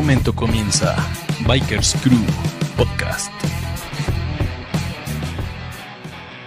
momento 0.00 0.34
comienza 0.34 0.96
Bikers 1.46 1.94
Crew 2.02 2.24
Podcast. 2.74 3.30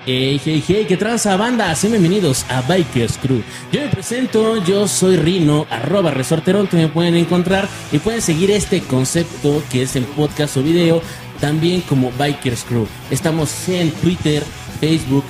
Hey, 0.07 0.41
hey, 0.43 0.63
hey, 0.67 0.85
qué 0.87 0.97
tranza 0.97 1.37
banda, 1.37 1.75
sean 1.75 1.91
bienvenidos 1.91 2.47
a 2.49 2.63
Bikers 2.63 3.19
Crew. 3.19 3.43
Yo 3.71 3.81
me 3.81 3.89
presento, 3.89 4.57
yo 4.63 4.87
soy 4.87 5.17
Rino, 5.17 5.67
arroba 5.69 6.09
resorterón, 6.09 6.65
que 6.65 6.77
me 6.77 6.87
pueden 6.87 7.13
encontrar 7.13 7.69
y 7.91 7.99
pueden 7.99 8.23
seguir 8.23 8.49
este 8.49 8.81
concepto 8.81 9.61
que 9.71 9.83
es 9.83 9.95
el 9.95 10.05
podcast 10.05 10.57
o 10.57 10.63
video, 10.63 11.03
también 11.39 11.81
como 11.81 12.11
Bikers 12.13 12.63
Crew. 12.63 12.87
Estamos 13.11 13.69
en 13.69 13.91
Twitter, 13.91 14.43
Facebook, 14.79 15.25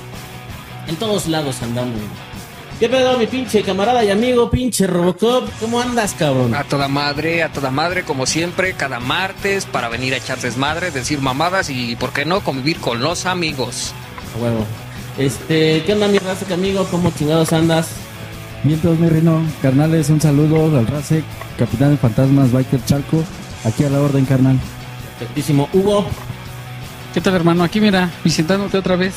en 0.88 0.96
todos 0.96 1.28
lados 1.28 1.60
andamos. 1.60 2.00
¿Qué 2.80 2.88
pedo, 2.88 3.16
mi 3.18 3.26
pinche 3.26 3.62
camarada 3.62 4.04
y 4.04 4.10
amigo, 4.10 4.50
pinche 4.50 4.86
Robocop? 4.86 5.48
¿Cómo 5.60 5.80
andas, 5.80 6.14
cabrón? 6.18 6.54
A 6.54 6.64
toda 6.64 6.88
madre, 6.88 7.42
a 7.42 7.52
toda 7.52 7.70
madre, 7.70 8.02
como 8.02 8.26
siempre, 8.26 8.72
cada 8.72 8.98
martes 8.98 9.64
para 9.64 9.88
venir 9.88 10.12
a 10.12 10.16
echar 10.16 10.38
desmadre, 10.40 10.90
decir 10.90 11.20
mamadas 11.20 11.70
y, 11.70 11.94
¿por 11.94 12.12
qué 12.12 12.24
no?, 12.24 12.40
convivir 12.40 12.78
con 12.78 13.00
los 13.00 13.26
amigos. 13.26 13.94
A 14.36 14.42
huevo. 14.42 14.66
Este, 15.18 15.84
¿qué 15.86 15.92
onda, 15.92 16.08
mi 16.08 16.18
raza, 16.18 16.52
amigo? 16.52 16.84
¿Cómo 16.90 17.12
chingados 17.16 17.52
andas? 17.52 17.90
Bien, 18.64 18.80
todos 18.80 18.98
mi 18.98 19.08
Rino. 19.08 19.40
Carnales, 19.62 20.10
un 20.10 20.20
saludo 20.20 20.76
al 20.76 20.86
Rasek, 20.86 21.24
Capitán 21.56 21.92
de 21.92 21.96
Fantasmas, 21.96 22.50
Biker 22.50 22.84
Chalco. 22.84 23.22
Aquí 23.64 23.84
a 23.84 23.90
la 23.90 24.00
orden, 24.00 24.24
carnal. 24.24 24.58
Perfectísimo. 25.18 25.68
Hugo, 25.72 26.04
¿Qué 27.14 27.20
tal, 27.20 27.34
hermano? 27.36 27.62
Aquí, 27.62 27.80
mira, 27.80 28.10
visitándote 28.24 28.76
otra 28.76 28.96
vez. 28.96 29.14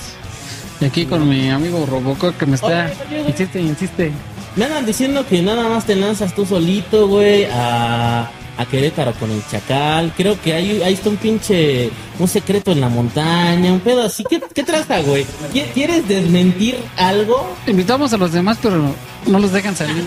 Y 0.80 0.86
aquí 0.86 1.06
con 1.06 1.28
mi 1.28 1.50
amigo 1.50 1.86
Robocop 1.86 2.38
que 2.38 2.46
me 2.46 2.56
está. 2.56 2.92
Oye. 3.10 3.22
Insiste, 3.28 3.60
insiste. 3.60 4.12
me 4.56 4.66
andan 4.66 4.86
diciendo 4.86 5.26
que 5.28 5.42
nada 5.42 5.68
más 5.70 5.86
te 5.86 5.96
lanzas 5.96 6.34
tú 6.36 6.46
solito, 6.46 7.08
güey, 7.08 7.46
a, 7.46 8.30
a 8.58 8.66
Querétaro 8.70 9.14
con 9.14 9.32
el 9.32 9.42
Chacal. 9.50 10.14
Creo 10.16 10.40
que 10.40 10.54
ahí, 10.54 10.82
ahí 10.84 10.94
está 10.94 11.10
un 11.10 11.18
pinche, 11.18 11.90
un 12.20 12.28
secreto 12.28 12.72
en 12.72 12.82
la 12.82 12.90
montaña, 12.90 13.74
un 13.74 13.80
pedo 13.80 14.04
así. 14.04 14.24
¿Qué, 14.30 14.40
qué 14.54 14.64
trata, 14.64 15.02
güey? 15.02 15.26
¿Qui- 15.54 15.66
¿Quieres 15.74 16.08
desmentir 16.08 16.78
algo? 16.96 17.56
Invitamos 17.66 18.14
a 18.14 18.18
los 18.18 18.32
demás, 18.32 18.58
pero 18.62 18.94
no 19.26 19.40
los 19.40 19.52
dejan 19.52 19.76
salir. 19.76 20.04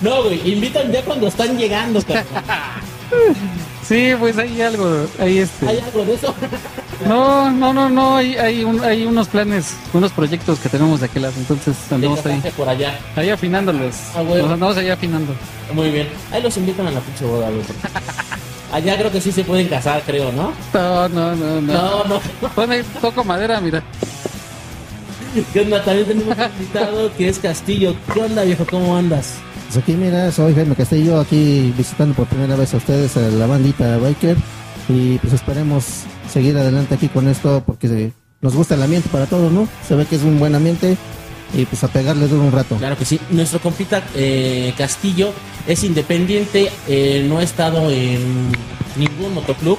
No, 0.00 0.22
güey, 0.22 0.40
invitan 0.52 0.90
ya 0.92 1.02
cuando 1.02 1.26
están 1.28 1.58
llegando, 1.58 2.00
cabrón. 2.02 2.24
Sí, 3.90 4.12
pues 4.20 4.38
hay 4.38 4.60
algo. 4.62 5.04
Hay 5.18 5.38
este. 5.38 5.66
¿Hay 5.66 5.80
algo 5.80 6.04
de 6.04 6.14
eso? 6.14 6.32
No, 7.08 7.50
no, 7.50 7.72
no, 7.72 7.88
no. 7.88 8.16
Hay, 8.18 8.36
hay, 8.36 8.62
un- 8.62 8.84
hay 8.84 9.04
unos 9.04 9.26
planes, 9.26 9.74
unos 9.92 10.12
proyectos 10.12 10.60
que 10.60 10.68
tenemos 10.68 11.00
de 11.00 11.06
aquel 11.06 11.22
lado. 11.22 11.34
Entonces 11.38 11.74
andamos 11.90 12.24
ahí. 12.24 12.40
Por 12.56 12.68
allá. 12.68 12.96
Ahí 13.16 13.30
afinándolos. 13.30 13.96
Ah, 14.14 14.22
bueno. 14.22 14.44
Nos 14.44 14.52
andamos 14.52 14.76
ahí 14.76 14.90
afinando. 14.90 15.34
Muy 15.74 15.90
bien. 15.90 16.08
Ahí 16.30 16.40
los 16.40 16.56
invitan 16.56 16.86
a 16.86 16.92
la 16.92 17.00
pinche 17.00 17.24
boda, 17.24 17.50
güey. 17.50 17.62
Allá 18.72 18.96
creo 18.96 19.10
que 19.10 19.20
sí 19.20 19.32
se 19.32 19.42
pueden 19.42 19.66
casar, 19.66 20.04
creo, 20.06 20.30
¿no? 20.30 20.52
No, 20.72 21.08
no, 21.08 21.34
no, 21.34 21.60
no. 21.60 21.72
No, 21.72 22.04
no. 22.04 22.20
Bueno, 22.54 22.74
toco 23.00 23.24
madera, 23.24 23.60
mira. 23.60 23.82
¿Qué 25.52 25.60
onda? 25.62 25.82
También 25.82 26.06
tenemos 26.06 26.36
un 26.38 26.44
invitado 26.60 27.10
que 27.16 27.28
es 27.28 27.40
Castillo. 27.40 27.96
¿Qué 28.14 28.20
onda, 28.20 28.44
viejo? 28.44 28.64
¿Cómo 28.70 28.96
andas? 28.96 29.34
Pues 29.70 29.84
aquí 29.84 29.92
mira, 29.92 30.32
soy 30.32 30.52
Jaime 30.52 30.74
Castillo, 30.74 31.20
aquí 31.20 31.72
visitando 31.78 32.12
por 32.16 32.26
primera 32.26 32.56
vez 32.56 32.74
a 32.74 32.78
ustedes 32.78 33.16
a 33.16 33.20
la 33.20 33.46
bandita 33.46 33.98
Biker 33.98 34.36
y 34.88 35.16
pues 35.18 35.32
esperemos 35.32 35.84
seguir 36.28 36.58
adelante 36.58 36.96
aquí 36.96 37.06
con 37.06 37.28
esto 37.28 37.62
porque 37.64 38.10
nos 38.40 38.56
gusta 38.56 38.74
el 38.74 38.82
ambiente 38.82 39.08
para 39.10 39.26
todos, 39.26 39.52
¿no? 39.52 39.68
Se 39.86 39.94
ve 39.94 40.06
que 40.06 40.16
es 40.16 40.22
un 40.22 40.40
buen 40.40 40.56
ambiente 40.56 40.96
y 41.54 41.66
pues 41.66 41.84
a 41.84 41.86
pegarle 41.86 42.26
duro 42.26 42.42
un 42.42 42.50
rato. 42.50 42.78
Claro 42.78 42.98
que 42.98 43.04
sí. 43.04 43.20
Nuestro 43.30 43.60
compita 43.60 44.02
eh, 44.16 44.74
Castillo 44.76 45.32
es 45.68 45.84
independiente, 45.84 46.68
eh, 46.88 47.24
no 47.28 47.38
ha 47.38 47.44
estado 47.44 47.92
en 47.92 48.50
ningún 48.96 49.34
motoclub, 49.34 49.78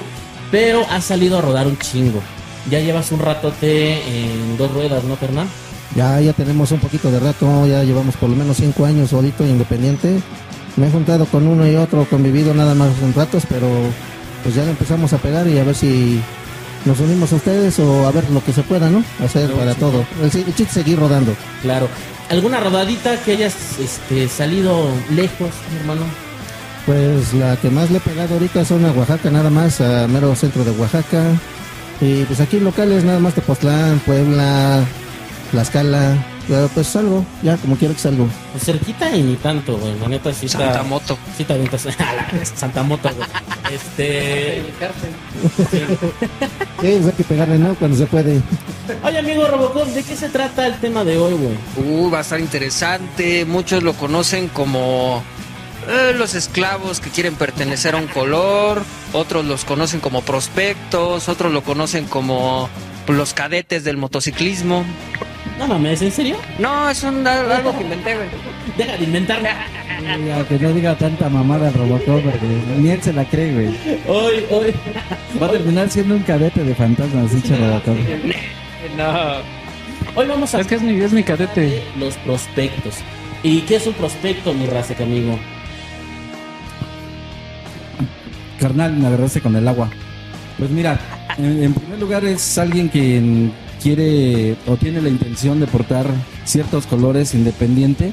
pero 0.51 0.85
ha 0.89 1.01
salido 1.01 1.37
a 1.37 1.41
rodar 1.41 1.67
un 1.67 1.77
chingo. 1.77 2.21
Ya 2.69 2.79
llevas 2.79 3.11
un 3.11 3.19
ratote 3.19 3.95
en 4.07 4.55
dos 4.55 4.71
ruedas, 4.71 5.03
¿no, 5.03 5.17
Fernán? 5.17 5.49
Ya, 5.95 6.19
ya 6.21 6.33
tenemos 6.33 6.71
un 6.71 6.79
poquito 6.79 7.11
de 7.11 7.19
rato, 7.19 7.67
ya 7.67 7.83
llevamos 7.83 8.15
por 8.15 8.29
lo 8.29 8.35
menos 8.35 8.57
cinco 8.57 8.85
años 8.85 9.09
solito 9.09 9.45
independiente. 9.45 10.19
Me 10.77 10.87
he 10.87 10.91
juntado 10.91 11.25
con 11.25 11.47
uno 11.47 11.67
y 11.67 11.75
otro, 11.75 12.05
convivido 12.09 12.53
nada 12.53 12.73
más 12.75 12.91
un 13.01 13.13
ratos, 13.13 13.43
pero 13.49 13.67
pues 14.43 14.55
ya 14.55 14.63
le 14.63 14.71
empezamos 14.71 15.11
a 15.13 15.17
pegar 15.17 15.47
y 15.47 15.57
a 15.59 15.63
ver 15.63 15.75
si 15.75 16.21
nos 16.85 16.99
unimos 16.99 17.31
a 17.33 17.35
ustedes 17.35 17.77
o 17.79 18.07
a 18.07 18.11
ver 18.11 18.29
lo 18.29 18.43
que 18.43 18.53
se 18.53 18.63
pueda, 18.63 18.89
¿no? 18.89 19.03
Hacer 19.23 19.47
Claro, 19.47 19.59
para 19.59 19.73
sí. 19.73 19.79
todo. 19.79 20.05
El, 20.23 20.31
chiste 20.31 20.65
seguir 20.67 20.97
rodando. 20.99 21.35
Claro. 21.61 21.87
¿Alguna 22.29 22.61
rodadita 22.61 23.17
que 23.23 23.33
hayas 23.33 23.53
este, 23.79 24.29
salido 24.29 24.87
lejos, 25.13 25.49
hermano? 25.81 26.03
Pues 26.85 27.33
la 27.33 27.57
que 27.57 27.69
más 27.69 27.91
le 27.91 27.97
he 27.97 28.01
pegado 28.01 28.33
ahorita 28.35 28.63
son 28.65 28.85
a 28.85 28.91
Oaxaca, 28.91 29.29
nada 29.29 29.49
más, 29.49 29.81
a 29.81 30.07
mero 30.07 30.33
centro 30.35 30.63
de 30.63 30.71
Oaxaca. 30.71 31.23
Y 31.99 32.23
pues 32.23 32.39
aquí 32.39 32.59
locales, 32.59 33.03
nada 33.03 33.19
más 33.19 33.35
Tepoztlán, 33.35 33.99
Puebla, 33.99 34.83
Tlaxcala. 35.51 36.17
Pero 36.47 36.67
pues 36.69 36.95
algo, 36.95 37.23
ya 37.43 37.55
como 37.57 37.75
quiero 37.75 37.93
que 37.93 37.99
salgo. 37.99 38.27
Pues 38.51 38.65
cerquita 38.65 39.15
y 39.15 39.21
ni 39.21 39.35
tanto, 39.35 39.77
güey. 39.77 39.97
La 39.99 40.07
neta 40.07 40.33
sí 40.33 40.47
está... 40.47 40.59
Santa 40.59 40.83
Moto. 40.83 41.17
Sí 41.37 41.43
te 41.43 41.53
avientas 41.53 41.87
Santa 42.55 42.83
Moto, 42.83 43.09
güey. 43.15 43.27
Este... 43.73 44.63
Sí, 45.71 45.85
pues 46.79 47.05
hay 47.05 47.11
que 47.15 47.23
pegarle, 47.23 47.57
¿no? 47.57 47.75
Cuando 47.75 47.95
se 47.95 48.05
puede. 48.05 48.41
Oye, 49.03 49.19
amigo 49.19 49.47
Robocop, 49.47 49.87
¿de 49.87 50.03
qué 50.03 50.15
se 50.15 50.29
trata 50.29 50.65
el 50.67 50.79
tema 50.79 51.03
de 51.03 51.17
hoy, 51.17 51.33
güey? 51.35 51.57
Uh, 51.77 52.09
va 52.11 52.17
a 52.17 52.21
estar 52.21 52.39
interesante. 52.39 53.45
Muchos 53.45 53.83
lo 53.83 53.93
conocen 53.93 54.49
como 54.49 55.23
eh, 55.87 56.13
los 56.17 56.35
esclavos 56.35 56.99
que 56.99 57.09
quieren 57.11 57.35
pertenecer 57.35 57.95
a 57.95 57.97
un 57.97 58.07
color. 58.07 58.83
Otros 59.13 59.45
los 59.45 59.63
conocen 59.63 59.99
como 59.99 60.21
prospectos. 60.21 61.29
Otros 61.29 61.53
lo 61.53 61.63
conocen 61.63 62.05
como 62.05 62.67
los 63.07 63.33
cadetes 63.33 63.83
del 63.83 63.97
motociclismo. 63.97 64.83
No 65.61 65.67
mames, 65.67 66.01
¿en 66.01 66.11
serio? 66.11 66.37
No, 66.57 66.89
es 66.89 67.03
un, 67.03 67.25
algo 67.27 67.77
que 67.77 67.83
inventé, 67.83 68.15
güey. 68.15 68.27
Deja 68.77 68.97
de 68.97 69.03
inventarme. 69.03 69.49
Oiga, 70.17 70.47
que 70.47 70.57
no 70.57 70.73
diga 70.73 70.95
tanta 70.97 71.29
mamada 71.29 71.67
el 71.67 71.75
Robocop, 71.75 72.23
porque 72.23 72.47
ni 72.79 72.89
él 72.89 72.99
se 73.03 73.13
la 73.13 73.23
cree, 73.25 73.53
güey. 73.53 73.67
Hoy, 74.07 74.43
hoy. 74.49 74.73
Va 75.39 75.45
a 75.45 75.51
terminar 75.51 75.87
siendo 75.91 76.15
un 76.15 76.23
cadete 76.23 76.63
de 76.63 76.73
fantasmas, 76.73 77.31
dicho 77.35 77.55
Robocop. 77.55 77.95
No. 78.97 79.11
Hoy 80.15 80.27
vamos 80.27 80.55
a 80.55 80.61
Es 80.61 80.67
que 80.67 80.75
es 80.75 80.81
mi, 80.81 80.99
es 80.99 81.13
mi 81.13 81.21
cadete. 81.23 81.61
de 81.61 81.83
los 81.99 82.15
prospectos. 82.17 82.95
¿Y 83.43 83.61
qué 83.61 83.75
es 83.75 83.85
un 83.85 83.93
prospecto, 83.93 84.55
mi 84.55 84.65
raza, 84.65 84.95
amigo? 84.99 85.37
Carnal, 88.59 88.93
me 88.93 89.07
agarraste 89.07 89.41
con 89.41 89.55
el 89.55 89.67
agua. 89.67 89.89
Pues 90.57 90.71
mira, 90.71 90.99
en, 91.37 91.63
en 91.63 91.73
primer 91.73 91.99
lugar 91.99 92.25
es 92.25 92.57
alguien 92.57 92.89
que 92.89 93.51
quiere 93.81 94.55
o 94.67 94.77
tiene 94.77 95.01
la 95.01 95.09
intención 95.09 95.59
de 95.59 95.67
portar 95.67 96.05
ciertos 96.45 96.85
colores 96.85 97.33
independiente, 97.33 98.11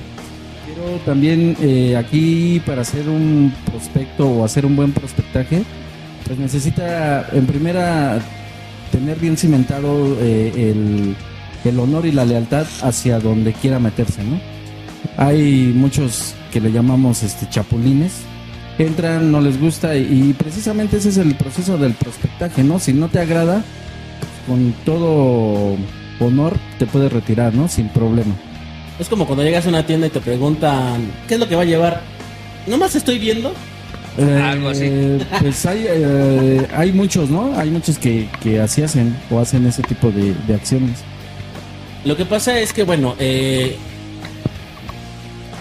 pero 0.67 0.99
también 1.05 1.56
eh, 1.61 1.97
aquí 1.97 2.61
para 2.65 2.83
hacer 2.83 3.09
un 3.09 3.53
prospecto 3.67 4.29
o 4.29 4.45
hacer 4.45 4.65
un 4.65 4.77
buen 4.77 4.93
prospectaje, 4.93 5.62
pues 6.27 6.39
necesita 6.39 7.29
en 7.33 7.47
primera 7.47 8.21
tener 8.91 9.19
bien 9.19 9.37
cimentado 9.37 10.17
eh, 10.21 10.53
el, 10.56 11.17
el 11.65 11.79
honor 11.79 12.06
y 12.06 12.12
la 12.12 12.25
lealtad 12.25 12.67
hacia 12.83 13.19
donde 13.19 13.53
quiera 13.53 13.79
meterse, 13.79 14.23
¿no? 14.25 14.41
Hay 15.17 15.73
muchos 15.75 16.35
que 16.53 16.61
le 16.61 16.73
llamamos 16.73 17.23
este 17.23 17.49
chapulines, 17.49 18.12
entran, 18.84 19.30
no 19.30 19.40
les 19.40 19.60
gusta 19.60 19.96
y, 19.96 20.30
y 20.30 20.32
precisamente 20.32 20.98
ese 20.98 21.10
es 21.10 21.16
el 21.16 21.34
proceso 21.34 21.78
del 21.78 21.92
prospectaje, 21.94 22.62
¿no? 22.62 22.78
Si 22.78 22.92
no 22.92 23.08
te 23.08 23.19
agrada, 23.20 23.62
pues, 24.20 24.30
con 24.46 24.72
todo 24.84 25.76
honor 26.20 26.56
te 26.78 26.86
puedes 26.86 27.12
retirar, 27.12 27.54
¿no? 27.54 27.69
Sin 27.69 27.88
problema. 27.88 28.34
Es 28.98 29.08
como 29.08 29.26
cuando 29.26 29.44
llegas 29.44 29.66
a 29.66 29.69
una 29.69 29.86
tienda 29.86 30.08
y 30.08 30.10
te 30.10 30.20
preguntan, 30.20 31.10
¿qué 31.28 31.34
es 31.34 31.40
lo 31.40 31.48
que 31.48 31.54
va 31.54 31.62
a 31.62 31.66
llevar? 31.66 32.02
Nomás 32.66 32.94
estoy 32.96 33.19
viendo. 33.19 33.52
Algo 34.19 34.70
así. 34.70 34.84
Eh, 34.84 35.19
Pues 35.40 35.64
hay, 35.66 35.86
eh, 35.88 36.66
hay 36.75 36.92
muchos, 36.92 37.30
¿no? 37.30 37.56
Hay 37.56 37.70
muchos 37.70 37.98
que, 37.98 38.28
que 38.42 38.60
así 38.60 38.82
hacen 38.82 39.16
o 39.30 39.38
hacen 39.38 39.66
ese 39.66 39.82
tipo 39.82 40.10
de, 40.10 40.34
de 40.46 40.54
acciones. 40.54 40.98
Lo 42.04 42.16
que 42.16 42.25
pasa 42.25 42.58
es 42.58 42.72
que, 42.72 42.82
bueno, 42.82 43.14
eh, 43.20 43.76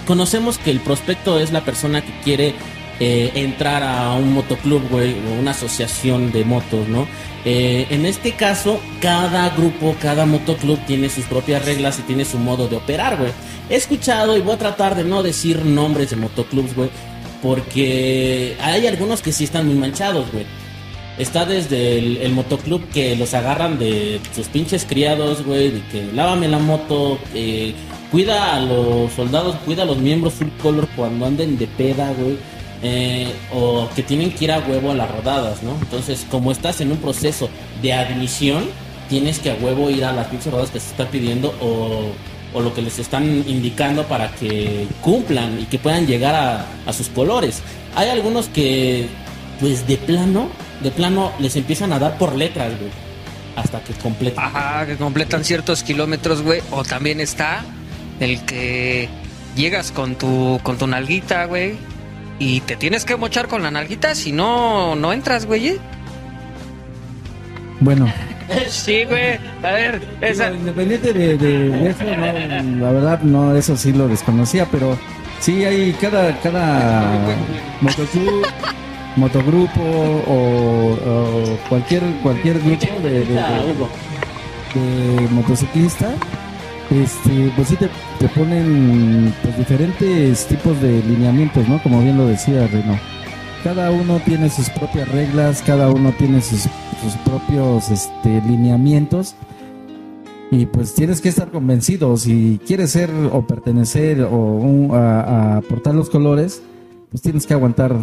conocemos 0.07 0.57
que 0.57 0.71
el 0.71 0.79
prospecto 0.79 1.39
es 1.39 1.51
la 1.51 1.61
persona 1.61 2.01
que 2.01 2.19
quiere 2.23 2.55
eh, 2.99 3.31
entrar 3.35 3.83
a 3.83 4.13
un 4.13 4.33
motoclub, 4.33 4.89
güey, 4.89 5.13
o 5.13 5.39
una 5.39 5.51
asociación 5.51 6.31
de 6.31 6.43
motos, 6.43 6.87
¿no? 6.87 7.07
Eh, 7.45 7.87
en 7.91 8.05
este 8.05 8.31
caso, 8.33 8.79
cada 9.01 9.49
grupo, 9.49 9.95
cada 10.01 10.25
motoclub 10.25 10.79
tiene 10.85 11.09
sus 11.09 11.25
propias 11.25 11.63
reglas 11.63 11.99
y 11.99 12.01
tiene 12.01 12.25
su 12.25 12.37
modo 12.39 12.67
de 12.67 12.75
operar, 12.75 13.17
güey. 13.17 13.31
He 13.69 13.75
escuchado 13.75 14.35
y 14.35 14.41
voy 14.41 14.55
a 14.55 14.57
tratar 14.57 14.95
de 14.95 15.03
no 15.03 15.23
decir 15.23 15.63
nombres 15.63 16.09
de 16.09 16.15
motoclubs, 16.15 16.75
güey, 16.75 16.89
porque 17.41 18.57
hay 18.61 18.87
algunos 18.87 19.21
que 19.21 19.31
sí 19.31 19.43
están 19.43 19.67
muy 19.67 19.75
manchados, 19.75 20.31
güey. 20.31 20.45
Está 21.17 21.45
desde 21.45 21.97
el, 21.97 22.17
el 22.17 22.31
motoclub 22.31 22.87
que 22.89 23.15
los 23.15 23.33
agarran 23.33 23.79
de 23.79 24.19
sus 24.35 24.47
pinches 24.47 24.85
criados, 24.85 25.43
güey, 25.43 25.71
de 25.71 25.81
que 25.91 26.03
lávame 26.13 26.47
la 26.47 26.59
moto, 26.59 27.17
eh, 27.33 27.73
cuida 28.11 28.55
a 28.55 28.59
los 28.59 29.11
soldados, 29.13 29.55
cuida 29.65 29.83
a 29.83 29.85
los 29.85 29.97
miembros 29.97 30.33
full 30.33 30.49
color 30.61 30.87
cuando 30.95 31.25
anden 31.25 31.57
de 31.57 31.67
peda, 31.67 32.11
güey. 32.17 32.37
Eh, 32.83 33.33
o 33.53 33.89
que 33.95 34.03
tienen 34.03 34.31
que 34.31 34.45
ir 34.45 34.51
a 34.51 34.59
huevo 34.59 34.91
a 34.91 34.95
las 34.95 35.09
rodadas, 35.09 35.63
¿no? 35.63 35.75
Entonces, 35.81 36.25
como 36.29 36.51
estás 36.51 36.81
en 36.81 36.91
un 36.91 36.97
proceso 36.97 37.49
de 37.81 37.93
admisión, 37.93 38.65
tienes 39.09 39.39
que 39.39 39.51
a 39.51 39.55
huevo 39.55 39.89
ir 39.89 40.05
a 40.05 40.13
las 40.13 40.27
pinches 40.27 40.51
rodadas 40.51 40.71
que 40.71 40.79
se 40.79 40.91
está 40.91 41.07
pidiendo 41.09 41.53
o, 41.61 42.11
lo 42.59 42.73
que 42.73 42.81
les 42.81 42.97
están 42.97 43.23
indicando 43.47 44.03
para 44.05 44.31
que 44.31 44.87
cumplan 45.01 45.59
y 45.59 45.65
que 45.65 45.77
puedan 45.77 46.07
llegar 46.07 46.33
a, 46.33 46.65
a 46.87 46.93
sus 46.93 47.07
colores. 47.07 47.61
Hay 47.93 48.09
algunos 48.09 48.47
que, 48.47 49.07
pues 49.59 49.87
de 49.87 49.95
plano, 49.97 50.49
de 50.81 50.89
plano 50.89 51.31
les 51.39 51.55
empiezan 51.55 51.93
a 51.93 51.99
dar 51.99 52.17
por 52.17 52.35
letras, 52.35 52.73
güey, 52.79 52.89
hasta 53.55 53.79
que 53.81 53.93
completan. 53.93 54.45
Ajá, 54.45 54.87
que 54.87 54.97
completan 54.97 55.43
ciertos 55.43 55.83
kilómetros, 55.83 56.41
güey. 56.41 56.61
O 56.71 56.83
también 56.83 57.21
está 57.21 57.63
el 58.19 58.43
que 58.45 59.07
llegas 59.55 59.91
con 59.91 60.15
tu, 60.15 60.59
con 60.63 60.77
tu 60.79 60.87
nalguita, 60.87 61.45
güey. 61.45 61.75
Y 62.39 62.61
te 62.61 62.75
tienes 62.75 63.03
que 63.05 63.15
mochar 63.15 63.47
con 63.47 63.63
la 63.63 63.71
nalguita, 63.71 64.13
si 64.15 64.31
no, 64.31 64.95
no 64.95 65.11
entras, 65.13 65.45
güey. 65.45 65.69
¿eh? 65.69 65.77
Bueno, 67.79 68.11
Sí, 68.69 69.03
güey. 69.05 69.37
A 69.63 69.71
ver, 69.71 70.01
esa. 70.21 70.51
Independiente 70.51 71.13
de, 71.13 71.37
de- 71.37 71.89
eso, 71.89 72.03
no, 72.03 72.85
la 72.85 72.91
verdad 72.91 73.21
no, 73.21 73.55
eso 73.55 73.75
sí 73.75 73.91
lo 73.91 74.07
desconocía, 74.07 74.65
pero 74.71 74.97
sí 75.39 75.65
hay 75.65 75.91
cada, 75.93 76.37
cada 76.39 77.17
motoclub, 77.81 78.45
motogrupo 79.15 79.81
o, 79.81 80.93
o 80.93 81.57
cualquier, 81.69 82.03
cualquier 82.23 82.59
grupo 82.59 82.85
de, 83.03 83.25
de- 83.25 83.35
de 84.75 85.27
motociclista, 85.31 86.09
este, 86.91 87.51
pues 87.55 87.67
sí 87.69 87.75
te, 87.75 87.89
te 88.19 88.27
ponen 88.29 89.33
pues, 89.43 89.57
diferentes 89.57 90.45
tipos 90.47 90.79
de 90.81 91.01
lineamientos, 91.03 91.67
¿no? 91.67 91.81
Como 91.83 92.01
bien 92.01 92.17
lo 92.17 92.27
decía 92.27 92.67
Reno. 92.67 92.97
Cada 93.63 93.91
uno 93.91 94.19
tiene 94.23 94.49
sus 94.49 94.69
propias 94.69 95.07
reglas, 95.09 95.61
cada 95.65 95.89
uno 95.89 96.13
tiene 96.17 96.41
sus, 96.41 96.61
sus 96.61 97.13
propios 97.25 97.89
este, 97.89 98.41
lineamientos. 98.47 99.35
Y 100.49 100.65
pues 100.65 100.93
tienes 100.95 101.19
que 101.19 101.27
estar 101.27 101.49
convencido, 101.51 102.15
si 102.15 102.59
quieres 102.65 102.91
ser 102.91 103.09
o 103.33 103.45
pertenecer 103.45 104.21
o 104.21 104.29
un- 104.37 104.91
a, 104.95 105.19
a 105.21 105.57
aportar 105.57 105.93
los 105.93 106.09
colores, 106.09 106.61
pues 107.11 107.21
tienes 107.21 107.45
que 107.45 107.53
aguantar 107.53 107.93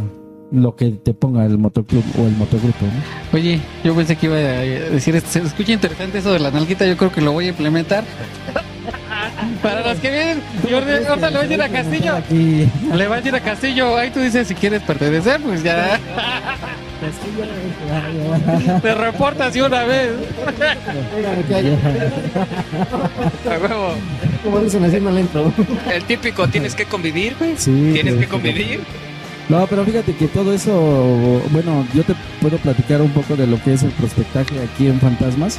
lo 0.53 0.77
que 0.77 0.91
te 0.91 1.15
ponga 1.15 1.47
el 1.47 1.57
motoclub 1.57 2.05
o 2.21 2.27
el 2.27 2.37
motogrupo, 2.37 2.85
¿no? 2.85 3.39
Oye, 3.39 3.61
yo 3.83 3.95
pensé 3.95 4.17
que 4.17 4.27
iba 4.27 4.37
a 4.37 4.41
decir, 4.41 5.19
se 5.23 5.39
escucha 5.41 5.73
interesante 5.73 6.19
eso 6.19 6.35
de 6.35 6.39
la 6.41 6.51
nalguita, 6.51 6.87
yo 6.87 6.99
creo 6.99 7.11
que 7.11 7.23
lo 7.23 7.33
voy 7.33 7.47
a 7.47 7.49
implementar. 7.49 8.05
Para 9.62 9.87
los 9.87 9.99
que 9.99 10.11
vienen, 10.11 10.43
yo 10.69 10.79
ahorita 10.79 11.31
le 11.31 11.37
voy 11.37 11.47
a 11.47 11.49
decir 11.49 11.62
a 11.62 11.69
Castillo, 11.69 12.15
le 12.94 13.06
va 13.06 13.15
a 13.15 13.19
decir 13.19 13.35
a 13.35 13.41
Castillo, 13.41 13.97
ahí 13.97 14.11
tú 14.11 14.21
dices 14.21 14.49
si 14.49 14.55
quieres 14.55 14.82
pertenecer, 14.82 15.41
pues 15.41 15.62
ya 15.62 15.99
te 18.82 18.94
reportas 18.94 19.53
de 19.53 19.62
una 19.62 19.85
vez. 19.85 20.11
A 23.50 23.59
huevo. 23.59 23.94
Como 24.43 24.61
dicen, 24.61 24.85
así 24.85 25.00
no 25.00 25.11
le 25.11 25.21
entro. 25.21 25.53
El 25.93 26.05
típico, 26.05 26.49
tienes 26.49 26.75
que 26.75 26.85
convivir, 26.85 27.37
güey. 27.38 27.55
Sí, 27.56 27.91
Tienes 27.94 28.15
que 28.17 28.29
convivir. 28.29 28.81
No, 29.49 29.67
pero 29.67 29.85
fíjate 29.85 30.15
que 30.15 30.26
todo 30.29 30.55
eso, 30.55 30.73
bueno, 31.50 31.87
yo 31.94 32.03
te 32.03 32.15
puedo 32.41 32.56
platicar 32.59 33.03
un 33.03 33.11
poco 33.11 33.37
de 33.37 33.47
lo 33.47 33.62
que 33.62 33.75
es 33.75 33.82
el 33.82 33.91
prospectaje 33.91 34.55
aquí 34.62 34.87
en 34.87 34.99
Fantasmas. 35.00 35.59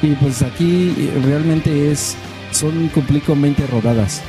Y 0.00 0.14
pues 0.14 0.42
aquí 0.42 1.10
realmente 1.24 1.92
es, 1.92 2.16
son 2.52 2.88
cumplir 2.88 3.22
con 3.22 3.40
20 3.40 3.66
rodadas. 3.66 4.22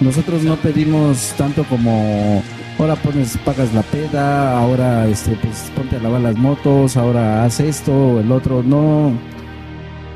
Nosotros 0.00 0.42
no 0.42 0.56
pedimos 0.56 1.34
tanto 1.36 1.64
como, 1.64 2.42
ahora 2.78 2.96
pones, 2.96 3.36
pagas 3.38 3.72
la 3.74 3.82
peda, 3.82 4.58
ahora 4.58 5.06
este, 5.06 5.36
pues 5.36 5.70
ponte 5.76 5.96
a 5.96 6.00
lavar 6.00 6.20
las 6.20 6.36
motos, 6.36 6.96
ahora 6.96 7.44
haz 7.44 7.60
esto 7.60 7.92
o 7.92 8.20
el 8.20 8.32
otro. 8.32 8.62
No, 8.62 9.12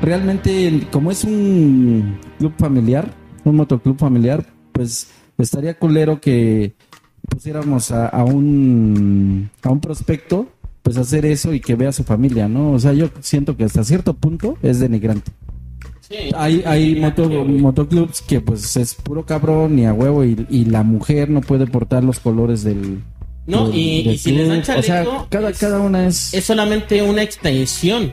realmente 0.01 0.87
como 0.91 1.11
es 1.11 1.23
un 1.23 2.19
club 2.37 2.53
familiar, 2.57 3.13
un 3.43 3.55
motoclub 3.55 3.97
familiar, 3.97 4.45
pues 4.73 5.09
estaría 5.37 5.77
culero 5.77 6.19
que 6.19 6.73
pusiéramos 7.29 7.91
a, 7.91 8.23
un 8.23 9.49
a 9.63 9.69
un 9.69 9.79
prospecto 9.79 10.47
pues 10.81 10.97
hacer 10.97 11.25
eso 11.25 11.53
y 11.53 11.59
que 11.59 11.75
vea 11.75 11.89
a 11.89 11.93
su 11.93 12.03
familia, 12.03 12.47
¿no? 12.47 12.71
O 12.71 12.79
sea, 12.79 12.93
yo 12.93 13.09
siento 13.19 13.55
que 13.55 13.63
hasta 13.63 13.83
cierto 13.83 14.13
punto 14.13 14.57
es 14.61 14.79
denigrante. 14.79 15.31
Sí. 16.09 16.17
Hay, 16.35 16.63
hay 16.65 16.95
moto, 16.95 17.29
motoclubs 17.29 18.21
que 18.21 18.41
pues 18.41 18.75
es 18.77 18.95
puro 18.95 19.25
cabrón 19.25 19.77
y 19.77 19.85
a 19.85 19.93
huevo 19.93 20.25
y, 20.25 20.45
y 20.49 20.65
la 20.65 20.81
mujer 20.83 21.29
no 21.29 21.41
puede 21.41 21.67
portar 21.67 22.03
los 22.03 22.19
colores 22.19 22.63
del... 22.63 23.01
No, 23.45 23.67
del- 23.67 23.77
y, 23.77 24.03
del 24.03 24.15
y 24.15 24.17
si 24.17 24.31
les 24.31 24.47
dan 24.47 24.61
club. 24.61 24.77
O 24.79 24.81
sea, 24.81 25.03
chaleco, 25.03 25.27
cada, 25.29 25.49
es- 25.51 25.59
cada 25.59 25.79
una 25.79 26.07
es... 26.07 26.33
es 26.33 26.43
solamente 26.45 27.01
una 27.03 27.21
extensión. 27.21 28.11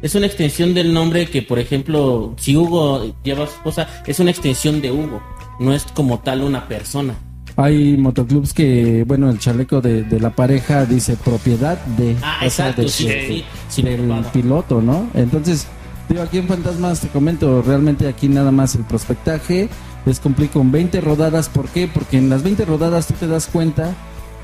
Es 0.00 0.14
una 0.14 0.26
extensión 0.26 0.74
del 0.74 0.92
nombre 0.92 1.26
que, 1.26 1.42
por 1.42 1.58
ejemplo, 1.58 2.34
si 2.38 2.56
Hugo 2.56 3.14
lleva 3.22 3.44
a 3.44 3.46
su 3.46 3.54
esposa, 3.54 3.88
es 4.06 4.18
una 4.20 4.30
extensión 4.30 4.80
de 4.80 4.90
Hugo. 4.90 5.22
No 5.60 5.72
es 5.74 5.84
como 5.94 6.20
tal 6.20 6.42
una 6.42 6.66
persona. 6.66 7.14
Hay 7.56 7.96
motoclubs 7.96 8.52
que, 8.52 9.04
bueno, 9.06 9.30
el 9.30 9.38
chaleco 9.38 9.80
de, 9.80 10.02
de 10.02 10.18
la 10.18 10.30
pareja 10.30 10.84
dice 10.86 11.16
propiedad 11.22 11.78
de... 11.98 12.16
Ah, 12.22 12.36
o 12.44 12.50
sea, 12.50 12.68
exacto, 12.70 12.82
de- 12.82 12.88
sí, 12.88 13.06
de- 13.06 13.26
sí, 13.28 13.44
sí, 13.68 13.82
del 13.82 14.06
claro. 14.06 14.28
piloto, 14.32 14.80
¿no? 14.82 15.08
Entonces, 15.14 15.66
digo, 16.08 16.22
aquí 16.22 16.38
en 16.38 16.46
Fantasmas 16.48 17.00
te 17.00 17.08
comento, 17.08 17.62
realmente 17.62 18.06
aquí 18.08 18.28
nada 18.28 18.50
más 18.50 18.74
el 18.74 18.82
prospectaje 18.84 19.68
es 20.06 20.20
cumplir 20.20 20.50
con 20.50 20.70
20 20.70 21.00
rodadas. 21.00 21.48
¿Por 21.48 21.68
qué? 21.68 21.88
Porque 21.92 22.18
en 22.18 22.28
las 22.28 22.42
20 22.42 22.64
rodadas 22.64 23.06
tú 23.06 23.14
te 23.14 23.26
das 23.26 23.46
cuenta 23.46 23.94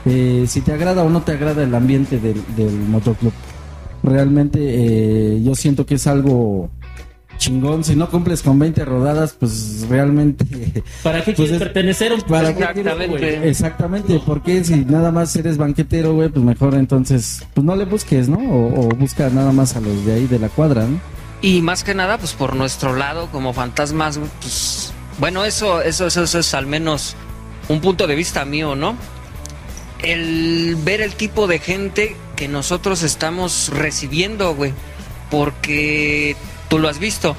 eh, 0.07 0.45
si 0.49 0.61
te 0.63 0.73
agrada 0.73 1.03
o 1.03 1.11
no 1.11 1.23
te 1.23 1.33
agrada 1.33 1.63
el 1.63 1.75
ambiente 1.75 2.19
del, 2.19 2.43
del 2.57 2.73
motoclub. 2.89 3.33
Realmente 4.03 4.59
eh, 4.63 5.43
yo 5.43 5.55
siento 5.55 5.85
que 5.85 5.97
es 5.97 6.07
algo 6.07 6.71
chingón. 7.37 7.85
Si 7.85 7.97
no 7.97 8.09
cumples 8.11 8.43
con 8.43 8.59
20 8.59 8.85
rodadas, 8.85 9.35
pues 9.39 9.87
realmente... 9.89 10.45
¿Para 11.03 11.19
qué 11.25 11.33
Pues 11.33 11.37
quieres 11.37 11.53
es- 11.53 11.59
pertenecer 11.59 12.13
a 12.13 12.15
un 12.15 12.21
¿Para 12.23 12.51
Exactamente. 12.51 13.49
Exactamente, 13.49 14.21
porque 14.27 14.65
si 14.65 14.85
nada 14.87 15.11
más 15.13 15.35
eres 15.37 15.57
banquetero, 15.59 16.15
güey, 16.15 16.29
pues 16.31 16.45
mejor 16.45 16.75
entonces, 16.75 17.43
pues 17.55 17.65
no 17.65 17.77
le 17.77 17.85
busques, 17.87 18.29
¿no? 18.29 18.39
O, 18.39 18.87
o 18.87 18.89
busca 18.91 19.29
nada 19.31 19.53
más 19.53 19.77
a 19.77 19.81
los 19.81 20.05
de 20.07 20.13
ahí 20.15 20.27
de 20.27 20.39
la 20.39 20.49
cuadra, 20.49 20.87
¿no? 20.87 20.99
Y 21.43 21.63
más 21.63 21.85
que 21.85 21.95
nada, 21.95 22.19
pues 22.19 22.33
por 22.35 22.55
nuestro 22.55 22.95
lado, 22.95 23.31
como 23.31 23.53
fantasmas, 23.53 24.19
pues. 24.41 24.93
Bueno, 25.19 25.45
eso, 25.45 25.81
eso, 25.83 26.07
eso, 26.07 26.23
eso 26.23 26.39
es 26.39 26.55
al 26.55 26.67
menos 26.67 27.17
un 27.69 27.81
punto 27.81 28.07
de 28.07 28.15
vista 28.15 28.45
mío, 28.45 28.75
¿no? 28.75 28.97
El 30.03 30.77
ver 30.83 31.01
el 31.01 31.15
tipo 31.15 31.47
de 31.47 31.59
gente 31.59 32.17
que 32.37 32.49
nosotros 32.49 33.03
estamos 33.03 33.71
recibiendo, 33.73 34.55
güey. 34.55 34.73
Porque 35.31 36.37
tú 36.69 36.79
lo 36.79 36.89
has 36.89 36.99
visto. 36.99 37.37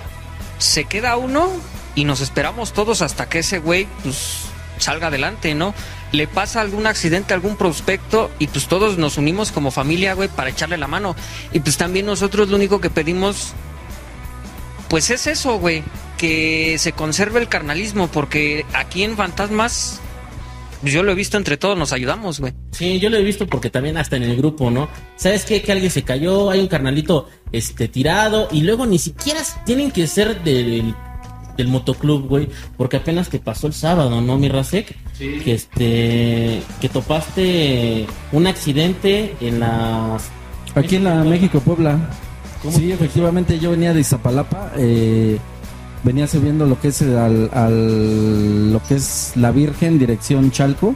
Se 0.58 0.86
queda 0.86 1.18
uno 1.18 1.50
y 1.96 2.06
nos 2.06 2.22
esperamos 2.22 2.74
todos 2.74 3.02
hasta 3.02 3.28
que 3.28 3.40
ese 3.40 3.60
güey, 3.60 3.88
pues, 4.04 4.46
salga 4.78 5.08
adelante, 5.08 5.54
¿no? 5.54 5.74
Le 6.12 6.28
pasa 6.28 6.62
algún 6.62 6.88
accidente, 6.88 7.34
algún 7.34 7.56
prospecto 7.56 8.32
y 8.40 8.48
pues 8.48 8.68
todos 8.68 8.98
nos 8.98 9.18
unimos 9.18 9.52
como 9.52 9.72
familia, 9.72 10.14
güey, 10.14 10.28
para 10.28 10.50
echarle 10.50 10.78
la 10.78 10.88
mano. 10.88 11.16
Y 11.54 11.60
pues 11.62 11.78
también 11.78 12.06
nosotros 12.06 12.50
lo 12.50 12.58
único 12.58 12.82
que 12.82 12.90
pedimos 12.90 13.54
pues 14.92 15.10
es 15.10 15.26
eso, 15.26 15.58
güey, 15.58 15.84
que 16.18 16.76
se 16.78 16.92
conserve 16.92 17.40
el 17.40 17.48
carnalismo, 17.48 18.10
porque 18.10 18.66
aquí 18.74 19.04
en 19.04 19.16
Fantasmas, 19.16 20.02
yo 20.84 21.02
lo 21.02 21.14
he 21.14 21.16
visto 21.16 21.38
entre 21.38 21.56
todos, 21.56 21.78
nos 21.78 21.94
ayudamos, 21.94 22.42
güey. 22.42 22.52
Sí, 22.72 23.00
yo 23.00 23.10
lo 23.10 23.16
he 23.16 23.24
visto 23.24 23.48
porque 23.48 23.70
también 23.70 23.96
hasta 23.96 24.18
en 24.18 24.24
el 24.24 24.36
grupo, 24.36 24.70
¿no? 24.70 24.90
¿Sabes 25.16 25.46
qué? 25.46 25.62
Que 25.62 25.72
alguien 25.72 25.92
se 25.92 26.04
cayó, 26.04 26.50
hay 26.50 26.60
un 26.60 26.68
carnalito 26.68 27.30
este, 27.54 27.88
tirado 27.88 28.50
y 28.52 28.64
luego 28.64 28.86
ni 28.86 29.00
siquiera 29.00 29.40
tienen 29.66 29.92
que 29.92 30.08
ser 30.08 30.44
del, 30.44 30.94
del 31.56 31.68
motoclub, 31.70 32.28
güey, 32.28 32.50
porque 32.76 32.98
apenas 32.98 33.30
te 33.30 33.40
pasó 33.40 33.68
el 33.68 33.74
sábado, 33.74 34.20
¿no, 34.20 34.38
mi 34.38 34.50
Rasek? 34.50 34.94
Que 35.18 35.54
este, 35.54 36.62
que 36.82 36.90
topaste 36.90 38.08
un 38.34 38.46
accidente 38.46 39.38
en 39.40 39.62
las... 39.62 40.30
Aquí 40.76 40.98
en 40.98 41.06
la 41.06 41.24
México 41.24 41.62
Puebla. 41.62 41.98
¿Cómo? 42.62 42.78
Sí, 42.78 42.92
efectivamente 42.92 43.58
yo 43.60 43.72
venía 43.72 43.94
de 43.94 44.02
Iztapalapa, 44.02 44.72
eh, 44.78 45.38
venía 46.04 46.28
subiendo 46.28 46.66
lo 46.66 46.80
que 46.80 46.90
es 46.90 47.02
al, 47.02 47.50
al- 47.54 48.72
lo 48.74 48.82
que 48.84 48.96
es 48.96 49.32
la 49.36 49.52
Virgen 49.52 49.98
dirección 50.00 50.52
Chalco 50.52 50.96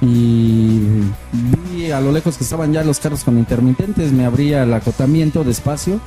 y 0.00 0.80
vi 1.74 1.90
a 1.90 2.00
lo 2.00 2.12
lejos 2.12 2.36
que 2.36 2.44
estaban 2.44 2.72
ya 2.72 2.84
los 2.84 2.98
carros 3.00 3.24
con 3.24 3.38
intermitentes, 3.38 4.12
me 4.12 4.24
abría 4.26 4.62
el 4.62 4.72
acotamiento 4.74 5.42
despacio, 5.44 6.00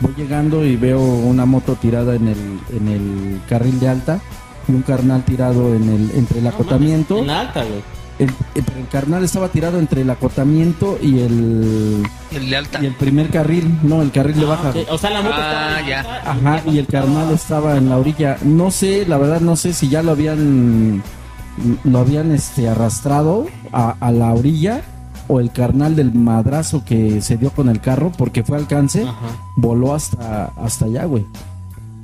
voy 0.00 0.12
llegando 0.16 0.64
y 0.64 0.76
veo 0.76 1.00
una 1.00 1.44
moto 1.46 1.74
tirada 1.80 2.14
en 2.14 2.28
el 2.28 2.38
en 2.76 2.88
el 2.88 3.40
carril 3.48 3.78
de 3.80 3.88
alta 3.88 4.20
y 4.68 4.72
un 4.72 4.82
carnal 4.82 5.24
tirado 5.24 5.74
en 5.74 5.88
el 5.88 6.10
entre 6.14 6.38
el 6.38 6.44
No, 6.44 6.50
acotamiento. 6.50 7.16
mames, 7.16 7.30
En 7.30 7.36
alta, 7.36 7.64
güey. 7.64 7.82
El, 8.18 8.28
el- 8.54 8.62
pero 8.64 8.78
el 8.78 8.88
carnal 8.88 9.24
estaba 9.24 9.48
tirado 9.48 9.78
entre 9.78 10.02
el 10.02 10.10
acotamiento 10.10 10.98
y 11.02 11.18
el 11.20 12.02
El 12.30 12.48
de 12.50 12.56
alta. 12.56 12.80
y 12.82 12.86
el 12.86 12.94
primer 12.94 13.28
carril, 13.30 13.78
no, 13.82 14.02
el 14.02 14.12
carril 14.12 14.36
de 14.36 14.44
Ah, 14.44 14.48
baja. 14.50 14.70
ok. 14.70 14.76
O 14.90 14.98
sea, 14.98 15.10
la 15.10 15.22
moto 15.22 15.34
Ah, 15.36 15.78
estaba 15.80 15.88
ya. 15.88 16.00
alta 16.00 16.30
Ajá, 16.30 16.62
y 16.70 16.78
el 16.78 16.86
carnal 16.86 17.30
estaba 17.32 17.76
en 17.76 17.88
la 17.88 17.98
orilla. 17.98 18.36
No 18.44 18.70
sé, 18.70 19.04
la 19.06 19.18
verdad 19.18 19.40
no 19.40 19.56
sé 19.56 19.72
si 19.72 19.88
ya 19.88 20.02
lo 20.02 20.12
habían 20.12 21.02
lo 21.84 21.98
habían 22.00 22.32
este 22.32 22.68
arrastrado 22.68 23.46
a, 23.72 23.94
a 24.00 24.10
la 24.10 24.32
orilla 24.32 24.82
o 25.28 25.38
el 25.40 25.52
carnal 25.52 25.94
del 25.96 26.12
madrazo 26.12 26.84
que 26.84 27.22
se 27.22 27.36
dio 27.36 27.50
con 27.50 27.68
el 27.68 27.80
carro 27.80 28.10
porque 28.16 28.42
fue 28.42 28.56
alcance, 28.58 29.02
Ajá. 29.04 29.14
voló 29.56 29.94
hasta, 29.94 30.46
hasta 30.62 30.84
allá, 30.86 31.04
güey. 31.06 31.24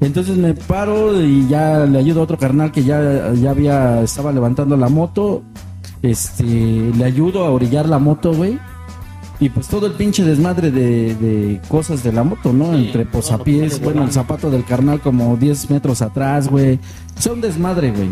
Entonces 0.01 0.37
me 0.39 0.55
paro 0.55 1.21
y 1.23 1.47
ya 1.49 1.81
le 1.81 1.99
ayudo 1.99 2.21
a 2.21 2.23
otro 2.25 2.39
carnal 2.39 2.73
que 2.73 2.83
ya, 2.85 3.33
ya 3.35 3.51
había, 3.51 4.01
estaba 4.03 4.33
levantando 4.33 4.77
la 4.77 4.89
moto. 4.89 5.43
Este, 6.03 6.45
le 6.45 7.05
ayudo 7.05 7.45
a 7.45 7.51
orillar 7.51 7.89
la 7.89 7.99
moto, 7.99 8.33
güey. 8.33 8.59
Y 9.39 9.49
pues 9.49 9.69
todo 9.69 9.87
el 9.87 9.93
pinche 9.93 10.23
desmadre 10.23 10.71
de, 10.71 11.15
de 11.15 11.61
cosas 11.69 12.03
de 12.03 12.13
la 12.13 12.23
moto, 12.23 12.53
¿no? 12.53 12.75
Sí, 12.75 12.87
Entre 12.87 13.07
posapiés, 13.07 13.73
sale 13.75 13.85
bueno, 13.85 14.05
el 14.05 14.13
zapato 14.13 14.51
del 14.51 14.65
carnal 14.65 15.01
como 15.01 15.37
10 15.37 15.71
metros 15.71 16.03
atrás, 16.03 16.49
güey. 16.49 16.79
O 17.17 17.21
sea, 17.21 17.33
un 17.33 17.41
desmadre, 17.41 17.91
güey. 17.91 18.11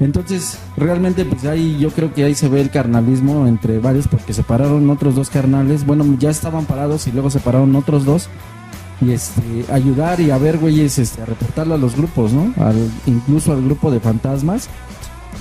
Entonces, 0.00 0.58
realmente, 0.78 1.26
pues 1.26 1.44
ahí 1.44 1.78
yo 1.78 1.90
creo 1.90 2.12
que 2.12 2.24
ahí 2.24 2.34
se 2.34 2.48
ve 2.48 2.60
el 2.62 2.70
carnalismo 2.70 3.46
entre 3.46 3.78
varios, 3.78 4.08
porque 4.08 4.32
se 4.32 4.42
pararon 4.42 4.88
otros 4.88 5.14
dos 5.14 5.28
carnales. 5.28 5.86
Bueno, 5.86 6.04
ya 6.18 6.30
estaban 6.30 6.64
parados 6.64 7.06
y 7.06 7.12
luego 7.12 7.30
se 7.30 7.38
pararon 7.38 7.76
otros 7.76 8.06
dos. 8.06 8.28
Y 9.02 9.12
este, 9.12 9.64
ayudar 9.72 10.20
y 10.20 10.30
a 10.30 10.38
ver, 10.38 10.58
güeyes, 10.58 10.98
este, 10.98 11.22
a 11.22 11.26
reportarlo 11.26 11.74
a 11.74 11.78
los 11.78 11.96
grupos, 11.96 12.32
¿no? 12.32 12.52
Al, 12.62 12.76
incluso 13.06 13.52
al 13.52 13.62
grupo 13.62 13.90
de 13.90 14.00
fantasmas. 14.00 14.68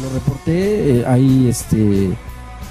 Lo 0.01 0.10
reporté, 0.13 1.00
eh, 1.00 1.05
ahí, 1.05 1.48
este, 1.50 2.10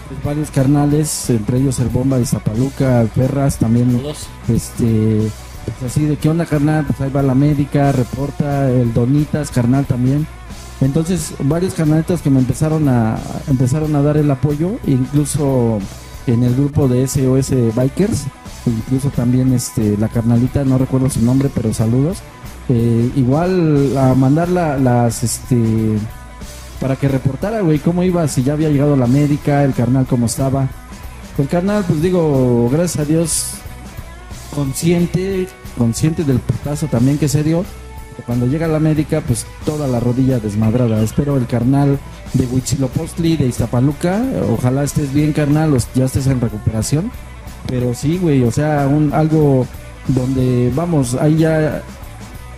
pues, 0.09 0.25
varios 0.25 0.51
carnales, 0.51 1.29
entre 1.31 1.59
ellos 1.59 1.79
el 1.81 1.89
Bomba 1.89 2.19
de 2.19 2.25
Zapaluca, 2.27 3.05
Perras, 3.15 3.59
también 3.59 3.99
Todos. 3.99 4.27
este 4.49 5.31
pues 5.81 5.93
así 5.93 6.07
de 6.07 6.17
qué 6.17 6.31
onda 6.31 6.47
carnal 6.47 6.87
pues 6.87 6.99
ahí 7.03 7.11
va 7.11 7.23
la 7.23 7.35
médica 7.35 7.93
reporta 7.93 8.71
el 8.71 8.95
Donitas 8.95 9.51
carnal 9.51 9.85
también. 9.85 10.27
Entonces 10.81 11.35
varios 11.41 11.75
carnalitos 11.75 12.23
que 12.23 12.31
me 12.31 12.39
empezaron 12.39 12.89
a 12.89 13.19
empezaron 13.49 13.95
a 13.95 14.01
dar 14.01 14.17
el 14.17 14.31
apoyo 14.31 14.77
incluso 14.87 15.79
en 16.27 16.43
el 16.43 16.55
grupo 16.55 16.89
de 16.89 17.07
SOS 17.07 17.75
Bikers 17.77 18.25
incluso 18.65 19.11
también 19.11 19.53
este 19.53 19.99
la 19.99 20.09
carnalita 20.09 20.65
no 20.65 20.79
recuerdo 20.79 21.11
su 21.11 21.21
nombre 21.21 21.51
pero 21.55 21.75
saludos. 21.75 22.19
Eh, 22.71 23.11
igual 23.17 23.95
a 23.99 24.15
mandar 24.15 24.49
la- 24.49 24.79
las 24.79 25.23
este 25.23 25.99
para 26.81 26.97
que 26.97 27.09
reportara 27.09 27.61
güey 27.61 27.79
cómo 27.79 28.03
iba 28.03 28.27
si 28.29 28.43
ya 28.43 28.53
había 28.53 28.69
llegado 28.69 28.97
la 28.97 29.07
médica 29.07 29.65
el 29.65 29.75
carnal 29.75 30.07
cómo 30.07 30.27
estaba 30.27 30.69
el 31.39 31.49
carnal 31.49 31.85
pues 31.87 32.03
digo 32.03 32.69
gracias 32.71 33.05
a 33.05 33.05
Dios 33.05 33.59
consciente, 34.55 35.47
consciente 35.77 36.25
del 36.25 36.41
putazo 36.41 36.87
también 36.87 37.19
que 37.19 37.29
se 37.29 37.43
dio. 37.43 37.65
Cuando 38.27 38.47
llega 38.47 38.67
la 38.67 38.81
médica, 38.81 39.21
pues 39.21 39.47
toda 39.65 39.87
la 39.87 40.01
rodilla 40.01 40.41
desmadrada. 40.41 41.01
Espero 41.03 41.37
el 41.37 41.47
carnal 41.47 42.01
de 42.35 42.47
Huitzilopochtli, 42.47 43.37
de 43.37 43.47
Iztapaluca. 43.47 44.21
Ojalá 44.51 44.83
estés 44.83 45.15
bien, 45.15 45.33
carnal, 45.33 45.73
o 45.73 45.79
ya 45.95 46.07
estés 46.07 46.27
en 46.27 46.41
recuperación. 46.41 47.13
Pero 47.69 47.95
sí, 47.95 48.19
güey, 48.19 48.43
o 48.43 48.51
sea, 48.51 48.89
un, 48.89 49.13
algo 49.13 49.67
donde, 50.09 50.73
vamos, 50.75 51.15
ahí 51.15 51.37
ya 51.37 51.83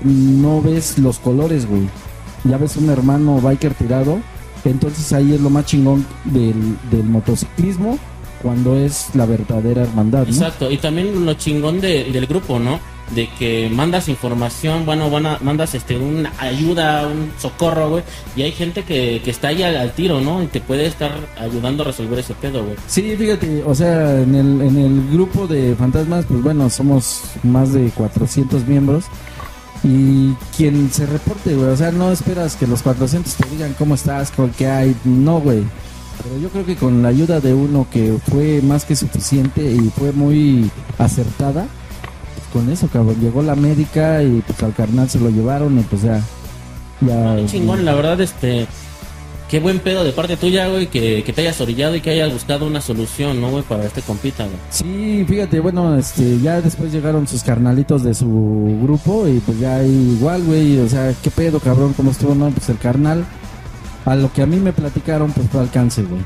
no 0.03 0.63
ves 0.63 0.99
los 0.99 1.19
colores, 1.19 1.69
güey. 1.69 1.83
Ya 2.45 2.57
ves 2.57 2.77
un 2.77 2.89
hermano 2.91 3.41
biker 3.41 3.75
tirado. 3.75 4.19
Entonces 4.65 5.13
ahí 5.13 5.33
es 5.35 5.41
lo 5.41 5.49
más 5.51 5.65
chingón 5.67 6.05
del, 6.25 6.55
del 6.91 7.05
motociclismo 7.05 7.99
cuando 8.43 8.77
es 8.77 9.09
la 9.15 9.27
verdadera 9.27 9.83
hermandad, 9.83 10.25
¿no? 10.27 10.33
Exacto, 10.33 10.71
y 10.71 10.79
también 10.79 11.25
lo 11.27 11.35
chingón 11.35 11.81
de- 11.81 12.05
del 12.05 12.27
grupo, 12.27 12.59
¿no? 12.59 12.79
De 13.15 13.29
que 13.39 13.69
mandas 13.71 14.09
información, 14.09 14.87
bueno, 14.87 15.11
van 15.11 15.27
a- 15.27 15.39
mandas 15.43 15.75
este 15.75 15.99
una 15.99 16.33
ayuda, 16.39 17.07
un 17.07 17.31
socorro, 17.39 17.91
güey, 17.91 18.03
y 18.37 18.43
hay 18.43 18.53
gente 18.53 18.83
que, 18.85 19.21
que 19.25 19.31
está 19.31 19.49
ahí 19.49 19.63
al, 19.63 19.77
al 19.77 19.93
tiro, 19.93 20.21
¿no? 20.23 20.43
Y 20.43 20.47
te 20.47 20.61
puede 20.61 20.87
estar 20.87 21.11
ayudando 21.39 21.83
a 21.83 21.87
resolver 21.87 22.19
ese 22.19 22.33
pedo, 22.35 22.63
güey. 22.65 22.77
Sí, 22.87 23.15
fíjate, 23.19 23.63
o 23.65 23.75
sea, 23.75 24.21
en 24.23 24.35
el, 24.35 24.61
en 24.63 24.77
el 24.79 25.11
grupo 25.13 25.47
de 25.47 25.75
fantasmas, 25.75 26.25
pues 26.27 26.43
bueno, 26.43 26.71
somos 26.71 27.23
más 27.43 27.73
de 27.75 27.91
400 27.91 28.67
miembros. 28.67 29.05
Y 29.83 30.35
quien 30.57 30.93
se 30.93 31.07
reporte, 31.07 31.55
güey, 31.55 31.71
o 31.71 31.77
sea, 31.77 31.91
no 31.91 32.13
esperas 32.13 32.57
que 32.57 32.67
los 32.67 32.83
400 32.83 33.35
te 33.35 33.49
digan 33.49 33.75
cómo 33.79 33.95
estás, 33.95 34.31
con 34.31 34.51
qué 34.51 34.67
hay, 34.69 34.97
no, 35.05 35.41
güey. 35.41 35.65
Pero 36.23 36.39
yo 36.39 36.51
creo 36.51 36.67
que 36.67 36.77
con 36.77 37.03
la 37.03 37.09
ayuda 37.09 37.41
de 37.41 37.55
uno 37.55 37.87
que 37.91 38.19
fue 38.31 38.61
más 38.63 38.85
que 38.85 38.95
suficiente 38.95 39.63
y 39.63 39.91
fue 39.97 40.13
muy 40.13 40.71
acertada, 40.99 41.67
pues 42.35 42.47
con 42.53 42.71
eso, 42.71 42.89
cabrón, 42.89 43.17
llegó 43.21 43.43
la 43.43 43.55
médica 43.55 44.23
y 44.23 44.43
pues 44.47 44.63
al 44.63 44.75
carnal 44.75 45.09
se 45.09 45.19
lo 45.19 45.31
llevaron 45.31 45.79
y 45.79 45.83
pues 45.83 46.03
ya... 46.03 46.21
ya 47.01 47.37
Qué 47.37 47.47
chingón, 47.47 47.87
la 47.87 47.95
verdad, 47.95 48.21
este. 48.21 48.67
Qué 49.51 49.59
buen 49.59 49.81
pedo 49.81 50.05
de 50.05 50.13
parte 50.13 50.37
tuya, 50.37 50.69
güey, 50.69 50.87
que, 50.87 51.25
te 51.35 51.41
hayas 51.41 51.61
orillado 51.61 51.97
y 51.97 52.01
que 52.01 52.11
hayas 52.11 52.33
buscado 52.33 52.69
una 52.69 52.81
solución, 52.81 53.41
¿no, 53.41 53.51
güey, 53.51 53.65
para 53.65 53.85
este 53.85 54.01
compita, 54.01 54.45
güey. 54.45 54.57
Sí, 54.71 55.25
fíjate, 55.27 55.59
bueno, 55.59 55.99
este, 55.99 56.39
ya 56.39 56.61
después 56.61 56.93
llegaron 56.93 57.27
sus 57.27 57.43
carnalitos 57.43 58.05
de 58.05 58.15
su 58.15 58.79
grupo 58.81 59.27
y 59.27 59.41
pues 59.41 59.59
ya 59.59 59.83
igual, 59.83 60.45
güey, 60.45 60.79
o 60.79 60.89
sea, 60.89 61.13
qué 61.21 61.33
pedo, 61.33 61.59
cabrón, 61.59 61.95
cómo 61.95 62.13
estuvo, 62.13 62.33
no, 62.33 62.49
pues 62.51 62.69
el 62.69 62.79
carnal, 62.79 63.25
a 64.05 64.15
lo 64.15 64.33
que 64.33 64.43
a 64.43 64.47
mí 64.47 64.57
me 64.57 64.73
platicaron, 64.73 65.33
pues 65.33 65.49
fue 65.49 65.63
alcance, 65.63 66.05
güey. 66.05 66.23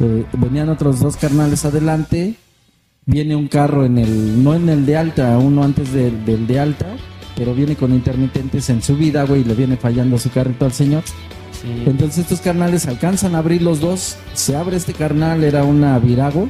Eh, 0.00 0.26
venían 0.34 0.68
otros 0.68 1.00
dos 1.00 1.16
carnales 1.16 1.64
adelante, 1.64 2.34
viene 3.06 3.36
un 3.36 3.48
carro 3.48 3.86
en 3.86 3.96
el, 3.96 4.44
no 4.44 4.54
en 4.54 4.68
el 4.68 4.84
de 4.84 4.98
alta, 4.98 5.38
uno 5.38 5.64
antes 5.64 5.94
del 5.94 6.46
de 6.46 6.60
alta, 6.60 6.94
pero 7.36 7.54
viene 7.54 7.74
con 7.74 7.94
intermitentes 7.94 8.68
en 8.68 8.82
su 8.82 8.98
vida, 8.98 9.24
güey, 9.24 9.40
y 9.40 9.44
le 9.44 9.54
viene 9.54 9.78
fallando 9.78 10.18
su 10.18 10.30
carrito 10.30 10.66
al 10.66 10.72
señor. 10.72 11.04
Sí. 11.60 11.84
Entonces 11.86 12.18
estos 12.18 12.40
carnales 12.40 12.86
alcanzan 12.86 13.34
a 13.34 13.38
abrir 13.38 13.62
los 13.62 13.80
dos, 13.80 14.16
se 14.34 14.56
abre 14.56 14.76
este 14.76 14.94
carnal, 14.94 15.44
era 15.44 15.64
una 15.64 15.98
virago 15.98 16.48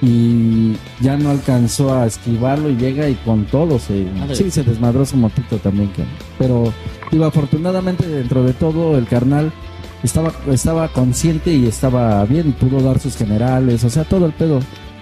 y 0.00 0.72
ya 1.00 1.16
no 1.16 1.30
alcanzó 1.30 1.94
a 1.94 2.06
esquivarlo 2.06 2.68
y 2.70 2.76
llega 2.76 3.08
y 3.08 3.14
con 3.14 3.44
todo 3.46 3.78
se, 3.78 4.04
Madre. 4.18 4.34
sí, 4.34 4.50
se 4.50 4.62
desmadró 4.64 5.04
su 5.06 5.16
motito 5.16 5.58
también. 5.58 5.88
cabrón. 5.90 6.08
Pero 6.38 6.72
digo, 7.10 7.24
afortunadamente 7.24 8.06
dentro 8.08 8.42
de 8.44 8.52
todo 8.52 8.98
el 8.98 9.06
carnal 9.06 9.52
estaba, 10.02 10.32
estaba 10.50 10.88
consciente 10.88 11.52
y 11.52 11.66
estaba 11.66 12.24
bien, 12.24 12.52
pudo 12.52 12.80
dar 12.80 12.98
sus 12.98 13.16
generales, 13.16 13.84
o 13.84 13.90
sea, 13.90 14.04
todo 14.04 14.26
el 14.26 14.32
pedo. 14.32 14.60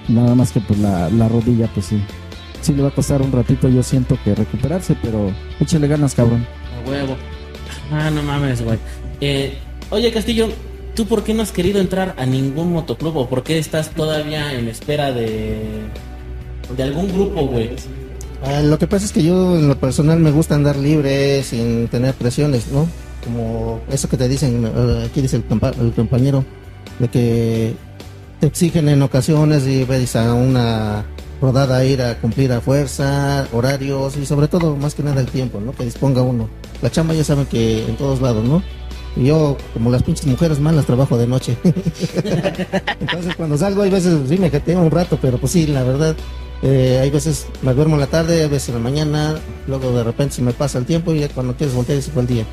Nada 0.08 0.34
más 0.34 0.52
que 0.52 0.60
pues 0.60 0.78
la, 0.78 1.08
la 1.10 1.28
rodilla, 1.28 1.68
pues 1.72 1.86
sí. 1.86 2.02
Sí 2.60 2.74
le 2.74 2.82
va 2.82 2.88
a 2.88 2.94
costar 2.94 3.22
un 3.22 3.32
ratito, 3.32 3.68
yo 3.70 3.82
siento 3.82 4.18
que 4.22 4.34
recuperarse, 4.34 4.94
pero 5.00 5.30
échale 5.60 5.88
ganas, 5.88 6.14
cabrón. 6.14 6.46
A 6.84 6.88
huevo. 6.88 7.16
Ah, 7.90 8.10
no 8.10 8.22
mames, 8.22 8.62
güey. 8.62 8.78
Eh, 9.20 9.58
oye, 9.90 10.12
Castillo, 10.12 10.48
¿tú 10.94 11.06
por 11.06 11.22
qué 11.24 11.34
no 11.34 11.42
has 11.42 11.52
querido 11.52 11.80
entrar 11.80 12.14
a 12.18 12.26
ningún 12.26 12.72
motoclub 12.72 13.16
o 13.16 13.28
por 13.28 13.42
qué 13.42 13.58
estás 13.58 13.90
todavía 13.90 14.52
en 14.54 14.68
espera 14.68 15.12
de, 15.12 15.60
de 16.76 16.82
algún 16.82 17.08
grupo, 17.08 17.46
güey? 17.46 17.70
Ah, 18.42 18.60
lo 18.62 18.78
que 18.78 18.86
pasa 18.86 19.04
es 19.04 19.12
que 19.12 19.22
yo 19.22 19.56
en 19.58 19.68
lo 19.68 19.78
personal 19.78 20.18
me 20.18 20.30
gusta 20.30 20.54
andar 20.54 20.76
libre 20.76 21.42
sin 21.42 21.88
tener 21.88 22.14
presiones, 22.14 22.68
¿no? 22.72 22.86
Como 23.24 23.80
eso 23.92 24.08
que 24.08 24.16
te 24.16 24.28
dicen, 24.28 24.64
eh, 24.64 25.04
aquí 25.06 25.20
dice 25.20 25.36
el, 25.36 25.46
compa- 25.46 25.78
el 25.78 25.92
compañero, 25.92 26.42
de 26.98 27.08
que 27.08 27.74
te 28.40 28.46
exigen 28.46 28.88
en 28.88 29.02
ocasiones 29.02 29.66
y 29.66 29.84
ves 29.84 30.16
a 30.16 30.32
una 30.32 31.04
rodada 31.42 31.84
ir 31.84 32.00
a 32.00 32.18
cumplir 32.18 32.52
a 32.52 32.62
fuerza, 32.62 33.46
horarios 33.52 34.16
y 34.16 34.24
sobre 34.24 34.48
todo, 34.48 34.74
más 34.76 34.94
que 34.94 35.02
nada 35.02 35.20
el 35.20 35.26
tiempo, 35.26 35.60
¿no? 35.60 35.72
Que 35.72 35.84
disponga 35.84 36.22
uno. 36.22 36.48
La 36.80 36.90
chamba 36.90 37.12
ya 37.12 37.24
saben 37.24 37.44
que 37.44 37.84
en 37.86 37.96
todos 37.96 38.22
lados, 38.22 38.42
¿no? 38.42 38.62
Yo, 39.16 39.56
como 39.74 39.90
las 39.90 40.02
pinches 40.02 40.26
mujeres 40.26 40.60
malas, 40.60 40.86
trabajo 40.86 41.18
de 41.18 41.26
noche. 41.26 41.56
Entonces 43.00 43.34
cuando 43.36 43.58
salgo 43.58 43.82
hay 43.82 43.90
veces 43.90 44.18
sí 44.28 44.38
me 44.38 44.50
jeteo 44.50 44.80
un 44.80 44.90
rato, 44.90 45.18
pero 45.20 45.38
pues 45.38 45.52
sí, 45.52 45.66
la 45.66 45.82
verdad, 45.82 46.14
eh, 46.62 46.98
hay 47.02 47.10
veces 47.10 47.46
me 47.62 47.74
duermo 47.74 47.94
en 47.94 48.00
la 48.00 48.06
tarde, 48.06 48.42
hay 48.42 48.48
veces 48.48 48.68
en 48.68 48.76
la 48.76 48.80
mañana, 48.80 49.34
luego 49.66 49.92
de 49.92 50.04
repente 50.04 50.36
se 50.36 50.42
me 50.42 50.52
pasa 50.52 50.78
el 50.78 50.84
tiempo 50.84 51.12
y 51.12 51.20
ya 51.20 51.28
cuando 51.28 51.54
quieres 51.56 51.74
voltear 51.74 52.00
se 52.00 52.10
fue 52.10 52.22
el 52.22 52.28
día. 52.28 52.44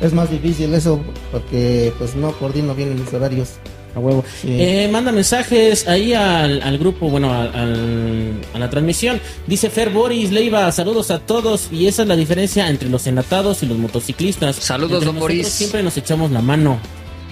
Es 0.00 0.12
más 0.12 0.30
difícil 0.30 0.74
eso 0.74 1.00
porque 1.30 1.92
pues 1.98 2.14
no 2.16 2.32
coordino 2.32 2.74
bien 2.74 2.98
mis 2.98 3.12
horarios. 3.14 3.52
A 3.94 3.98
huevo. 3.98 4.24
Sí. 4.40 4.48
Eh, 4.58 4.88
manda 4.90 5.12
mensajes 5.12 5.86
ahí 5.86 6.14
al, 6.14 6.62
al 6.62 6.78
grupo, 6.78 7.08
bueno, 7.10 7.32
al- 7.32 7.54
al- 7.54 8.32
a 8.54 8.58
la 8.58 8.70
transmisión. 8.70 9.20
Dice 9.46 9.68
Fer 9.68 9.90
Boris 9.90 10.30
Leiva, 10.32 10.70
saludos 10.72 11.10
a 11.10 11.18
todos. 11.18 11.68
Y 11.70 11.86
esa 11.88 12.02
es 12.02 12.08
la 12.08 12.16
diferencia 12.16 12.68
entre 12.68 12.88
los 12.88 13.06
enlatados 13.06 13.62
y 13.62 13.66
los 13.66 13.76
motociclistas. 13.78 14.56
Saludos, 14.56 14.94
Entre 15.02 15.06
don 15.06 15.18
Boris. 15.18 15.48
Siempre 15.48 15.82
nos 15.82 15.96
echamos 15.96 16.30
la 16.30 16.40
mano. 16.40 16.78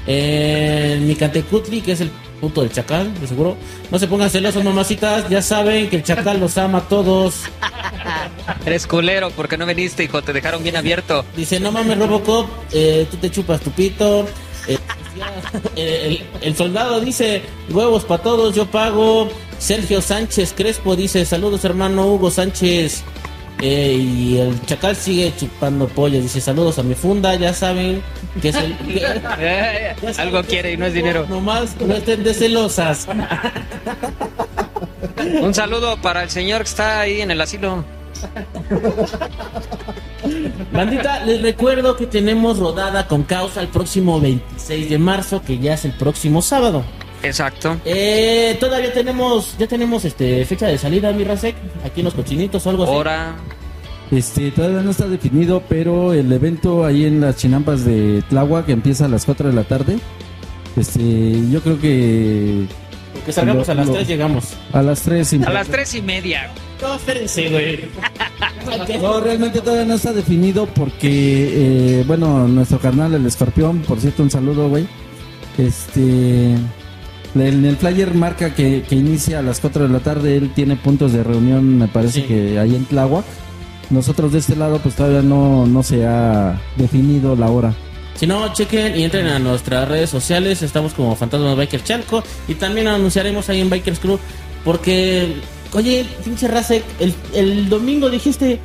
Eh, 0.07 0.99
Micantecutli, 1.03 1.81
que 1.83 1.93
es 1.93 2.01
el 2.01 2.11
puto 2.41 2.63
del 2.63 2.73
chacal, 2.73 3.13
de 3.21 3.27
seguro. 3.27 3.57
No 3.91 3.99
se 3.99 4.07
pongan 4.07 4.29
celosos, 4.31 4.65
mamacitas. 4.65 5.29
Ya 5.29 5.43
saben 5.43 5.89
que 5.89 5.97
el 5.97 6.03
chacal 6.03 6.41
los 6.41 6.59
ama 6.59 6.79
a 6.79 6.89
todos. 6.89 7.35
Eres 8.67 8.87
culero 8.87 9.31
porque 9.31 9.57
no 9.57 9.67
viniste, 9.67 10.05
hijo. 10.05 10.23
Te 10.23 10.33
dejaron 10.33 10.63
bien 10.63 10.77
abierto. 10.77 11.25
Dice, 11.37 11.61
no 11.61 11.71
mames, 11.73 11.99
Robocop, 11.99 12.49
eh, 12.73 13.07
tú 13.11 13.17
te 13.19 13.31
chupas 13.31 13.61
tu 13.61 13.71
pito. 13.71 14.27
Eh, 14.69 14.79
eh, 15.77 16.19
el, 16.43 16.49
el 16.49 16.57
soldado 16.57 17.01
dice, 17.01 17.43
huevos 17.71 18.05
para 18.05 18.23
todos, 18.23 18.55
yo 18.55 18.67
pago. 18.67 19.29
Sergio 19.59 20.01
Sánchez 20.01 20.55
Crespo 20.57 20.97
dice, 20.97 21.25
saludos 21.27 21.65
hermano 21.65 22.07
Hugo 22.07 22.31
Sánchez. 22.31 23.03
Eh, 23.63 23.93
y 23.93 24.39
el 24.39 24.59
chacal 24.65 24.97
sigue 24.97 25.35
chupando 25.39 25.87
pollas. 25.87 26.23
Dice 26.23 26.41
saludos 26.41 26.79
a 26.79 26.83
mi 26.83 26.95
funda, 26.95 27.35
ya 27.35 27.53
saben 27.53 28.03
que 28.41 28.49
es 28.49 28.57
el... 28.57 28.75
que- 28.87 29.07
Eh, 29.39 29.95
algo 30.17 30.43
quiere 30.45 30.73
y 30.73 30.77
no 30.79 30.87
es 30.87 30.95
dinero. 30.95 31.27
Nomás 31.29 31.77
no 31.79 31.95
estén 31.95 32.25
de 32.25 32.33
celosas. 32.33 33.07
Un 35.43 35.53
saludo 35.55 35.99
para 36.01 36.23
el 36.23 36.31
señor 36.31 36.63
que 36.63 36.69
está 36.71 37.01
ahí 37.01 37.21
en 37.21 37.31
el 37.33 37.41
asilo. 37.41 37.85
Bandita, 40.73 41.25
les 41.25 41.43
recuerdo 41.43 41.97
que 41.97 42.07
tenemos 42.07 42.59
rodada 42.59 43.07
con 43.07 43.23
causa 43.23 43.61
el 43.61 43.69
próximo 43.69 44.21
26 44.21 44.91
de 44.91 44.99
marzo, 44.99 45.43
que 45.43 45.59
ya 45.59 45.75
es 45.75 45.85
el 45.85 45.93
próximo 45.93 46.43
sábado. 46.43 46.85
Exacto. 47.23 47.77
Eh, 47.85 48.57
todavía 48.61 48.93
tenemos, 48.93 49.57
ya 49.59 49.67
tenemos 49.67 50.05
este 50.05 50.45
fecha 50.47 50.67
de 50.67 50.79
salida, 50.79 51.13
mi 51.13 51.25
Rasek, 51.25 51.55
aquí 51.85 52.01
en 52.01 52.05
los 52.07 52.15
cochinitos 52.15 52.67
o 52.67 52.71
algo 52.71 52.85
así. 52.85 52.93
Hora. 52.95 53.37
Este, 54.11 54.51
todavía 54.51 54.81
no 54.81 54.91
está 54.91 55.07
definido, 55.07 55.63
pero 55.69 56.13
el 56.15 56.33
evento 56.33 56.85
ahí 56.85 57.05
en 57.05 57.21
las 57.21 57.37
chinampas 57.37 57.85
de 57.85 58.23
Tláhuac 58.29 58.67
que 58.67 58.73
empieza 58.73 59.05
a 59.05 59.09
las 59.09 59.25
4 59.25 59.49
de 59.49 59.55
la 59.55 59.65
tarde. 59.65 59.99
Este, 60.77 61.01
yo 61.51 61.61
creo 61.63 61.81
que 61.81 62.65
Que 63.27 63.33
salgamos 63.33 63.69
a 63.69 63.75
las 63.75 63.87
Lo- 63.87 63.93
3 63.95 64.09
llegamos. 64.09 64.45
a 64.73 64.83
las 64.83 65.03
3 65.03 65.33
A 65.45 65.51
las 65.51 65.69
tres 65.69 65.95
y 65.95 66.03
media. 66.03 66.51
No, 66.81 66.95
espérense, 66.95 67.51
güey. 67.51 67.81
No, 69.01 69.21
realmente 69.21 69.61
todavía 69.61 69.85
no 69.85 69.95
está 69.95 70.13
definido 70.13 70.67
porque, 70.67 72.01
eh, 72.01 72.05
bueno, 72.07 72.47
nuestro 72.49 72.79
carnal, 72.79 73.15
el 73.15 73.27
escorpión, 73.27 73.81
por 73.81 74.01
cierto, 74.01 74.23
un 74.23 74.31
saludo, 74.31 74.69
güey. 74.69 74.87
Este, 75.59 76.53
en 77.35 77.65
el 77.65 77.77
flyer 77.77 78.15
marca 78.15 78.55
que, 78.55 78.83
que 78.89 78.95
inicia 78.95 79.41
a 79.41 79.43
las 79.43 79.61
4 79.61 79.85
de 79.87 79.93
la 79.93 80.01
tarde, 80.01 80.37
él 80.37 80.51
tiene 80.55 80.77
puntos 80.77 81.13
de 81.13 81.23
reunión, 81.23 81.79
me 81.79 81.89
parece 81.89 82.23
Sí. 82.23 82.27
que 82.27 82.59
ahí 82.59 82.75
en 82.75 82.85
Tláhuac. 82.87 83.25
Nosotros 83.91 84.33
de 84.33 84.39
este 84.39 84.55
lado, 84.57 84.79
pues 84.79 84.95
todavía 84.95 85.23
no, 85.23 85.67
no 85.67 85.83
se 85.83 86.07
ha 86.07 86.61
definido 86.77 87.35
la 87.35 87.49
hora. 87.49 87.75
Si 88.15 88.27
no, 88.27 88.53
chequen 88.53 88.97
y 88.99 89.03
entren 89.03 89.27
a 89.27 89.39
nuestras 89.39 89.89
redes 89.89 90.11
sociales. 90.11 90.63
Estamos 90.63 90.93
como 90.95 91.17
Fantasmas 91.17 91.57
Biker 91.57 91.83
Chalco. 91.83 92.23
Y 92.47 92.55
también 92.55 92.87
anunciaremos 92.87 93.49
ahí 93.49 93.61
en 93.61 93.69
Bikers 93.71 93.99
Crew. 93.99 94.19
Porque, 94.65 95.37
oye, 95.75 96.07
pinche 96.25 96.49
Rasek, 96.49 96.83
el, 97.01 97.15
el 97.35 97.69
domingo 97.69 98.11
dijiste. 98.11 98.59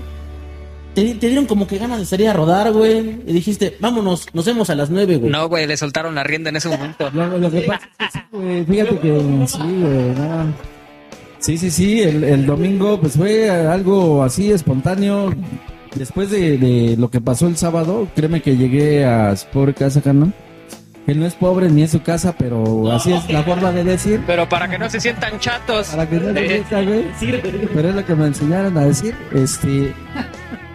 Te, 0.94 1.14
te 1.16 1.28
dieron 1.28 1.46
como 1.46 1.68
que 1.68 1.78
ganas 1.78 2.00
de 2.00 2.06
salir 2.06 2.30
a 2.30 2.34
rodar, 2.34 2.72
güey. 2.72 3.00
Y 3.28 3.34
dijiste, 3.34 3.76
vámonos, 3.82 4.28
nos 4.32 4.46
vemos 4.46 4.70
a 4.70 4.76
las 4.76 4.90
9, 4.90 5.18
güey. 5.18 5.30
No, 5.30 5.50
güey, 5.50 5.68
le 5.68 5.76
soltaron 5.76 6.16
la 6.16 6.24
rienda 6.24 6.52
en 6.52 6.56
ese 6.56 6.70
momento. 6.70 7.10
Lo, 7.14 7.38
lo 7.38 7.52
que 7.52 7.62
pasa 7.64 7.90
es 8.00 8.06
que 8.14 8.20
sí, 8.20 8.26
güey, 8.32 8.64
fíjate 8.66 9.00
que 9.00 9.20
sí, 9.48 9.58
güey, 9.58 10.16
no. 10.16 10.54
Sí, 11.40 11.58
sí, 11.58 11.70
sí, 11.70 12.02
el, 12.02 12.24
el 12.24 12.46
domingo 12.46 13.00
pues 13.00 13.14
fue 13.18 13.50
algo 13.50 14.24
así 14.24 14.52
espontáneo. 14.52 15.34
Después 15.96 16.32
de, 16.32 16.58
de 16.58 16.96
lo 16.98 17.10
que 17.12 17.20
pasó 17.20 17.48
el 17.48 17.58
sábado, 17.58 18.08
créeme 18.16 18.42
que 18.42 18.56
llegué 18.56 19.04
a 19.04 19.36
su 19.36 19.48
pobre 19.48 19.74
casa, 19.74 20.02
carnal. 20.02 20.34
Él 21.08 21.20
no 21.20 21.26
es 21.28 21.36
pobre 21.36 21.70
ni 21.70 21.84
es 21.84 21.92
su 21.92 22.02
casa, 22.02 22.34
pero 22.38 22.92
así 22.92 23.14
es 23.14 23.30
la 23.32 23.44
forma 23.44 23.72
de 23.72 23.84
decir. 23.84 24.22
Pero 24.26 24.50
para 24.50 24.68
que 24.68 24.80
no 24.80 24.90
se 24.90 25.00
sientan 25.00 25.40
chatos. 25.40 25.90
Para 25.90 26.10
que 26.10 26.16
no 26.20 26.34
te 26.34 26.46
Eh, 26.46 26.50
sienta, 26.68 26.82
güey. 26.82 27.06
Pero 27.74 27.90
es 27.90 27.96
lo 27.96 28.06
que 28.06 28.16
me 28.16 28.26
enseñaron 28.28 28.76
a 28.78 28.82
decir. 28.86 29.14
Este, 29.32 29.94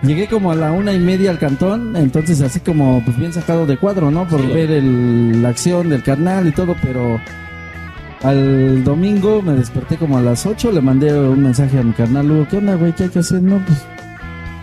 llegué 0.02 0.28
como 0.28 0.52
a 0.52 0.54
la 0.54 0.70
una 0.70 0.92
y 0.92 1.00
media 1.00 1.30
al 1.30 1.38
cantón, 1.40 1.96
entonces 1.96 2.40
así 2.42 2.60
como 2.60 3.02
pues 3.04 3.16
bien 3.18 3.32
sacado 3.32 3.66
de 3.66 3.76
cuadro, 3.76 4.10
¿no? 4.12 4.28
Por 4.28 4.46
ver 4.46 4.70
el- 4.70 5.42
la 5.42 5.49
acción 5.49 5.88
del 5.88 6.02
carnal 6.04 6.46
y 6.46 6.52
todo, 6.52 6.76
pero 6.80 7.20
al 8.22 8.84
domingo 8.84 9.40
me 9.43 9.54
desperté 9.54 9.97
como 9.97 10.19
a 10.19 10.21
las 10.23 10.45
8, 10.47 10.71
le 10.73 10.80
mandé 10.80 11.12
un 11.19 11.43
mensaje 11.43 11.78
a 11.78 11.82
mi 11.82 11.93
carnal, 11.93 12.30
Hugo, 12.30 12.47
¿qué 12.50 12.58
onda, 12.58 12.75
güey? 12.75 12.93
¿Qué 12.93 13.04
hay 13.04 13.08
que 13.08 13.19
hacer? 13.21 13.43
No, 13.43 13.58
pues 13.66 13.78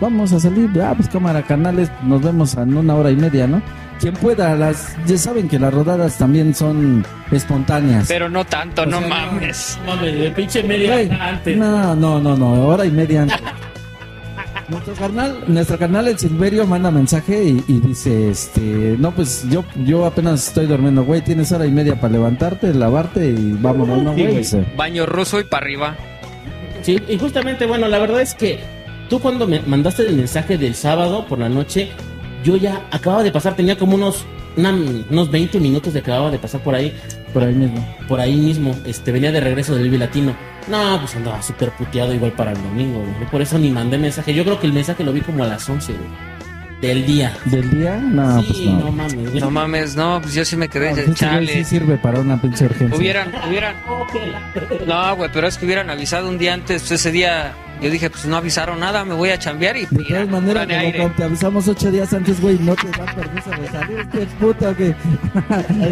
vamos 0.00 0.32
a 0.32 0.40
salir. 0.40 0.70
Ah, 0.80 0.94
pues 0.96 1.08
cámara, 1.08 1.42
canales, 1.42 1.90
nos 2.04 2.22
vemos 2.22 2.54
en 2.56 2.76
una 2.76 2.94
hora 2.94 3.10
y 3.10 3.16
media, 3.16 3.46
¿no? 3.48 3.60
Quien 4.00 4.14
pueda, 4.14 4.54
las, 4.54 4.96
ya 5.06 5.18
saben 5.18 5.48
que 5.48 5.58
las 5.58 5.74
rodadas 5.74 6.18
también 6.18 6.54
son 6.54 7.04
espontáneas. 7.32 8.06
Pero 8.06 8.28
no 8.28 8.44
tanto, 8.44 8.82
O 8.82 8.86
no 8.86 9.00
sea, 9.00 9.08
mames. 9.08 9.78
No 9.84 9.96
mames, 9.96 10.18
de 10.18 10.30
pinche 10.30 10.62
media 10.62 10.92
Güey, 10.92 11.10
antes. 11.10 11.56
No, 11.56 11.96
no, 11.96 12.20
no, 12.20 12.36
no, 12.36 12.66
hora 12.66 12.84
y 12.86 12.90
media 12.90 13.22
antes. 13.22 13.40
Nuestro 14.68 14.94
carnal, 14.94 15.44
nuestro 15.46 15.78
carnal 15.78 16.08
el 16.08 16.18
Silverio 16.18 16.66
manda 16.66 16.90
mensaje 16.90 17.42
y, 17.42 17.64
y 17.66 17.80
dice, 17.80 18.30
este, 18.30 18.96
no, 18.98 19.12
pues 19.12 19.46
yo, 19.48 19.64
yo 19.84 20.04
apenas 20.04 20.46
estoy 20.46 20.66
durmiendo, 20.66 21.04
güey, 21.04 21.22
tienes 21.22 21.50
hora 21.52 21.64
y 21.64 21.70
media 21.70 21.98
para 21.98 22.12
levantarte, 22.12 22.74
lavarte 22.74 23.30
y 23.30 23.56
vámonos, 23.58 24.02
no, 24.02 24.12
güey. 24.12 24.42
Baño 24.76 25.06
ruso 25.06 25.40
y 25.40 25.44
para 25.44 25.64
arriba. 25.64 25.96
Sí, 26.82 27.00
y 27.08 27.18
justamente, 27.18 27.64
bueno, 27.64 27.88
la 27.88 27.98
verdad 27.98 28.20
es 28.20 28.34
que 28.34 28.60
tú 29.08 29.20
cuando 29.20 29.46
me 29.46 29.60
mandaste 29.60 30.06
el 30.06 30.16
mensaje 30.16 30.58
del 30.58 30.74
sábado 30.74 31.26
por 31.26 31.38
la 31.38 31.48
noche, 31.48 31.90
yo 32.44 32.56
ya 32.56 32.86
acababa 32.90 33.22
de 33.22 33.30
pasar, 33.32 33.54
tenía 33.56 33.76
como 33.78 33.94
unos, 33.96 34.24
una- 34.56 34.72
unos 35.10 35.30
20 35.30 35.60
minutos 35.60 35.92
de 35.92 36.00
acababa 36.00 36.30
de 36.30 36.38
pasar 36.38 36.60
por 36.62 36.74
ahí, 36.74 36.92
por 37.32 37.42
ahí 37.44 37.54
mismo. 37.54 37.86
por 38.08 38.20
ahí 38.20 38.36
mismo, 38.36 38.74
este, 38.86 39.12
venía 39.12 39.30
de 39.32 39.40
regreso 39.40 39.74
del 39.74 39.84
Vive 39.84 39.98
Latino. 39.98 40.34
No, 40.68 40.98
pues 41.00 41.14
andaba 41.16 41.40
súper 41.42 41.70
puteado 41.72 42.12
igual 42.14 42.32
para 42.32 42.52
el 42.52 42.62
domingo, 42.62 43.00
güey. 43.00 43.30
Por 43.30 43.40
eso 43.42 43.58
ni 43.58 43.70
mandé 43.70 43.96
mensaje. 43.98 44.34
Yo 44.34 44.44
creo 44.44 44.60
que 44.60 44.66
el 44.66 44.72
mensaje 44.72 45.02
lo 45.04 45.12
vi 45.12 45.20
como 45.22 45.42
a 45.44 45.46
las 45.46 45.68
11, 45.68 45.92
güey. 45.92 46.37
Del 46.80 47.04
día. 47.06 47.36
¿Del 47.46 47.70
día? 47.70 47.96
No, 47.96 48.40
sí, 48.40 48.46
pues 48.48 48.64
no. 48.66 48.78
no. 48.80 48.92
mames. 48.92 49.34
No 49.34 49.50
mames, 49.50 49.96
no, 49.96 50.20
pues 50.22 50.34
yo 50.34 50.44
sí 50.44 50.56
me 50.56 50.68
quedé 50.68 50.90
No, 50.90 50.96
pues 51.04 51.16
chale. 51.16 51.52
sí 51.52 51.64
sirve 51.64 51.96
para 51.96 52.20
una 52.20 52.40
pinche 52.40 52.66
urgencia. 52.66 52.96
Hubieran, 52.96 53.32
hubieran. 53.48 53.74
No, 54.86 55.16
güey, 55.16 55.30
pero 55.32 55.48
es 55.48 55.58
que 55.58 55.66
hubieran 55.66 55.90
avisado 55.90 56.28
un 56.28 56.38
día 56.38 56.54
antes. 56.54 56.82
pues, 56.82 56.92
ese 56.92 57.10
día 57.10 57.52
yo 57.80 57.90
dije, 57.90 58.10
pues 58.10 58.26
no 58.26 58.36
avisaron 58.36 58.80
nada, 58.80 59.04
me 59.04 59.14
voy 59.14 59.30
a 59.30 59.38
chambear 59.38 59.76
y. 59.76 59.86
De 59.86 60.04
todas 60.04 60.28
maneras, 60.28 60.66
como 60.96 61.10
te 61.10 61.24
avisamos 61.24 61.68
ocho 61.68 61.90
días 61.90 62.12
antes, 62.12 62.40
güey, 62.40 62.58
no 62.58 62.74
te 62.74 62.88
dan 62.90 63.14
permiso 63.14 63.50
de 63.50 63.68
salir, 63.68 64.08
qué 64.10 64.26
puta 64.40 64.74
que... 64.74 64.94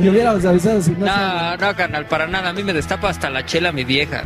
que 0.03 0.11
hubiéramos 0.11 0.45
avisado 0.45 0.83
si 0.83 0.93
no... 0.93 1.07
No, 1.07 1.57
no, 1.57 1.77
carnal, 1.77 2.07
para 2.07 2.27
nada. 2.27 2.51
A 2.51 2.53
mí 2.53 2.63
me 2.63 2.73
destapa 2.73 3.09
hasta 3.09 3.31
la 3.31 3.45
chela 3.45 3.73
mi 3.73 3.85
vieja. 3.85 4.25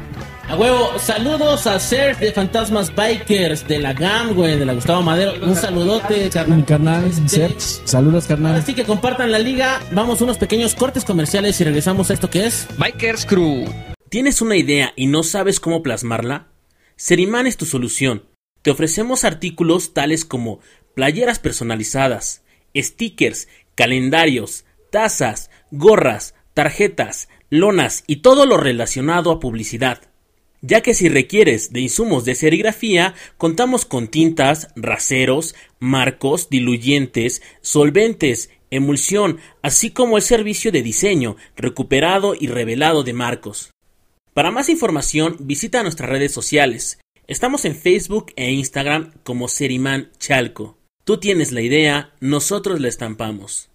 A 0.51 0.57
huevo, 0.57 0.99
saludos 0.99 1.69
a 1.69 1.79
Ser 1.79 2.19
de 2.19 2.33
Fantasmas 2.33 2.93
Bikers, 2.97 3.69
de 3.69 3.79
la 3.79 3.93
GAM, 3.93 4.35
güey, 4.35 4.59
de 4.59 4.67
la 4.67 4.75
Gustavo 4.75 5.01
Madero. 5.01 5.35
Un 5.47 5.55
saludote, 5.55 6.25
Mi 6.25 6.31
carnal. 6.31 6.65
carnal, 6.65 7.05
Este, 7.05 7.55
saludos, 7.85 8.27
carnal. 8.27 8.57
Así 8.57 8.75
que 8.75 8.83
compartan 8.85 9.31
la 9.31 9.39
liga. 9.39 9.81
Vamos 9.93 10.21
a 10.21 10.25
unos 10.25 10.39
pequeños 10.39 10.75
cortes 10.75 11.05
comerciales 11.05 11.61
y 11.61 11.65
regresamos 11.65 12.11
a 12.11 12.15
esto 12.15 12.29
que 12.31 12.47
es. 12.47 12.67
Bikers 12.79 13.27
Crew. 13.27 13.65
¿Tienes 14.09 14.43
una 14.43 14.57
idea 14.57 14.93
y 14.97 15.07
no 15.07 15.23
sabes 15.23 15.61
cómo 15.61 15.85
plasmarla? 15.85 16.49
Seriman 16.97 17.47
es 17.47 17.57
tu 17.57 17.65
solución. 17.65 18.25
Te 18.63 18.73
ofrecemos 18.73 19.23
artículos 19.25 19.95
tales 19.95 20.25
como 20.25 20.59
playeras 20.97 21.39
personalizadas, 21.39 22.43
stickers, 22.77 23.47
calendarios, 23.77 24.65
tazas, 24.91 25.49
gorras, 25.71 26.35
tarjetas, 26.55 27.29
lonas 27.51 28.03
y 28.09 28.17
todo 28.17 28.47
lo 28.47 28.57
relacionado 28.57 29.31
a 29.31 29.39
publicidad. 29.39 30.10
Ya 30.63 30.83
que 30.83 30.95
si 30.95 31.09
requieres 31.09 31.73
de 31.73 31.81
insumos 31.81 32.25
de 32.25 32.35
serigrafía, 32.35 33.15
contamos 33.39 33.87
con 33.87 34.09
tintas, 34.09 34.69
raseros, 34.77 35.55
marcos, 35.79 36.51
diluyentes, 36.51 37.41
solventes, 37.63 38.51
emulsión, 38.71 39.39
así 39.63 39.91
como 39.91 40.17
el 40.17 40.23
servicio 40.23 40.71
de 40.71 40.83
diseño, 40.83 41.37
recuperado 41.57 42.35
y 42.39 42.49
revelado 42.49 43.03
de 43.05 43.15
marcos. 43.15 43.71
Para 44.35 44.51
más 44.51 44.69
información, 44.69 45.37
visita 45.41 45.83
nuestras 45.83 46.11
redes 46.11 46.33
sociales. 46.33 46.99
Estamos 47.27 47.65
en 47.65 47.75
Facebook 47.75 48.33
e 48.37 48.53
Instagram 48.53 49.13
como 49.25 49.49
Seriman 49.49 50.11
Chalco. 50.19 50.77
Tú 51.05 51.19
tienes 51.19 51.53
la 51.53 51.63
idea, 51.63 52.13
nosotros 52.21 52.81
la 52.81 52.89
estampamos. 52.89 53.71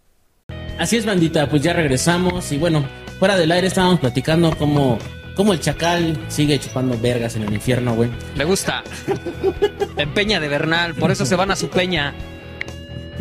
Así 0.78 0.98
es, 0.98 1.06
bandita, 1.06 1.50
pues 1.50 1.62
ya 1.62 1.74
regresamos 1.74 2.52
y 2.52 2.58
bueno, 2.58 2.88
fuera 3.18 3.38
del 3.38 3.52
aire 3.52 3.68
estábamos 3.68 4.00
platicando 4.00 4.56
cómo, 4.58 5.00
cómo 5.36 5.54
el 5.54 5.60
chacal 5.60 6.18
sigue 6.28 6.60
chupando 6.60 6.98
vergas 7.00 7.36
en 7.36 7.44
el 7.44 7.54
infierno, 7.54 7.94
güey. 7.96 8.10
Le 8.36 8.44
gusta. 8.46 8.84
En 9.98 10.14
Peña 10.14 10.40
de 10.40 10.48
Bernal, 10.48 10.94
por 10.96 11.12
eso 11.12 11.26
se 11.26 11.36
van 11.36 11.52
a 11.52 11.56
su 11.56 11.70
peña. 11.70 12.14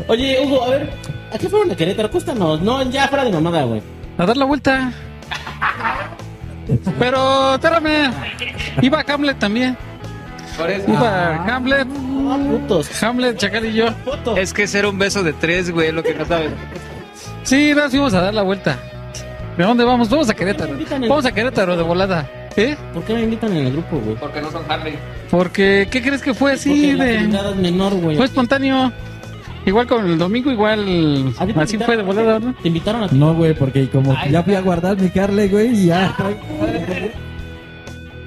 Oye, 0.08 0.38
Hugo, 0.44 0.64
a 0.64 0.70
ver, 0.70 0.90
¿a 1.32 1.38
qué 1.38 1.48
fueron 1.48 1.68
de 1.68 1.76
Querétaro? 1.76 2.10
Cuéntanos, 2.10 2.60
no, 2.60 2.82
ya 2.90 3.06
fuera 3.08 3.24
de 3.24 3.30
mamada, 3.32 3.62
güey. 3.64 3.80
A 4.18 4.26
dar 4.26 4.36
la 4.36 4.44
vuelta. 4.44 4.92
Pero, 6.98 7.54
espérame. 7.54 8.12
Iba 8.82 9.04
Hamlet 9.06 9.38
también. 9.38 9.76
Iba 10.88 11.44
Hamlet, 11.46 11.86
Ah, 12.26 12.38
putos. 12.50 13.02
Hamlet, 13.02 13.36
Chacal 13.36 13.66
y 13.66 13.74
yo. 13.74 13.86
Es 14.36 14.54
que 14.54 14.66
ser 14.66 14.86
un 14.86 14.98
beso 14.98 15.22
de 15.22 15.32
tres, 15.34 15.70
güey, 15.70 15.92
lo 15.92 16.02
que 16.02 16.14
no 16.14 16.24
sabes. 16.24 16.50
Sí, 17.42 17.72
nos 17.74 17.90
fuimos 17.90 18.14
a 18.14 18.20
dar 18.22 18.32
la 18.34 18.42
vuelta. 18.42 18.78
¿De 19.56 19.64
dónde 19.64 19.84
vamos? 19.84 20.08
Vamos 20.08 20.28
a 20.28 20.34
Querétaro. 20.34 20.74
Vamos 21.08 21.24
a 21.24 21.32
Querétaro 21.32 21.76
de 21.76 21.82
volada. 21.82 22.28
¿Eh? 22.56 22.76
¿Por 22.92 23.04
qué 23.04 23.14
me 23.14 23.22
invitan 23.22 23.52
en 23.56 23.66
el 23.66 23.72
grupo, 23.72 23.98
güey? 23.98 24.16
Porque 24.16 24.40
no 24.40 24.50
son 24.50 24.62
Harley. 24.68 24.94
Porque, 25.30 25.88
¿qué 25.90 26.02
crees 26.02 26.22
que 26.22 26.34
fue 26.34 26.52
así 26.52 26.92
de...? 26.92 27.18
actividad 27.18 27.50
es 27.50 27.56
menor, 27.56 27.94
güey. 27.94 28.16
Fue 28.16 28.26
espontáneo. 28.26 28.92
Igual 29.66 29.86
con 29.86 30.06
el 30.06 30.18
domingo, 30.18 30.50
igual... 30.52 30.80
¿A 31.38 31.46
ti 31.46 31.52
te 31.52 31.60
Así 31.60 31.74
invitaron? 31.74 31.86
fue 31.86 31.96
de 31.96 32.02
volada, 32.02 32.38
¿no? 32.38 32.54
Te 32.54 32.68
invitaron 32.68 33.02
a 33.04 33.08
ti. 33.08 33.16
No, 33.16 33.34
güey, 33.34 33.54
porque 33.54 33.88
como 33.88 34.14
ya 34.30 34.42
fui 34.42 34.54
a 34.54 34.60
guardar 34.60 35.00
mi 35.00 35.08
Carle, 35.10 35.48
güey, 35.48 35.68
y 35.74 35.86
ya. 35.86 36.14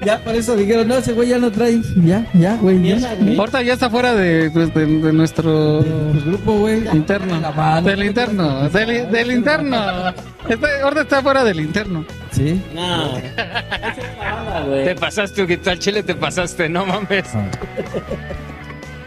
Ya 0.04 0.18
por 0.22 0.34
eso 0.34 0.54
dijeron, 0.56 0.86
no, 0.88 0.96
ese 0.96 1.12
güey 1.12 1.28
ya 1.28 1.38
no 1.38 1.50
trae. 1.50 1.80
Ya, 2.04 2.24
ya, 2.34 2.56
güey. 2.56 2.80
ya. 2.82 3.14
Güey. 3.16 3.36
Ahorita 3.38 3.62
ya 3.62 3.72
está 3.74 3.90
fuera 3.90 4.14
de, 4.14 4.50
pues, 4.52 4.72
de, 4.72 4.86
de 4.86 5.12
nuestro 5.12 5.80
grupo, 6.24 6.52
güey. 6.58 6.86
interno. 6.96 7.40
Mano. 7.56 7.88
Del 7.88 8.04
interno. 8.04 8.68
Del, 8.68 9.10
del 9.10 9.32
interno. 9.32 10.08
Está, 10.48 10.68
ahorita 10.82 11.00
está 11.02 11.22
fuera 11.22 11.42
del 11.44 11.60
interno. 11.60 12.04
Sí. 12.30 12.62
No. 12.74 13.16
Esa 13.18 13.88
es 13.88 14.18
la 14.18 14.40
onda, 14.40 14.60
güey. 14.66 14.84
Te 14.84 14.94
pasaste, 14.94 15.42
Huguito, 15.42 15.70
al 15.70 15.78
chile 15.78 16.02
te 16.02 16.14
pasaste, 16.14 16.68
no 16.68 16.86
mames. 16.86 17.26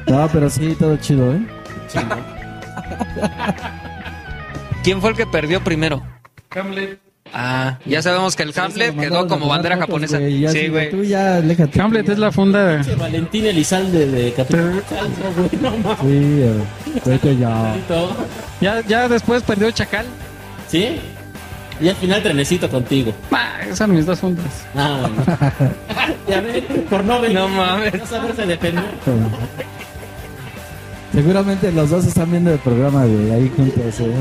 No, 0.07 0.27
pero 0.33 0.49
sí, 0.49 0.75
todo 0.77 0.97
chido, 0.97 1.33
¿eh? 1.33 1.41
¿Quién 4.83 4.99
fue 4.99 5.11
el 5.11 5.15
que 5.15 5.25
perdió 5.27 5.63
primero? 5.63 6.01
Hamlet. 6.51 6.99
Ah, 7.33 7.77
ya 7.85 8.01
sabemos 8.01 8.35
que 8.35 8.43
el 8.43 8.53
Hamlet 8.57 8.97
quedó 8.97 9.27
como 9.27 9.47
bandera 9.47 9.77
japonesa. 9.77 10.17
Sí, 10.17 10.67
güey. 10.67 10.89
Tú 10.91 11.03
ya, 11.03 11.37
aléjate. 11.37 11.81
Hamlet 11.81 12.09
es 12.09 12.19
la 12.19 12.31
funda. 12.31 12.81
Ese 12.81 12.95
Valentín 12.95 13.45
Elizalde 13.45 14.07
de 14.07 14.33
Capitán 14.33 14.81
Salso, 14.89 15.33
güey. 15.37 15.49
No 15.61 15.71
mames. 15.77 15.99
Sí, 16.01 16.41
eh, 16.41 16.63
vete 17.05 17.37
ya. 17.37 17.75
Ya, 18.59 18.81
ya 18.85 19.07
después 19.07 19.43
perdió 19.43 19.71
Chacal. 19.71 20.05
¿Sí? 20.67 20.99
Y 21.79 21.89
al 21.89 21.95
final 21.95 22.21
trenecito 22.21 22.69
contigo. 22.69 23.13
Ah, 23.31 23.61
esas 23.63 23.79
son 23.79 23.95
mis 23.95 24.05
dos 24.05 24.19
fundas. 24.19 24.67
Ah, 24.75 24.99
bueno. 25.01 25.73
ya 26.29 26.41
ves, 26.41 26.63
por 26.89 27.03
no 27.03 27.21
venir. 27.21 27.39
No 27.39 27.47
mames. 27.47 27.93
No 27.93 28.05
saberse 28.05 28.45
defender. 28.45 28.85
Seguramente 31.13 31.71
los 31.71 31.89
dos 31.89 32.05
están 32.05 32.31
viendo 32.31 32.53
el 32.53 32.59
programa, 32.59 33.05
güey, 33.05 33.31
ahí 33.31 33.51
juntos, 33.55 33.99
¿eh? 33.99 34.13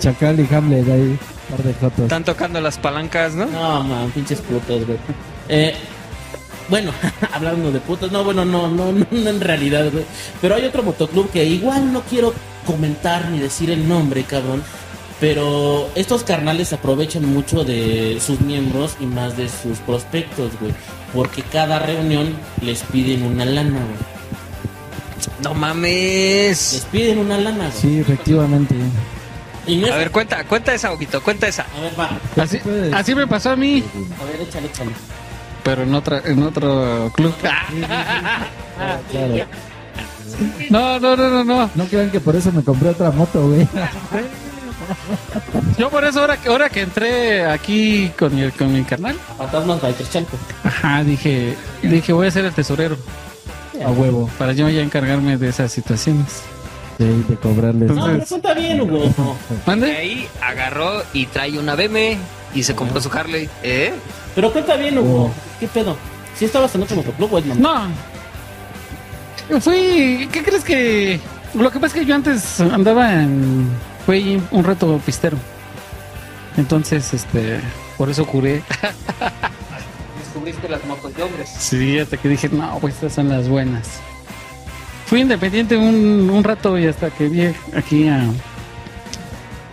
Chacal 0.00 0.40
y 0.40 0.48
Hamlet, 0.52 0.88
ahí, 0.88 1.18
par 1.50 1.62
de 1.62 1.72
fotos. 1.74 2.00
Están 2.04 2.24
tocando 2.24 2.60
las 2.60 2.78
palancas, 2.78 3.34
¿no? 3.34 3.46
No, 3.46 3.82
man, 3.84 4.10
pinches 4.12 4.40
putos, 4.40 4.86
güey. 4.86 4.98
Eh, 5.48 5.74
bueno, 6.68 6.92
hablando 7.32 7.70
de 7.72 7.80
putos, 7.80 8.10
no, 8.12 8.24
bueno, 8.24 8.44
no, 8.44 8.68
no, 8.68 8.92
no, 8.92 9.06
no 9.10 9.30
en 9.30 9.40
realidad, 9.40 9.90
güey. 9.92 10.04
Pero 10.40 10.54
hay 10.54 10.64
otro 10.64 10.82
motoclub 10.82 11.30
que 11.30 11.44
igual 11.44 11.92
no 11.92 12.02
quiero 12.02 12.32
comentar 12.66 13.28
ni 13.30 13.38
decir 13.38 13.70
el 13.70 13.88
nombre, 13.88 14.24
cabrón. 14.24 14.62
Pero 15.20 15.88
estos 15.94 16.24
carnales 16.24 16.72
aprovechan 16.72 17.24
mucho 17.24 17.62
de 17.62 18.18
sus 18.20 18.40
miembros 18.40 18.96
y 18.98 19.06
más 19.06 19.36
de 19.36 19.48
sus 19.48 19.78
prospectos, 19.78 20.50
güey. 20.60 20.72
Porque 21.14 21.42
cada 21.42 21.78
reunión 21.78 22.34
les 22.60 22.82
piden 22.82 23.22
una 23.22 23.44
lana, 23.44 23.70
güey. 23.78 24.12
No 25.44 25.50
Les 25.50 25.58
mames. 25.58 26.86
piden 26.90 27.18
una 27.18 27.38
lana, 27.38 27.68
güey. 27.68 27.80
Sí, 27.80 27.98
efectivamente. 28.00 28.74
A 29.64 29.96
ver, 29.96 30.10
cuenta, 30.10 30.44
cuenta 30.44 30.74
esa, 30.74 30.92
Huguito, 30.92 31.22
cuenta 31.22 31.46
esa. 31.46 31.64
a 31.76 31.80
ver, 31.80 31.92
va. 31.98 32.98
Así, 32.98 33.14
me 33.14 33.26
pasó 33.26 33.50
a 33.50 33.56
mí, 33.56 33.82
A 34.20 34.24
ver, 34.24 34.40
échale, 34.40 34.66
échale. 34.66 34.90
pero 35.62 35.82
en 35.84 35.94
otra, 35.94 36.20
en 36.24 36.42
otro 36.42 37.10
club. 37.14 37.34
Claro. 39.10 39.46
No, 40.70 40.98
no, 40.98 41.16
no, 41.16 41.28
no, 41.30 41.44
no. 41.44 41.70
No 41.74 41.84
crean 41.84 42.10
que 42.10 42.18
por 42.20 42.34
eso 42.34 42.50
me 42.50 42.64
compré 42.64 42.88
otra 42.88 43.10
moto, 43.10 43.46
güey. 43.48 43.68
Yo 45.78 45.90
por 45.90 46.04
eso 46.04 46.20
ahora 46.20 46.36
que 46.38 46.48
ahora 46.48 46.68
que 46.68 46.80
entré 46.80 47.44
aquí 47.46 48.10
con 48.18 48.34
mi, 48.34 48.50
con 48.50 48.72
mi 48.72 48.82
carnal, 48.82 49.16
Fantasmas 49.38 49.80
Bikers 49.80 50.10
Chalco. 50.10 50.36
ajá, 50.64 51.04
dije, 51.04 51.56
dije 51.82 52.12
voy 52.12 52.26
a 52.26 52.30
ser 52.30 52.44
el 52.46 52.52
tesorero 52.52 52.96
A 53.84 53.90
huevo. 53.90 54.28
para 54.38 54.52
yo 54.52 54.68
ya 54.68 54.80
encargarme 54.82 55.36
de 55.36 55.48
esas 55.48 55.70
situaciones. 55.70 56.42
Sí, 57.02 57.24
de 57.28 57.36
cobrarles. 57.36 57.90
No, 57.90 58.06
pero 58.06 58.26
cuenta 58.26 58.54
bien, 58.54 58.80
Hugo. 58.80 59.00
De 59.00 59.12
¿Mande? 59.66 59.96
ahí 59.96 60.28
agarró 60.40 61.02
y 61.12 61.26
trae 61.26 61.58
una 61.58 61.74
BM 61.74 62.16
y 62.54 62.62
se 62.62 62.74
compró 62.74 63.00
su 63.00 63.10
Harley. 63.10 63.48
¿Eh? 63.62 63.92
Pero 64.34 64.52
cuenta 64.52 64.76
bien, 64.76 64.98
Hugo. 64.98 65.32
¿Qué 65.58 65.68
pedo? 65.68 65.96
¿Sí 66.36 66.44
estabas 66.44 66.74
en 66.74 66.82
otro 66.82 66.96
motoclub, 66.96 67.30
güey? 67.30 67.44
No. 67.44 67.88
Fui, 69.60 70.28
¿qué 70.32 70.42
crees 70.42 70.64
que 70.64 71.20
lo 71.54 71.70
que 71.70 71.78
pasa 71.78 71.96
es 71.96 72.00
que 72.02 72.06
yo 72.06 72.14
antes 72.14 72.60
andaba 72.60 73.12
en 73.12 73.68
fue 74.06 74.40
un 74.50 74.64
reto 74.64 75.00
pistero. 75.04 75.36
Entonces, 76.56 77.14
este, 77.14 77.60
por 77.96 78.10
eso 78.10 78.26
curé. 78.26 78.62
Descubriste 80.18 80.68
las 80.68 80.84
motos 80.84 81.14
de 81.14 81.22
hombres. 81.22 81.48
Sí, 81.48 81.98
hasta 81.98 82.16
que 82.16 82.28
dije, 82.28 82.48
no, 82.48 82.78
pues 82.80 82.94
estas 82.94 83.14
son 83.14 83.28
las 83.28 83.48
buenas. 83.48 84.00
Fui 85.12 85.20
independiente 85.20 85.76
un, 85.76 86.30
un 86.30 86.42
rato 86.42 86.78
y 86.78 86.86
hasta 86.86 87.10
que 87.10 87.28
vi 87.28 87.42
aquí 87.76 88.08
a. 88.08 88.24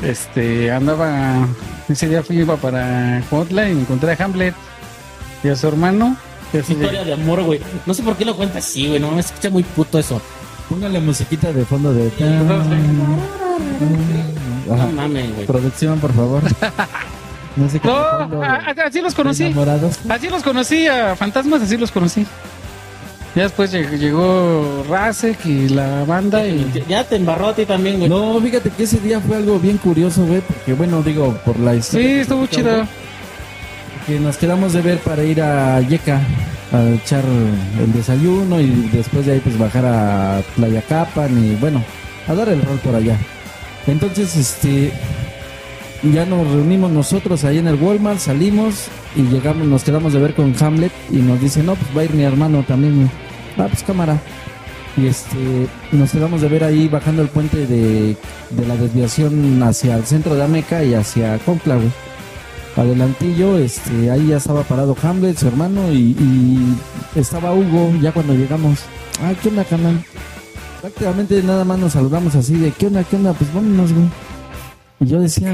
Este, 0.03 0.69
andaba. 0.69 1.47
Ese 1.87 2.09
día 2.09 2.21
fui 2.21 2.39
iba 2.39 2.57
para 2.57 3.21
Hotline 3.29 3.77
y 3.77 3.81
encontré 3.83 4.11
a 4.11 4.17
Hamlet 4.25 4.53
y 5.41 5.47
a 5.47 5.55
su 5.55 5.69
hermano. 5.69 6.17
Historia 6.51 7.05
de 7.05 7.13
amor, 7.13 7.41
güey. 7.43 7.61
No 7.85 7.93
sé 7.93 8.03
por 8.03 8.17
qué 8.17 8.25
lo 8.25 8.35
cuentas 8.35 8.65
así, 8.65 8.87
güey. 8.89 8.99
No 8.99 9.11
me 9.11 9.21
escucha 9.21 9.49
muy 9.49 9.63
puto 9.63 9.97
eso. 9.97 10.21
Póngale 10.67 10.99
musiquita 10.99 11.53
de 11.53 11.63
fondo 11.63 11.93
de... 11.93 12.11
No 14.67 14.73
Ajá. 14.75 14.87
mames, 14.87 15.33
güey. 15.35 15.47
Producción, 15.47 15.99
por 15.99 16.13
favor. 16.13 16.43
No 17.55 17.67
sé 17.69 17.79
qué 17.79 17.87
No, 17.87 17.95
de 17.95 18.01
fondo, 18.19 18.43
a- 18.43 18.55
a- 18.57 18.87
así 18.87 18.99
los 19.01 19.15
conocí. 19.15 19.43
Enamorados. 19.45 19.99
Así 20.09 20.27
los 20.29 20.43
conocí, 20.43 20.85
a 20.87 21.15
Fantasmas, 21.15 21.61
así 21.61 21.77
los 21.77 21.91
conocí. 21.91 22.25
Ya 23.39 23.43
después 23.43 23.73
lleg- 23.73 23.97
llegó 23.97 24.83
Rasek 24.89 25.45
y 25.45 25.69
la 25.69 26.03
banda 26.03 26.45
y... 26.45 26.83
Ya 26.89 27.05
te 27.05 27.15
embarró 27.15 27.47
a 27.47 27.55
ti 27.55 27.65
también, 27.65 27.95
güey. 27.99 28.09
No, 28.09 28.37
fíjate 28.41 28.69
que 28.69 28.83
ese 28.83 28.99
día 28.99 29.21
fue 29.21 29.37
algo 29.37 29.57
bien 29.57 29.77
curioso, 29.77 30.25
güey, 30.25 30.41
porque 30.41 30.73
bueno, 30.73 31.01
digo, 31.01 31.33
por 31.45 31.57
la 31.57 31.73
historia. 31.73 32.05
Sí, 32.05 32.13
estuvo 32.15 32.45
chido. 32.47 32.85
Que 34.05 34.19
nos 34.19 34.35
quedamos 34.35 34.73
de 34.73 34.81
ver 34.81 34.97
para 34.97 35.23
ir 35.23 35.41
a 35.41 35.79
Yeca 35.79 36.19
a 36.73 36.83
echar 36.89 37.23
el 37.81 37.93
desayuno 37.93 38.59
y 38.59 38.89
después 38.91 39.25
de 39.25 39.31
ahí 39.31 39.39
pues 39.39 39.57
bajar 39.57 39.85
a 39.85 40.41
Playa 40.57 40.81
Capan 40.81 41.41
y 41.41 41.55
bueno, 41.55 41.81
a 42.27 42.33
dar 42.33 42.49
el 42.49 42.61
rol 42.61 42.79
por 42.79 42.93
allá. 42.93 43.15
Entonces, 43.87 44.35
este, 44.35 44.91
ya 46.03 46.25
nos 46.25 46.45
reunimos 46.45 46.91
nosotros 46.91 47.45
ahí 47.45 47.59
en 47.59 47.67
el 47.67 47.75
Walmart, 47.75 48.19
salimos 48.19 48.87
y 49.15 49.21
llegamos, 49.21 49.65
nos 49.65 49.85
quedamos 49.85 50.11
de 50.11 50.19
ver 50.19 50.33
con 50.33 50.53
Hamlet 50.59 50.91
y 51.09 51.19
nos 51.19 51.39
dice, 51.39 51.63
no, 51.63 51.75
pues 51.75 51.95
va 51.95 52.01
a 52.01 52.03
ir 52.03 52.13
mi 52.13 52.23
hermano 52.23 52.65
también. 52.67 53.09
Güey". 53.59 53.67
Ah, 53.67 53.71
pues 53.71 53.83
cámara. 53.83 54.19
Y 54.97 55.07
este, 55.07 55.67
nos 55.91 56.11
quedamos 56.11 56.41
de 56.41 56.49
ver 56.49 56.63
ahí 56.63 56.87
bajando 56.87 57.21
el 57.21 57.29
puente 57.29 57.65
de, 57.67 58.17
de 58.49 58.67
la 58.67 58.75
desviación 58.75 59.61
hacia 59.63 59.95
el 59.95 60.05
centro 60.05 60.35
de 60.35 60.43
Ameca 60.43 60.83
y 60.83 60.93
hacia 60.93 61.37
Concla, 61.39 61.75
güey. 61.75 61.91
Adelantillo, 62.75 63.57
este, 63.57 64.09
ahí 64.09 64.27
ya 64.27 64.37
estaba 64.37 64.63
parado 64.63 64.95
Hamlet, 65.01 65.37
su 65.37 65.47
hermano, 65.47 65.91
y, 65.91 66.15
y 66.17 66.75
estaba 67.15 67.53
Hugo 67.53 67.91
ya 68.01 68.11
cuando 68.11 68.33
llegamos. 68.33 68.79
Ah, 69.21 69.33
¿qué 69.41 69.49
onda, 69.49 69.63
canal? 69.65 70.03
Prácticamente 70.81 71.43
nada 71.43 71.65
más 71.65 71.77
nos 71.77 71.93
saludamos 71.93 72.35
así 72.35 72.55
de, 72.55 72.71
¿qué 72.71 72.87
onda, 72.87 73.03
qué 73.03 73.17
onda? 73.17 73.33
Pues 73.33 73.53
vámonos, 73.53 73.91
güey. 73.91 74.07
Y 75.01 75.05
yo 75.07 75.19
decía, 75.19 75.53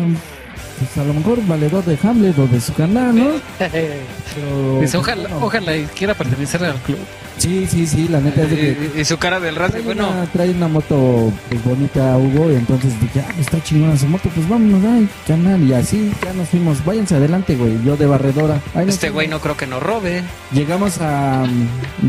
pues 0.77 0.97
a 0.97 1.03
lo 1.03 1.13
mejor 1.13 1.45
valedor 1.47 1.83
de 1.85 1.97
Hamlet 2.01 2.38
o 2.39 2.47
de 2.47 2.59
su 2.61 2.73
canal, 2.73 3.15
¿no? 3.15 3.27
Pero, 3.57 4.79
Dice, 4.81 4.97
ojalá, 4.97 5.29
bueno. 5.29 5.45
ojalá 5.45 5.75
y 5.77 5.85
quiera 5.85 6.13
pertenecer 6.13 6.63
al 6.63 6.75
club. 6.81 6.99
Sí, 7.38 7.67
sí, 7.69 7.85
sí, 7.85 8.07
la 8.07 8.21
neta 8.21 8.43
es 8.43 8.49
de 8.49 8.55
que 8.55 8.91
Y, 8.95 9.01
y 9.01 9.05
su 9.05 9.17
cara 9.17 9.41
del 9.41 9.55
rato, 9.57 9.77
bueno. 9.83 10.09
una, 10.09 10.25
trae 10.27 10.51
una 10.51 10.69
moto 10.69 11.33
pues, 11.49 11.63
bonita 11.65 12.17
Hugo 12.17 12.49
y 12.49 12.55
entonces 12.55 12.99
dije, 13.01 13.21
ah, 13.27 13.33
está 13.39 13.61
chingona 13.61 13.97
su 13.97 14.07
moto, 14.07 14.29
pues 14.33 14.47
vámonos, 14.47 14.81
ay, 14.85 15.09
canal, 15.27 15.61
y 15.61 15.73
así 15.73 16.11
ya 16.23 16.31
nos 16.33 16.47
fuimos, 16.47 16.83
váyanse 16.85 17.15
adelante, 17.15 17.55
güey, 17.55 17.83
yo 17.83 17.97
de 17.97 18.05
barredora. 18.05 18.61
Este 18.88 19.09
güey 19.09 19.27
no 19.27 19.41
creo 19.41 19.57
que 19.57 19.67
nos 19.67 19.83
robe. 19.83 20.23
Llegamos 20.53 20.99
a 21.01 21.45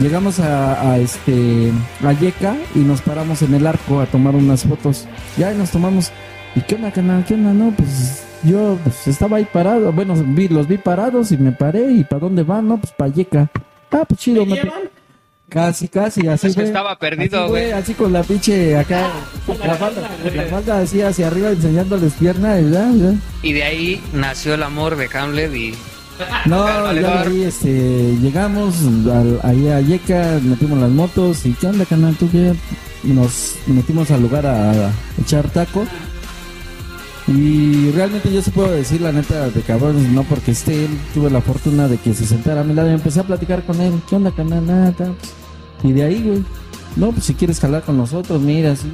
llegamos 0.01 0.39
a, 0.39 0.93
a, 0.93 0.99
este 0.99 1.73
a 2.05 2.13
Yeca 2.13 2.57
y 2.75 2.81
nos 2.81 3.03
paramos 3.03 3.43
en 3.43 3.55
el 3.55 3.67
arco 3.67 4.01
a 4.01 4.07
tomar 4.07 4.37
unas 4.37 4.63
fotos. 4.65 5.07
Ya 5.37 5.53
y 5.53 5.57
nos 5.57 5.71
tomamos. 5.71 6.13
¿Y 6.55 6.61
qué 6.63 6.77
onda, 6.77 6.93
canal? 6.93 7.25
¿Qué 7.25 7.35
onda? 7.35 7.53
No, 7.53 7.71
pues 7.73 8.26
yo 8.45 8.79
pues, 8.83 9.07
estaba 9.09 9.39
ahí 9.39 9.47
parado. 9.53 9.93
Bueno, 9.93 10.15
vi, 10.27 10.49
los 10.49 10.67
vi 10.69 10.79
parados 10.79 11.33
y 11.33 11.37
me 11.37 11.53
paré. 11.53 11.91
¿Y 11.93 12.05
para 12.05 12.21
dónde 12.21 12.43
van? 12.43 12.69
No, 12.69 12.79
pues 12.79 12.93
para 12.93 13.13
Yeca. 13.13 13.51
Ah, 13.91 14.05
pues 14.07 14.21
chido. 14.21 14.45
¿Me 14.47 14.63
me-? 14.63 14.71
Casi, 15.49 15.87
casi, 15.87 16.27
así 16.27 16.49
Es 16.49 16.55
que 16.55 16.63
güey. 16.63 16.67
estaba 16.67 16.97
perdido, 16.99 17.43
Así, 17.45 17.51
güey. 17.51 17.71
Así 17.73 17.95
con 17.95 18.13
la 18.13 18.23
pinche 18.25 18.77
acá. 18.77 19.11
La 19.65 19.75
falda, 19.77 20.03
la 20.35 20.43
falda 20.45 20.79
así 20.81 21.01
hacia 21.03 21.29
arriba 21.29 21.51
enseñándoles 21.51 22.15
pierna. 22.15 22.59
y 22.61 22.71
ya, 22.71 22.91
ya. 22.91 23.15
Y 23.43 23.53
de 23.53 23.63
ahí 23.63 24.03
nació 24.13 24.55
el 24.55 24.65
amor 24.65 24.97
de 24.97 25.09
Hamlet 25.17 25.55
y 25.55 25.73
No, 26.47 26.67
ya 26.93 26.93
de 26.95 27.07
ahí 27.07 27.43
este, 27.45 28.17
llegamos 28.21 28.75
al- 29.07 29.39
ahí 29.45 29.69
a 29.69 29.81
Yeca, 29.81 30.41
metimos 30.43 30.81
las 30.81 30.91
motos 30.91 31.47
y 31.47 31.53
¿qué 31.53 31.69
onda, 31.69 31.85
canal? 31.85 32.17
¿Tú 32.17 32.29
qué? 32.31 32.53
Nos 33.05 33.55
metimos 33.69 34.11
al 34.11 34.23
lugar 34.23 34.47
a, 34.47 34.73
a 34.73 34.91
echar 35.23 35.49
taco. 35.51 35.87
Y 37.29 37.91
realmente 37.91 38.33
yo 38.33 38.41
sí 38.41 38.51
puedo 38.51 38.71
decir 38.71 39.01
la 39.01 39.11
neta 39.11 39.51
de 39.51 39.61
cabrón, 39.63 40.15
no 40.15 40.23
porque 40.23 40.53
esté 40.53 40.85
él, 40.85 40.91
tuve 41.13 41.29
la 41.31 41.41
fortuna 41.41 41.89
de 41.89 41.99
que 41.99 42.15
se 42.15 42.25
sentara 42.25 42.61
a 42.61 42.65
mi 42.65 42.73
lado 42.73 42.89
y 42.91 42.95
empecé 42.95 43.19
a 43.21 43.25
platicar 43.25 43.65
con 43.65 43.81
él. 43.81 43.95
¿Qué 44.09 44.15
onda, 44.15 44.31
canal? 44.31 44.65
Nada. 44.65 44.95
Y 45.83 45.93
de 45.93 46.05
ahí, 46.05 46.23
güey. 46.23 46.45
No, 46.95 47.11
pues 47.13 47.25
si 47.25 47.35
quieres 47.35 47.59
jalar 47.59 47.83
con 47.83 47.97
nosotros, 47.97 48.41
mira, 48.41 48.77
sí. 48.77 48.87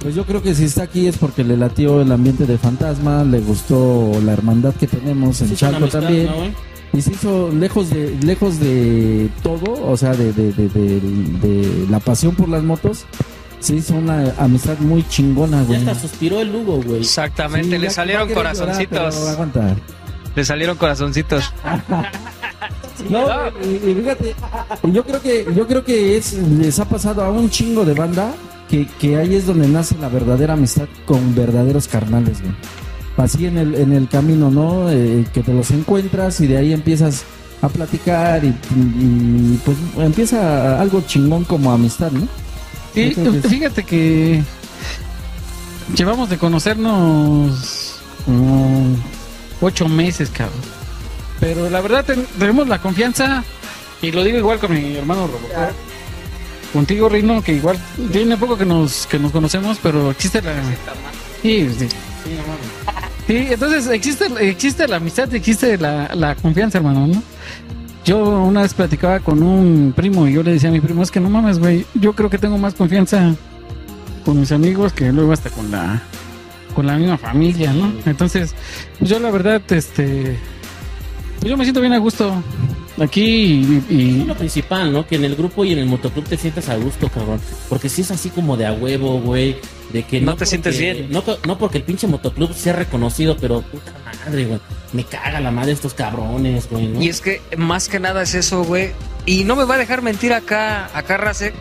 Pues 0.00 0.14
yo 0.14 0.24
creo 0.26 0.42
que 0.42 0.54
si 0.54 0.64
está 0.64 0.82
aquí 0.82 1.06
es 1.06 1.16
porque 1.16 1.42
le 1.42 1.56
latió 1.56 2.02
el 2.02 2.12
ambiente 2.12 2.44
de 2.46 2.58
fantasma, 2.58 3.24
le 3.24 3.40
gustó 3.40 4.12
la 4.22 4.32
hermandad 4.34 4.74
que 4.74 4.86
tenemos 4.86 5.40
en 5.40 5.48
amistad, 5.48 5.88
también. 6.00 6.28
y 6.92 7.00
se 7.00 7.12
hizo 7.12 7.50
lejos 7.50 7.88
de 7.90 8.14
lejos 8.22 8.60
de 8.60 9.30
todo, 9.42 9.72
o 9.90 9.96
sea, 9.96 10.12
de, 10.12 10.32
de, 10.32 10.52
de- 10.52 10.68
de 11.00 11.86
la 11.90 11.98
pasión 11.98 12.34
por 12.36 12.48
las 12.48 12.62
motos, 12.62 13.04
se 13.60 13.74
hizo 13.76 13.94
una 13.94 14.32
amistad 14.38 14.78
muy 14.78 15.06
chingona, 15.08 15.58
Ya 15.62 15.66
güey. 15.66 15.78
hasta 15.80 15.94
suspiró 15.94 16.40
el 16.40 16.52
Lugo, 16.52 16.80
güey. 16.82 17.00
Exactamente, 17.00 17.68
Sí, 17.76 17.78
le 17.78 17.86
ya 17.86 17.90
salieron 17.90 18.28
llorar, 18.28 18.54
corazoncitos. 18.56 19.14
pero. 19.52 19.76
Le 20.34 20.44
salieron 20.44 20.76
corazoncitos. 20.76 21.52
No, 23.10 23.26
y, 23.62 23.90
y 23.90 23.94
fíjate, 23.94 24.34
yo 24.84 25.04
creo 25.04 25.20
que 25.20 25.46
yo 25.54 25.66
creo 25.66 25.84
que 25.84 26.16
es 26.16 26.32
les 26.32 26.78
ha 26.80 26.86
pasado 26.86 27.22
a 27.22 27.30
un 27.30 27.50
chingo 27.50 27.84
de 27.84 27.92
banda 27.92 28.32
que, 28.70 28.86
que 28.98 29.16
ahí 29.16 29.34
es 29.34 29.46
donde 29.46 29.68
nace 29.68 29.96
la 30.00 30.08
verdadera 30.08 30.54
amistad 30.54 30.88
con 31.04 31.34
verdaderos 31.34 31.88
carnales, 31.88 32.40
güey. 32.40 32.54
Así 33.18 33.46
en 33.46 33.58
el 33.58 33.74
en 33.74 33.92
el 33.92 34.08
camino, 34.08 34.50
¿no? 34.50 34.90
Eh, 34.90 35.26
que 35.32 35.42
te 35.42 35.52
los 35.52 35.70
encuentras 35.72 36.40
y 36.40 36.46
de 36.46 36.56
ahí 36.56 36.72
empiezas 36.72 37.24
a 37.60 37.68
platicar 37.68 38.42
y, 38.44 38.48
y, 38.48 39.60
pues 39.64 39.76
empieza 39.98 40.80
algo 40.80 41.02
chingón 41.06 41.44
como 41.44 41.72
amistad, 41.72 42.10
¿no? 42.12 42.26
Sí. 43.04 43.14
fíjate 43.48 43.84
que 43.84 44.42
llevamos 45.94 46.28
de 46.30 46.38
conocernos 46.38 48.00
mm, 48.26 48.94
ocho 49.60 49.88
meses, 49.88 50.30
cabrón. 50.30 50.58
Pero 51.40 51.68
la 51.68 51.80
verdad 51.82 52.04
ten- 52.04 52.26
tenemos 52.38 52.66
la 52.68 52.80
confianza, 52.80 53.44
y 54.00 54.10
lo 54.12 54.24
digo 54.24 54.38
igual 54.38 54.58
con 54.58 54.72
mi 54.72 54.96
hermano 54.96 55.26
Robocop. 55.26 55.72
Contigo, 56.72 57.08
Rino, 57.08 57.42
que 57.42 57.52
igual 57.52 57.78
tiene 58.12 58.36
poco 58.36 58.56
que 58.58 58.64
nos, 58.64 59.06
que 59.06 59.18
nos 59.18 59.30
conocemos, 59.32 59.78
pero 59.82 60.10
existe 60.10 60.42
la... 60.42 60.52
Sí, 61.42 61.68
sí. 61.78 61.88
Sí, 63.26 63.46
entonces 63.50 63.86
existe, 63.88 64.26
existe 64.40 64.86
la 64.88 64.96
amistad, 64.96 65.32
existe 65.34 65.76
la, 65.78 66.10
la 66.14 66.34
confianza, 66.34 66.78
hermano, 66.78 67.06
¿no? 67.06 67.22
Yo 68.06 68.18
una 68.18 68.62
vez 68.62 68.72
platicaba 68.72 69.18
con 69.20 69.42
un 69.42 69.92
primo 69.94 70.26
y 70.28 70.32
yo 70.32 70.42
le 70.44 70.52
decía 70.52 70.68
a 70.68 70.72
mi 70.72 70.80
primo, 70.80 71.02
es 71.02 71.10
que 71.10 71.18
no 71.20 71.28
mames, 71.28 71.58
güey, 71.58 71.84
yo 71.94 72.12
creo 72.14 72.30
que 72.30 72.38
tengo 72.38 72.56
más 72.56 72.72
confianza 72.74 73.34
con 74.24 74.38
mis 74.40 74.52
amigos 74.52 74.92
que 74.92 75.12
luego 75.12 75.32
hasta 75.32 75.50
con 75.50 75.70
la 75.70 76.00
con 76.74 76.86
la 76.86 76.96
misma 76.96 77.16
familia, 77.18 77.72
¿no? 77.72 77.90
Entonces, 78.04 78.54
pues 78.98 79.10
yo 79.10 79.18
la 79.18 79.30
verdad, 79.30 79.60
este, 79.70 80.36
yo 81.42 81.56
me 81.56 81.64
siento 81.64 81.80
bien 81.80 81.94
a 81.94 81.98
gusto 81.98 82.32
aquí 83.00 83.22
y, 83.22 83.82
Es 83.88 83.90
y- 83.90 84.24
lo 84.24 84.34
principal, 84.36 84.92
¿no? 84.92 85.06
Que 85.06 85.16
en 85.16 85.24
el 85.24 85.34
grupo 85.36 85.64
y 85.64 85.72
en 85.72 85.78
el 85.80 85.86
motoclub 85.86 86.24
te 86.24 86.36
sientas 86.36 86.68
a 86.68 86.76
gusto, 86.76 87.08
cabrón. 87.08 87.40
Porque 87.70 87.88
si 87.88 88.02
es 88.02 88.10
así 88.10 88.28
como 88.30 88.56
de 88.58 88.66
a 88.66 88.72
huevo, 88.72 89.18
güey. 89.20 89.56
De 89.96 90.02
que 90.02 90.20
No 90.20 90.32
te 90.32 90.38
porque- 90.40 90.46
sientes 90.46 90.78
bien. 90.78 91.06
No, 91.10 91.24
no 91.46 91.56
porque 91.56 91.78
el 91.78 91.84
pinche 91.84 92.06
motoclub 92.06 92.52
sea 92.52 92.74
reconocido, 92.74 93.36
pero 93.38 93.62
puta 93.62 93.92
madre, 94.04 94.44
güey. 94.44 94.60
Me 94.92 95.04
caga 95.04 95.40
la 95.40 95.50
madre 95.50 95.72
estos 95.72 95.94
cabrones, 95.94 96.68
güey, 96.68 96.88
¿no? 96.88 97.00
Y 97.02 97.08
es 97.08 97.22
que 97.22 97.40
más 97.56 97.88
que 97.88 97.98
nada 97.98 98.22
es 98.22 98.34
eso, 98.34 98.62
güey. 98.64 98.90
Y 99.24 99.44
no 99.44 99.56
me 99.56 99.64
va 99.64 99.76
a 99.76 99.78
dejar 99.78 100.02
mentir 100.02 100.34
acá, 100.34 100.90
acá 100.92 101.16
Rasek, 101.16 101.54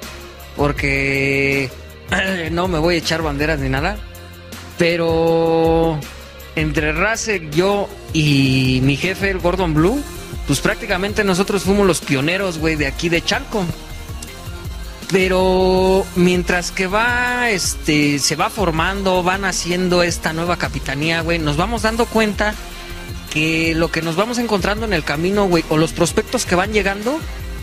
porque 0.57 1.69
no 2.51 2.67
me 2.67 2.77
voy 2.79 2.95
a 2.95 2.97
echar 2.97 3.21
banderas 3.21 3.59
ni 3.59 3.69
nada. 3.69 3.95
Pero 4.77 5.97
entre 6.55 6.91
Rasek, 6.91 7.49
yo 7.51 7.87
y 8.13 8.79
mi 8.83 8.97
jefe, 8.97 9.29
el 9.29 9.39
Gordon 9.39 9.73
Blue, 9.73 10.01
pues 10.47 10.59
prácticamente 10.59 11.23
nosotros 11.23 11.63
fuimos 11.63 11.87
los 11.87 12.01
pioneros, 12.01 12.57
güey, 12.57 12.75
de 12.75 12.87
aquí 12.87 13.07
de 13.09 13.21
Chalco. 13.23 13.65
Pero 15.11 16.05
mientras 16.15 16.71
que 16.71 16.87
va, 16.87 17.49
este, 17.49 18.19
se 18.19 18.35
va 18.35 18.49
formando, 18.49 19.21
van 19.23 19.45
haciendo 19.45 20.03
esta 20.03 20.33
nueva 20.33 20.57
capitanía, 20.57 21.21
güey, 21.21 21.37
nos 21.37 21.57
vamos 21.57 21.83
dando 21.83 22.05
cuenta 22.05 22.55
que 23.29 23.75
lo 23.75 23.91
que 23.91 24.01
nos 24.01 24.15
vamos 24.15 24.37
encontrando 24.39 24.85
en 24.85 24.93
el 24.93 25.03
camino, 25.03 25.45
güey, 25.47 25.63
o 25.69 25.77
los 25.77 25.93
prospectos 25.93 26.45
que 26.45 26.55
van 26.55 26.73
llegando, 26.73 27.19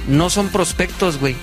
no 0.07 0.31
son 0.31 0.49
prospectos, 0.49 1.19
güey. 1.19 1.35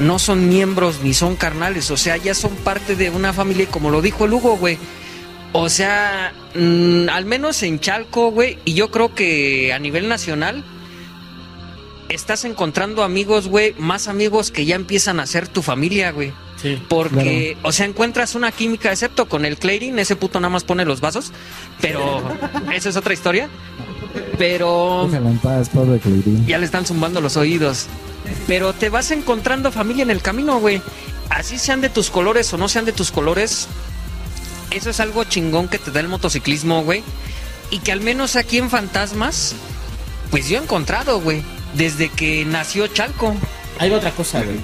No 0.00 0.18
son 0.18 0.48
miembros 0.48 1.00
ni 1.02 1.14
son 1.14 1.36
carnales, 1.36 1.90
o 1.92 1.96
sea, 1.96 2.16
ya 2.16 2.34
son 2.34 2.56
parte 2.56 2.96
de 2.96 3.10
una 3.10 3.32
familia, 3.32 3.64
y 3.64 3.66
como 3.66 3.90
lo 3.90 4.02
dijo 4.02 4.24
el 4.24 4.32
Hugo, 4.32 4.56
güey. 4.56 4.76
O 5.52 5.68
sea, 5.68 6.32
mm, 6.56 7.08
al 7.10 7.26
menos 7.26 7.62
en 7.62 7.78
Chalco, 7.78 8.32
güey, 8.32 8.58
y 8.64 8.74
yo 8.74 8.90
creo 8.90 9.14
que 9.14 9.72
a 9.72 9.78
nivel 9.78 10.08
nacional, 10.08 10.64
estás 12.08 12.44
encontrando 12.44 13.02
amigos, 13.02 13.48
güey, 13.48 13.74
más 13.78 14.08
amigos 14.08 14.50
que 14.50 14.64
ya 14.64 14.76
empiezan 14.76 15.20
a 15.20 15.26
ser 15.26 15.48
tu 15.48 15.62
familia, 15.62 16.10
güey. 16.12 16.32
Sí. 16.60 16.80
Porque, 16.88 17.56
o 17.62 17.72
sea, 17.72 17.86
encuentras 17.86 18.34
una 18.34 18.50
química, 18.52 18.90
excepto 18.90 19.26
con 19.28 19.44
el 19.44 19.58
Clarin, 19.58 19.98
ese 19.98 20.16
puto 20.16 20.40
nada 20.40 20.50
más 20.50 20.64
pone 20.64 20.84
los 20.84 21.00
vasos, 21.00 21.32
pero 21.80 22.22
eso 22.74 22.88
es 22.88 22.96
otra 22.96 23.12
historia. 23.12 23.48
Pero 24.38 25.06
Déjala 25.10 25.30
en 25.30 25.38
paz, 25.38 25.68
pobre 25.68 25.98
Cleirín. 25.98 26.46
ya 26.46 26.58
le 26.58 26.64
están 26.64 26.86
zumbando 26.86 27.20
los 27.20 27.36
oídos. 27.36 27.86
Pero 28.46 28.72
te 28.72 28.88
vas 28.88 29.10
encontrando 29.10 29.70
familia 29.72 30.02
en 30.02 30.10
el 30.10 30.22
camino, 30.22 30.58
güey. 30.60 30.80
Así 31.30 31.58
sean 31.58 31.80
de 31.80 31.88
tus 31.88 32.10
colores 32.10 32.52
o 32.52 32.56
no 32.56 32.68
sean 32.68 32.84
de 32.84 32.92
tus 32.92 33.10
colores. 33.10 33.66
Eso 34.70 34.90
es 34.90 35.00
algo 35.00 35.24
chingón 35.24 35.68
que 35.68 35.78
te 35.78 35.90
da 35.90 36.00
el 36.00 36.08
motociclismo, 36.08 36.82
güey. 36.84 37.02
Y 37.70 37.78
que 37.80 37.92
al 37.92 38.00
menos 38.00 38.36
aquí 38.36 38.58
en 38.58 38.70
Fantasmas, 38.70 39.54
pues 40.30 40.48
yo 40.48 40.58
he 40.58 40.62
encontrado, 40.62 41.20
güey. 41.20 41.42
Desde 41.74 42.08
que 42.08 42.44
nació 42.44 42.86
Chalco. 42.86 43.34
Hay 43.78 43.90
otra 43.90 44.10
cosa, 44.12 44.42
güey. 44.42 44.56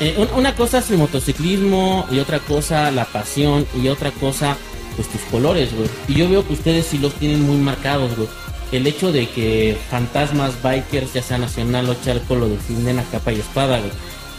Eh, 0.00 0.14
un- 0.16 0.38
una 0.38 0.54
cosa 0.54 0.78
es 0.78 0.90
el 0.90 0.98
motociclismo 0.98 2.06
y 2.10 2.20
otra 2.20 2.38
cosa 2.38 2.90
la 2.90 3.04
pasión 3.04 3.66
y 3.80 3.88
otra 3.88 4.10
cosa 4.12 4.56
pues 4.96 5.08
tus 5.08 5.20
colores, 5.22 5.70
güey. 5.76 5.88
Y 6.08 6.14
yo 6.14 6.28
veo 6.28 6.46
que 6.46 6.52
ustedes 6.54 6.86
sí 6.86 6.98
los 6.98 7.14
tienen 7.14 7.42
muy 7.42 7.56
marcados, 7.56 8.16
güey. 8.16 8.28
El 8.72 8.86
hecho 8.86 9.12
de 9.12 9.28
que 9.28 9.76
fantasmas, 9.90 10.62
bikers, 10.62 11.12
ya 11.14 11.22
sea 11.22 11.38
nacional 11.38 11.88
o 11.88 11.94
charco, 11.94 12.34
lo 12.34 12.48
defienden 12.48 12.98
a 12.98 13.04
capa 13.04 13.32
y 13.32 13.40
espada, 13.40 13.78
güey. 13.78 13.90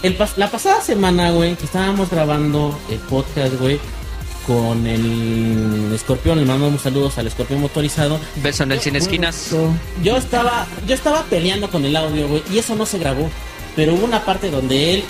El 0.03 0.17
pas- 0.17 0.35
la 0.37 0.49
pasada 0.49 0.81
semana, 0.81 1.31
güey, 1.31 1.55
que 1.55 1.65
estábamos 1.65 2.09
grabando 2.09 2.77
el 2.89 2.99
podcast, 2.99 3.53
güey, 3.59 3.79
con 4.49 4.87
el 4.87 5.91
escorpión, 5.93 6.39
le 6.39 6.45
mandamos 6.45 6.81
saludos 6.81 7.19
al 7.19 7.27
escorpión 7.27 7.61
motorizado. 7.61 8.19
Beso 8.41 8.63
en 8.63 8.71
el 8.71 8.79
Cine 8.79 8.97
Esquinas. 8.97 9.55
Yo 10.03 10.17
estaba, 10.17 10.65
yo 10.87 10.95
estaba 10.95 11.21
peleando 11.25 11.69
con 11.69 11.85
el 11.85 11.95
audio, 11.95 12.27
güey, 12.27 12.41
y 12.51 12.57
eso 12.57 12.75
no 12.75 12.87
se 12.87 12.97
grabó. 12.97 13.29
Pero 13.75 13.93
hubo 13.93 14.05
una 14.05 14.25
parte 14.25 14.49
donde 14.49 14.95
él 14.95 15.03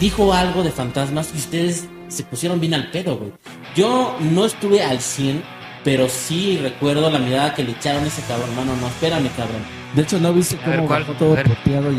dijo 0.00 0.32
algo 0.32 0.62
de 0.62 0.70
fantasmas 0.70 1.28
y 1.34 1.36
ustedes 1.36 1.84
se 2.08 2.22
pusieron 2.22 2.58
bien 2.58 2.72
al 2.72 2.90
pedo, 2.90 3.18
güey. 3.18 3.32
Yo 3.76 4.16
no 4.20 4.46
estuve 4.46 4.82
al 4.82 4.98
100, 4.98 5.42
pero 5.84 6.08
sí 6.08 6.58
recuerdo 6.62 7.10
la 7.10 7.18
mirada 7.18 7.52
que 7.54 7.64
le 7.64 7.72
echaron 7.72 8.04
a 8.04 8.06
ese 8.06 8.22
cabrón. 8.22 8.56
Mano, 8.56 8.74
no, 8.80 8.86
espérame, 8.86 9.28
cabrón. 9.36 9.60
De 9.94 10.00
hecho, 10.00 10.18
¿no 10.18 10.32
viste 10.32 10.56
ver, 10.56 10.76
cómo 10.76 10.88
¿cuál? 10.88 11.02
bajó 11.02 11.12
todo 11.18 11.34
ver. 11.34 11.46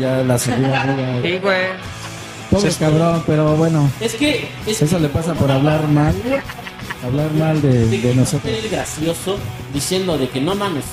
ya 0.00 0.16
la? 0.24 0.36
Sí, 1.22 1.38
güey. 1.38 1.95
Pobre 2.50 2.70
cabrón, 2.74 3.22
pero 3.26 3.56
bueno, 3.56 3.90
Es 4.00 4.14
que... 4.14 4.48
Es 4.66 4.80
eso 4.82 4.98
le 4.98 5.08
pasa 5.08 5.34
por 5.34 5.50
hablar 5.50 5.86
mal. 5.88 6.14
Hablar 7.04 7.30
mal 7.32 7.60
de, 7.60 7.68
de 7.72 7.86
de 7.88 8.00
que 8.00 8.14
nosotros. 8.14 8.52
el 8.52 8.68
gracioso 8.68 9.38
diciendo 9.74 10.16
de 10.16 10.28
que 10.28 10.40
no 10.40 10.54
mames, 10.54 10.84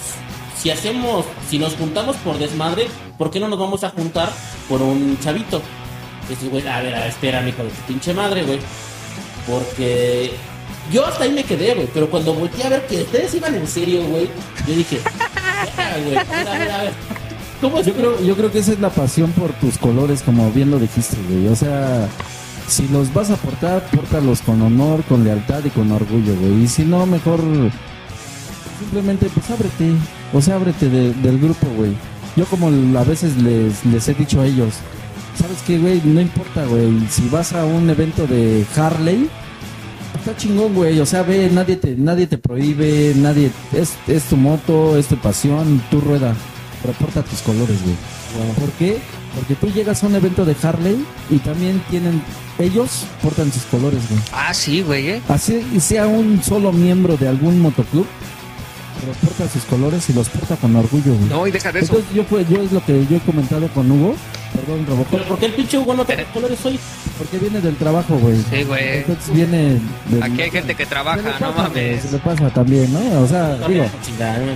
si 0.60 0.70
hacemos, 0.70 1.26
si 1.50 1.60
nos 1.60 1.74
juntamos 1.76 2.16
por 2.18 2.38
desmadre, 2.38 2.88
¿por 3.18 3.32
qué 3.32 3.40
no 3.40 3.48
nos 3.48 3.60
vamos 3.60 3.84
a 3.84 3.90
juntar 3.90 4.30
por 4.70 4.82
un 4.82 5.18
chavito? 5.22 5.62
Dices, 6.30 6.50
güey, 6.50 6.68
a 6.68 6.82
ver, 6.82 6.96
a 6.96 7.00
ver, 7.00 7.08
espérame 7.10 7.52
con 7.54 7.68
tu 7.68 7.82
pinche 7.88 8.14
madre, 8.14 8.44
güey. 8.44 8.60
Porque 9.48 10.32
yo 10.92 11.06
hasta 11.06 11.24
ahí 11.26 11.32
me 11.32 11.44
quedé, 11.44 11.74
güey, 11.76 11.88
pero 11.94 12.10
cuando 12.10 12.34
volteé 12.34 12.64
a 12.66 12.70
ver 12.70 12.88
que 12.88 13.02
ustedes 13.02 13.34
iban 13.36 13.56
en 13.56 13.68
serio, 13.68 14.04
güey, 14.06 14.30
yo 14.68 14.74
dije, 14.76 15.00
"Ya, 15.78 15.98
güey, 16.04 16.18
a 16.18 16.24
ver, 16.58 16.72
a 16.72 16.82
ver. 16.84 16.92
Yo 17.88 17.94
creo, 17.94 18.22
yo 18.22 18.36
creo 18.36 18.52
que 18.52 18.60
esa 18.60 18.72
es 18.74 18.80
la 18.80 18.90
pasión 18.90 19.32
por 19.32 19.52
tus 19.54 19.78
colores, 19.78 20.22
como 20.22 20.52
bien 20.52 20.72
lo 20.72 20.80
dijiste, 20.80 21.18
güey. 21.30 21.48
O 21.48 21.56
sea, 21.56 22.08
si 22.68 22.88
los 22.90 23.14
vas 23.14 23.30
a 23.32 23.36
portar, 23.36 23.86
pórtalos 23.92 24.42
con 24.42 24.62
honor, 24.62 25.04
con 25.04 25.24
lealtad 25.24 25.62
y 25.66 25.70
con 25.70 25.92
orgullo, 25.92 26.36
güey. 26.40 26.64
Y 26.64 26.68
si 26.68 26.84
no, 26.84 27.06
mejor 27.06 27.40
simplemente 28.80 29.28
pues 29.34 29.50
ábrete. 29.50 29.92
O 30.34 30.42
sea, 30.42 30.56
ábrete 30.56 30.90
de- 30.90 31.14
del 31.14 31.40
grupo, 31.40 31.68
güey. 31.78 31.92
Yo 32.36 32.46
como 32.46 32.68
a 32.98 33.04
veces 33.04 33.38
les, 33.38 33.86
les 33.86 34.08
he 34.08 34.14
dicho 34.16 34.42
a 34.42 34.46
ellos, 34.48 34.74
¿sabes 35.40 35.58
qué, 35.68 35.78
güey? 35.78 36.02
No 36.04 36.20
importa, 36.22 36.66
güey. 36.66 36.92
Si 37.10 37.30
vas 37.30 37.54
a 37.54 37.64
un 37.66 37.88
evento 37.90 38.26
de 38.26 38.66
Harley, 38.76 39.30
está 40.18 40.36
chingón, 40.36 40.74
güey. 40.74 41.00
O 41.00 41.06
sea, 41.06 41.22
ve, 41.22 41.50
nadie 41.54 41.76
te, 41.76 41.96
nadie 41.96 42.26
te 42.26 42.40
prohíbe, 42.40 43.14
nadie, 43.16 43.52
es, 43.74 43.94
es 44.08 44.24
tu 44.24 44.36
moto, 44.38 44.98
es 44.98 45.08
tu 45.08 45.16
pasión, 45.18 45.82
tu 45.92 46.02
rueda. 46.02 46.34
Pero 46.84 46.94
porta 46.96 47.24
tus 47.24 47.42
colores, 47.42 47.82
güey. 47.82 47.96
¿Por 48.60 48.70
qué? 48.74 49.00
Porque 49.36 49.56
tú 49.56 49.68
llegas 49.72 50.04
a 50.04 50.08
un 50.08 50.16
evento 50.16 50.46
de 50.46 50.56
Harley 50.62 51.04
y 51.30 51.38
también 51.38 51.82
tienen, 51.90 52.22
ellos 52.60 53.06
portan 53.22 53.52
sus 53.52 53.64
colores, 53.64 54.02
güey. 54.10 54.22
Ah, 54.32 54.54
sí, 54.54 54.82
güey, 54.82 55.10
eh. 55.10 55.22
Así 55.30 55.64
sea 55.80 56.08
un 56.08 56.44
solo 56.44 56.72
miembro 56.72 57.18
de 57.18 57.28
algún 57.30 57.60
motoclub, 57.62 58.06
pero 59.00 59.14
porta 59.14 59.52
sus 59.52 59.64
colores 59.64 60.10
y 60.10 60.14
los 60.14 60.30
porta 60.30 60.58
con 60.58 60.76
orgullo, 60.76 61.16
güey. 61.16 61.30
No, 61.30 61.48
y 61.48 61.52
deja 61.52 61.72
de 61.72 61.80
eso. 61.80 61.94
Entonces 61.94 62.16
yo, 62.16 62.24
fue, 62.26 62.46
yo 62.46 62.62
es 62.62 62.72
lo 62.72 62.86
que 62.86 63.06
yo 63.10 63.18
he 63.18 63.22
comentado 63.22 63.68
con 63.70 63.90
Hugo, 63.90 64.16
perdón, 64.54 64.86
Robocop. 64.88 65.12
Pero 65.12 65.24
¿por 65.26 65.40
qué 65.40 65.46
el 65.48 65.54
pinche 65.54 65.78
Hugo 65.78 65.94
no 65.96 66.06
trae 66.06 66.26
colores 66.34 66.60
hoy? 66.66 66.80
porque 67.18 67.38
viene 67.38 67.62
del 67.62 67.76
trabajo, 67.76 68.16
güey. 68.18 68.36
Sí, 68.50 68.64
güey. 68.64 68.98
Entonces 68.98 69.34
viene. 69.34 69.80
del- 70.10 70.24
Aquí 70.24 70.42
hay 70.42 70.50
gente 70.50 70.74
que 70.76 70.86
trabaja, 70.88 71.22
pasa, 71.22 71.40
no 71.40 71.54
güey, 71.54 71.68
mames. 71.68 72.02
Se 72.02 72.12
le 72.12 72.18
pasa 72.18 72.50
también, 72.50 72.92
¿no? 72.92 73.22
O 73.22 73.28
sea, 73.28 73.56
digo, 73.68 73.86
Chingada, 74.04 74.40
güey. 74.40 74.56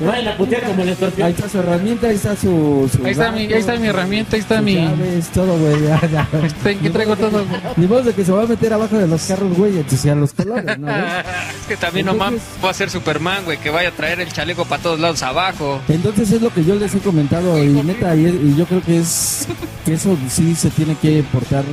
Me 0.00 0.06
vayan 0.06 0.28
a 0.28 0.36
putear 0.36 0.62
como 0.62 0.82
el 0.82 0.88
escorpión. 0.90 1.26
ahí 1.26 1.32
está 1.34 1.48
su 1.48 1.58
herramienta, 1.58 2.06
ahí 2.08 2.14
está 2.16 2.36
su. 2.36 2.88
su 2.92 3.04
Ahí 3.04 3.12
está 3.12 3.30
mi, 3.32 3.40
ahí 3.40 3.52
está 3.54 3.76
mi 3.76 3.86
herramienta, 3.88 4.36
ahí 4.36 4.40
está 4.42 4.60
mi... 4.62 4.74
llaves, 4.76 5.28
todo, 5.28 5.58
güey. 5.58 5.82
ya, 5.82 6.00
ya. 6.10 6.28
Aquí 6.70 6.90
traigo 6.90 7.16
todo. 7.16 7.44
Ni 7.76 7.86
modo 7.86 8.02
de 8.02 8.12
que 8.12 8.24
se 8.24 8.32
va 8.32 8.42
a 8.42 8.46
meter 8.46 8.72
abajo 8.72 8.96
de 8.96 9.06
los 9.08 9.22
carros, 9.24 9.56
güey, 9.56 9.76
y 9.76 9.78
ensuciar 9.80 10.16
los 10.16 10.32
colores, 10.32 10.78
¿no? 10.78 10.86
güey? 10.86 10.96
Es 11.60 11.66
que 11.68 11.76
también 11.76 12.06
no 12.06 12.14
mames, 12.14 12.40
Entonces- 12.42 12.64
va 12.64 12.70
a 12.70 12.74
ser 12.74 12.90
Superman, 12.90 13.44
güey, 13.44 13.58
que 13.58 13.70
vaya 13.70 13.88
a 13.88 13.92
traer 13.92 14.20
el 14.20 14.32
chaleco 14.32 14.64
para 14.64 14.82
todos 14.82 15.00
lados 15.00 15.22
abajo. 15.22 15.80
Entonces 15.88 16.30
es 16.30 16.40
lo 16.42 16.50
que 16.52 16.64
yo 16.64 16.74
les 16.76 16.94
he 16.94 16.98
comentado 16.98 17.62
y 17.62 17.68
neta, 17.82 18.14
y, 18.28 18.54
yo 18.56 18.66
creo 18.66 18.82
que 18.82 18.98
es 18.98 19.46
que 19.84 19.94
eso 19.94 20.16
sí 20.28 20.54
se 20.54 20.70
tiene 20.70 20.96
que 20.96 21.22
portar, 21.32 21.64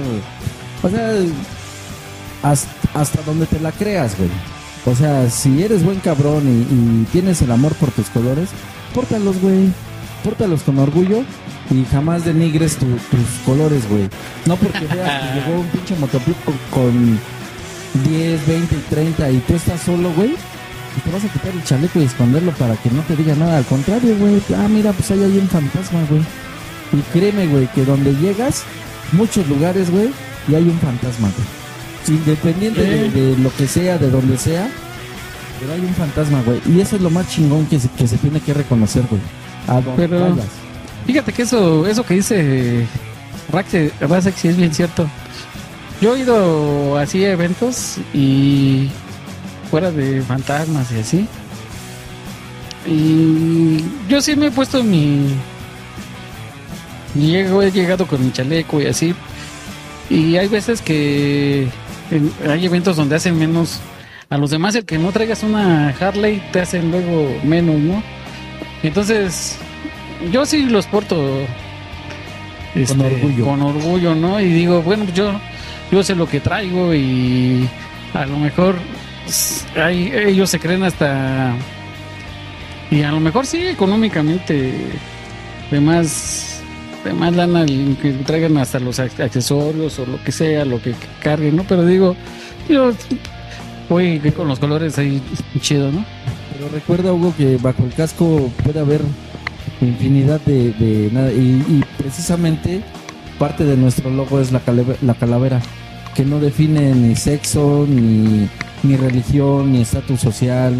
o 0.83 0.89
sea, 0.89 1.11
hasta, 2.43 2.99
hasta 2.99 3.21
donde 3.23 3.45
te 3.45 3.59
la 3.59 3.71
creas, 3.71 4.17
güey. 4.17 4.29
O 4.85 4.95
sea, 4.95 5.29
si 5.29 5.61
eres 5.61 5.83
buen 5.83 5.99
cabrón 5.99 6.43
y, 6.47 7.05
tienes 7.11 7.41
el 7.41 7.51
amor 7.51 7.73
por 7.75 7.91
tus 7.91 8.07
colores, 8.09 8.49
pórtalos, 8.93 9.39
güey. 9.41 9.69
Pórtalos 10.23 10.61
con 10.61 10.77
orgullo 10.77 11.23
y 11.71 11.83
jamás 11.91 12.25
denigres 12.25 12.77
tu- 12.77 12.85
tus 12.85 13.27
colores, 13.45 13.89
güey. 13.89 14.07
No 14.45 14.55
porque 14.55 14.85
veas 14.85 15.23
que 15.23 15.39
llegó 15.39 15.59
un 15.61 15.67
pinche 15.67 15.95
con, 16.45 16.55
con 16.69 17.19
10, 18.03 18.47
20 18.47 18.75
y 18.75 18.79
30 18.89 19.31
y 19.31 19.37
tú 19.39 19.55
estás 19.55 19.81
solo, 19.81 20.11
güey. 20.13 20.35
Y 20.97 20.99
te 21.01 21.09
vas 21.11 21.23
a 21.23 21.27
quitar 21.29 21.51
el 21.53 21.63
chaleco 21.63 21.99
y 21.99 22.03
esconderlo 22.03 22.51
para 22.51 22.75
que 22.75 22.89
no 22.91 23.01
te 23.03 23.15
diga 23.15 23.33
nada. 23.35 23.57
Al 23.57 23.65
contrario, 23.65 24.15
güey. 24.17 24.41
Ah, 24.57 24.67
mira, 24.69 24.91
pues 24.93 25.09
hay 25.11 25.23
ahí 25.23 25.37
un 25.37 25.47
fantasma, 25.47 25.99
güey. 26.09 26.21
Y 26.93 27.01
créeme, 27.13 27.47
güey, 27.47 27.67
que 27.67 27.85
donde 27.85 28.13
llegas, 28.15 28.63
muchos 29.13 29.47
lugares, 29.47 29.89
güey, 29.89 30.09
y 30.49 30.55
hay 30.55 30.63
un 30.63 30.77
fantasma, 30.79 31.29
güey. 31.35 32.17
Independiente 32.17 32.81
de, 32.81 33.09
de 33.09 33.37
lo 33.37 33.55
que 33.55 33.67
sea, 33.67 33.97
de 33.97 34.09
donde 34.09 34.37
sea, 34.37 34.69
pero 35.59 35.73
hay 35.73 35.79
un 35.79 35.93
fantasma, 35.95 36.41
güey. 36.41 36.59
Y 36.65 36.81
eso 36.81 36.97
es 36.97 37.01
lo 37.01 37.09
más 37.09 37.29
chingón 37.29 37.65
que 37.67 37.79
se, 37.79 37.87
que 37.89 38.07
se 38.07 38.17
tiene 38.17 38.39
que 38.41 38.53
reconocer, 38.53 39.03
güey. 39.09 39.21
A 39.67 39.75
donde 39.79 40.07
Pero- 40.07 40.21
vayas. 40.31 40.47
Fíjate 41.05 41.31
que 41.33 41.41
eso, 41.43 41.87
eso 41.87 42.03
que 42.05 42.13
dice 42.15 42.85
sí 44.35 44.47
es 44.47 44.57
bien 44.57 44.73
cierto. 44.73 45.07
Yo 45.99 46.15
he 46.15 46.19
ido 46.19 46.97
así 46.97 47.23
a 47.25 47.31
eventos 47.31 47.97
y 48.13 48.89
fuera 49.71 49.89
de 49.91 50.21
fantasmas 50.21 50.91
y 50.91 50.99
así. 50.99 51.27
Y 52.85 53.83
yo 54.09 54.21
sí 54.21 54.35
me 54.35 54.47
he 54.47 54.51
puesto 54.51 54.83
mi. 54.83 55.27
Llego, 57.15 57.61
he 57.61 57.71
llegado 57.71 58.05
con 58.05 58.23
mi 58.23 58.31
chaleco 58.31 58.81
y 58.81 58.85
así. 58.87 59.13
Y 60.09 60.35
hay 60.37 60.47
veces 60.47 60.81
que 60.81 61.67
en- 62.11 62.31
hay 62.49 62.65
eventos 62.65 62.95
donde 62.97 63.15
hacen 63.15 63.37
menos 63.37 63.79
a 64.29 64.37
los 64.37 64.49
demás. 64.49 64.75
El 64.75 64.85
que 64.85 64.97
no 64.97 65.11
traigas 65.11 65.43
una 65.43 65.89
Harley 65.99 66.41
te 66.51 66.61
hacen 66.61 66.91
luego 66.91 67.33
menos, 67.43 67.77
¿no? 67.79 68.03
Entonces, 68.83 69.57
yo 70.31 70.45
sí 70.45 70.63
los 70.65 70.85
porto 70.87 71.15
este, 72.75 72.93
orgullo. 73.05 73.45
con 73.45 73.61
orgullo, 73.61 74.15
¿no? 74.15 74.39
Y 74.39 74.45
digo, 74.51 74.81
bueno, 74.81 75.05
yo, 75.13 75.33
yo 75.91 76.03
sé 76.03 76.15
lo 76.15 76.27
que 76.27 76.39
traigo 76.39 76.93
y 76.93 77.67
a 78.13 78.25
lo 78.25 78.37
mejor 78.37 78.75
hay, 79.75 80.11
ellos 80.13 80.49
se 80.49 80.59
creen 80.59 80.83
hasta 80.83 81.53
y 82.89 83.03
a 83.03 83.11
lo 83.11 83.19
mejor 83.19 83.45
sí 83.45 83.65
económicamente 83.65 84.73
de 85.69 85.79
más 85.81 86.61
de 87.03 87.13
más 87.13 87.35
lana 87.35 87.65
que 87.65 88.11
traigan 88.25 88.57
hasta 88.57 88.79
los 88.79 88.99
ac- 88.99 89.23
accesorios 89.23 89.97
o 89.99 90.05
lo 90.05 90.23
que 90.23 90.31
sea, 90.31 90.65
lo 90.65 90.81
que 90.81 90.93
carguen, 91.23 91.55
¿no? 91.55 91.63
Pero 91.63 91.85
digo, 91.85 92.15
yo 92.69 92.91
voy 93.89 94.19
con 94.35 94.47
los 94.47 94.59
colores 94.59 94.97
ahí 94.99 95.21
chido, 95.61 95.91
¿no? 95.91 96.05
Pero 96.53 96.69
recuerda, 96.69 97.11
Hugo, 97.13 97.33
que 97.35 97.57
bajo 97.57 97.83
el 97.85 97.93
casco 97.93 98.51
puede 98.63 98.79
haber 98.81 99.01
infinidad 99.81 100.39
de, 100.41 101.09
nada. 101.11 101.31
Y, 101.31 101.83
precisamente 101.97 102.81
parte 103.39 103.63
de 103.63 103.77
nuestro 103.77 104.11
logo 104.11 104.39
es 104.39 104.51
la, 104.51 104.59
cale- 104.59 104.85
la 105.01 105.15
calavera, 105.15 105.59
que 106.13 106.23
no 106.23 106.39
define 106.39 106.93
ni 106.93 107.15
sexo, 107.15 107.87
ni, 107.89 108.47
ni 108.83 108.95
religión, 108.95 109.71
ni 109.71 109.81
estatus 109.81 110.19
social. 110.19 110.73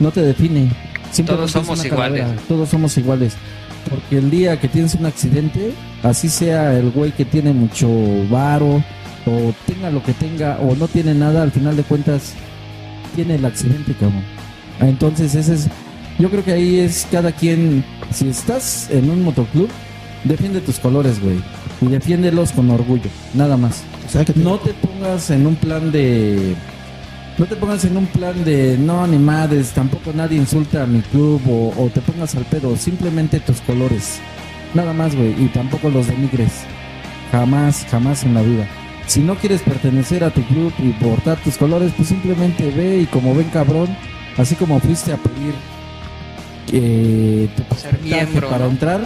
No 0.00 0.10
te 0.10 0.22
define. 0.22 0.70
Todos 1.26 1.50
somos 1.50 1.82
calavera. 1.82 2.24
iguales. 2.24 2.42
Todos 2.46 2.68
somos 2.68 2.96
iguales. 2.98 3.34
Porque 3.88 4.18
el 4.18 4.30
día 4.30 4.60
que 4.60 4.68
tienes 4.68 4.94
un 4.94 5.06
accidente, 5.06 5.72
así 6.02 6.28
sea 6.28 6.78
el 6.78 6.90
güey 6.90 7.12
que 7.12 7.24
tiene 7.24 7.52
mucho 7.52 7.88
varo, 8.28 8.82
o 9.26 9.54
tenga 9.66 9.90
lo 9.90 10.02
que 10.02 10.12
tenga, 10.12 10.58
o 10.60 10.74
no 10.76 10.88
tiene 10.88 11.14
nada, 11.14 11.42
al 11.42 11.52
final 11.52 11.76
de 11.76 11.82
cuentas, 11.82 12.34
tiene 13.14 13.36
el 13.36 13.44
accidente, 13.44 13.94
cabrón. 13.94 14.22
Entonces, 14.80 15.34
ese 15.34 15.54
es. 15.54 15.68
Yo 16.18 16.30
creo 16.30 16.44
que 16.44 16.52
ahí 16.52 16.80
es 16.80 17.06
cada 17.10 17.32
quien. 17.32 17.84
Si 18.12 18.28
estás 18.28 18.88
en 18.90 19.10
un 19.10 19.22
motoclub, 19.22 19.68
defiende 20.24 20.60
tus 20.60 20.78
colores, 20.78 21.20
güey. 21.20 21.40
Y 21.80 21.86
defiéndelos 21.86 22.52
con 22.52 22.70
orgullo, 22.70 23.10
nada 23.34 23.56
más. 23.56 23.82
O 24.06 24.10
sea 24.10 24.24
que 24.24 24.32
No 24.34 24.58
te 24.58 24.72
pongas 24.74 25.30
en 25.30 25.46
un 25.46 25.56
plan 25.56 25.92
de. 25.92 26.54
No 27.38 27.46
te 27.46 27.54
pongas 27.54 27.84
en 27.84 27.96
un 27.96 28.06
plan 28.06 28.44
de 28.44 28.76
no, 28.78 29.06
ni 29.06 29.16
madres, 29.18 29.70
tampoco 29.70 30.12
nadie 30.12 30.36
insulta 30.38 30.82
a 30.82 30.86
mi 30.86 31.00
club 31.02 31.40
o, 31.48 31.72
o 31.84 31.88
te 31.88 32.00
pongas 32.00 32.34
al 32.34 32.44
pedo. 32.44 32.76
Simplemente 32.76 33.38
tus 33.40 33.60
colores. 33.60 34.18
Nada 34.74 34.92
más, 34.92 35.14
güey. 35.14 35.34
Y 35.42 35.46
tampoco 35.48 35.88
los 35.88 36.08
denigres. 36.08 36.52
Jamás, 37.30 37.86
jamás 37.90 38.24
en 38.24 38.34
la 38.34 38.42
vida. 38.42 38.66
Si 39.06 39.20
no 39.20 39.36
quieres 39.36 39.62
pertenecer 39.62 40.24
a 40.24 40.30
tu 40.30 40.42
club 40.42 40.72
y 40.78 40.90
portar 41.02 41.38
tus 41.38 41.56
colores, 41.56 41.92
pues 41.96 42.08
simplemente 42.08 42.70
ve 42.70 42.98
y 42.98 43.06
como 43.06 43.34
ven 43.34 43.48
cabrón, 43.50 43.88
así 44.36 44.54
como 44.54 44.80
fuiste 44.80 45.12
a 45.12 45.16
pedir 45.16 45.54
eh, 46.72 47.48
tu 47.56 47.74
Ser 47.76 47.98
miembro, 48.02 48.50
para 48.50 48.64
¿no? 48.66 48.70
entrar, 48.72 49.00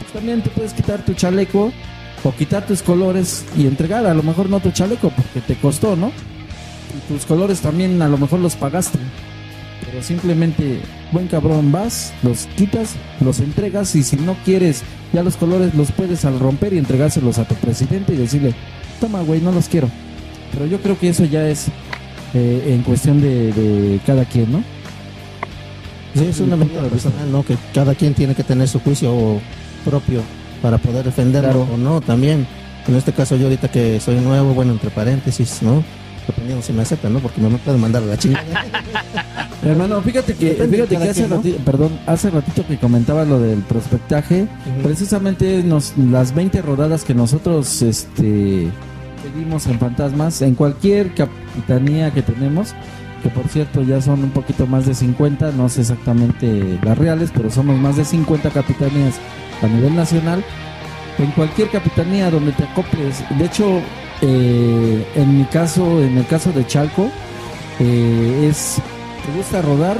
pues 0.00 0.12
también 0.12 0.42
te 0.42 0.50
puedes 0.50 0.74
quitar 0.74 1.04
tu 1.04 1.14
chaleco 1.14 1.72
o 2.22 2.32
quitar 2.32 2.66
tus 2.66 2.82
colores 2.82 3.46
y 3.56 3.66
entregar 3.66 4.04
a 4.06 4.12
lo 4.12 4.22
mejor 4.22 4.50
no 4.50 4.60
tu 4.60 4.70
chaleco 4.72 5.10
porque 5.10 5.40
te 5.40 5.54
costó, 5.54 5.96
¿no? 5.96 6.12
Y 6.96 7.12
tus 7.12 7.26
colores 7.26 7.60
también 7.60 8.00
a 8.02 8.08
lo 8.08 8.18
mejor 8.18 8.40
los 8.40 8.56
pagaste. 8.56 8.98
Pero 9.84 10.02
simplemente, 10.02 10.80
buen 11.12 11.28
cabrón, 11.28 11.70
vas, 11.70 12.12
los 12.22 12.46
quitas, 12.56 12.94
los 13.20 13.40
entregas 13.40 13.94
y 13.94 14.02
si 14.02 14.16
no 14.16 14.36
quieres 14.44 14.82
ya 15.12 15.22
los 15.22 15.36
colores 15.36 15.74
los 15.74 15.92
puedes 15.92 16.24
al 16.24 16.38
romper 16.40 16.72
y 16.72 16.78
entregárselos 16.78 17.38
a 17.38 17.46
tu 17.46 17.54
presidente 17.54 18.12
y 18.12 18.16
decirle, 18.16 18.54
toma 19.00 19.22
güey, 19.22 19.40
no 19.40 19.52
los 19.52 19.68
quiero. 19.68 19.88
Pero 20.52 20.66
yo 20.66 20.80
creo 20.80 20.98
que 20.98 21.08
eso 21.10 21.24
ya 21.24 21.48
es 21.48 21.66
eh, 22.34 22.74
en 22.74 22.82
cuestión 22.82 23.20
de, 23.20 23.52
de 23.52 24.00
cada 24.04 24.24
quien, 24.24 24.50
¿no? 24.52 24.62
Sí, 26.14 26.24
es 26.24 26.40
una 26.40 26.56
medida 26.56 26.82
personal, 26.82 27.30
¿no? 27.30 27.44
Que 27.44 27.56
cada 27.74 27.94
quien 27.94 28.14
tiene 28.14 28.34
que 28.34 28.42
tener 28.42 28.66
su 28.68 28.80
juicio 28.80 29.40
propio 29.84 30.22
para 30.62 30.78
poder 30.78 31.04
defenderlo 31.04 31.50
Claro. 31.64 31.68
o 31.74 31.76
no 31.76 32.00
también. 32.00 32.46
En 32.88 32.94
este 32.96 33.12
caso 33.12 33.36
yo 33.36 33.44
ahorita 33.44 33.68
que 33.70 34.00
soy 34.00 34.16
nuevo, 34.16 34.54
bueno, 34.54 34.72
entre 34.72 34.90
paréntesis, 34.90 35.62
¿no? 35.62 35.84
Dependiendo 36.26 36.62
si 36.62 36.72
me 36.72 36.82
aceptan, 36.82 37.12
¿no? 37.12 37.20
Porque 37.20 37.40
me 37.40 37.50
pueden 37.58 37.80
mandar 37.80 38.02
a 38.02 38.06
la 38.06 38.16
chingada. 38.18 38.44
Hermano, 39.64 40.00
fíjate 40.02 40.34
que, 40.34 40.50
fíjate 40.70 40.96
que 40.96 41.08
hace, 41.08 41.12
quien, 41.26 41.30
¿no? 41.30 41.42
rati- 41.42 41.56
perdón, 41.64 41.98
hace 42.06 42.30
ratito 42.30 42.66
que 42.66 42.76
comentaba 42.78 43.24
lo 43.24 43.40
del 43.40 43.60
prospectaje, 43.60 44.46
precisamente 44.82 45.62
nos, 45.62 45.96
las 45.96 46.34
20 46.34 46.62
rodadas 46.62 47.04
que 47.04 47.14
nosotros 47.14 47.82
este, 47.82 48.68
pedimos 49.22 49.66
en 49.66 49.78
Fantasmas, 49.78 50.42
en 50.42 50.54
cualquier 50.54 51.14
capitanía 51.14 52.12
que 52.12 52.22
tenemos, 52.22 52.74
que 53.22 53.28
por 53.30 53.48
cierto 53.48 53.82
ya 53.82 54.00
son 54.00 54.22
un 54.24 54.30
poquito 54.30 54.66
más 54.66 54.86
de 54.86 54.94
50, 54.94 55.52
no 55.52 55.68
sé 55.68 55.80
exactamente 55.80 56.78
las 56.82 56.98
reales, 56.98 57.30
pero 57.34 57.50
somos 57.50 57.76
más 57.78 57.96
de 57.96 58.04
50 58.04 58.50
capitanías 58.50 59.14
a 59.62 59.66
nivel 59.66 59.94
nacional. 59.96 60.44
En 61.18 61.30
cualquier 61.30 61.70
capitanía 61.70 62.30
donde 62.30 62.52
te 62.52 62.64
acoples, 62.64 63.24
de 63.38 63.44
hecho, 63.46 63.80
eh, 64.22 65.06
en 65.14 65.38
mi 65.38 65.44
caso, 65.44 66.02
en 66.02 66.18
el 66.18 66.26
caso 66.26 66.52
de 66.52 66.66
Chalco, 66.66 67.08
eh, 67.78 68.48
es 68.50 68.80
¿Te 69.26 69.36
gusta 69.36 69.60
rodar? 69.60 69.98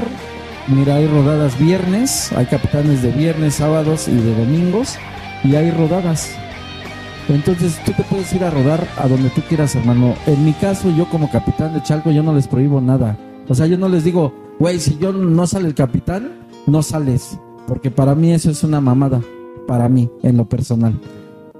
Mira, 0.68 0.96
hay 0.96 1.08
rodadas 1.08 1.58
viernes, 1.58 2.30
hay 2.32 2.46
capitanes 2.46 3.02
de 3.02 3.10
viernes, 3.10 3.54
sábados 3.54 4.06
y 4.06 4.14
de 4.14 4.36
domingos, 4.36 4.94
y 5.42 5.56
hay 5.56 5.72
rodadas. 5.72 6.30
Entonces 7.28 7.76
tú 7.84 7.90
te 7.90 8.04
puedes 8.04 8.32
ir 8.32 8.44
a 8.44 8.50
rodar 8.50 8.86
a 8.98 9.08
donde 9.08 9.30
tú 9.30 9.40
quieras, 9.48 9.74
hermano. 9.74 10.14
En 10.28 10.44
mi 10.44 10.52
caso, 10.52 10.90
yo 10.90 11.08
como 11.10 11.28
capitán 11.28 11.74
de 11.74 11.82
Chalco, 11.82 12.12
yo 12.12 12.22
no 12.22 12.34
les 12.34 12.46
prohíbo 12.46 12.80
nada. 12.80 13.18
O 13.48 13.54
sea, 13.56 13.66
yo 13.66 13.76
no 13.76 13.88
les 13.88 14.04
digo, 14.04 14.32
güey, 14.60 14.78
si 14.78 14.96
yo 14.96 15.12
no 15.12 15.44
sale 15.48 15.66
el 15.66 15.74
capitán, 15.74 16.46
no 16.68 16.84
sales. 16.84 17.36
Porque 17.66 17.90
para 17.90 18.14
mí 18.14 18.32
eso 18.32 18.48
es 18.48 18.62
una 18.62 18.80
mamada. 18.80 19.20
Para 19.66 19.88
mí, 19.88 20.08
en 20.22 20.36
lo 20.36 20.48
personal. 20.48 21.00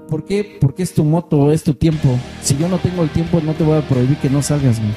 ¿Por 0.07 0.25
qué? 0.25 0.57
Porque 0.61 0.83
es 0.83 0.93
tu 0.93 1.03
moto, 1.03 1.51
es 1.51 1.63
tu 1.63 1.73
tiempo. 1.73 2.17
Si 2.41 2.57
yo 2.57 2.67
no 2.67 2.77
tengo 2.77 3.03
el 3.03 3.09
tiempo, 3.09 3.41
no 3.43 3.53
te 3.53 3.63
voy 3.63 3.77
a 3.77 3.81
prohibir 3.81 4.17
que 4.17 4.29
no 4.29 4.41
salgas, 4.41 4.79
güey. 4.79 4.91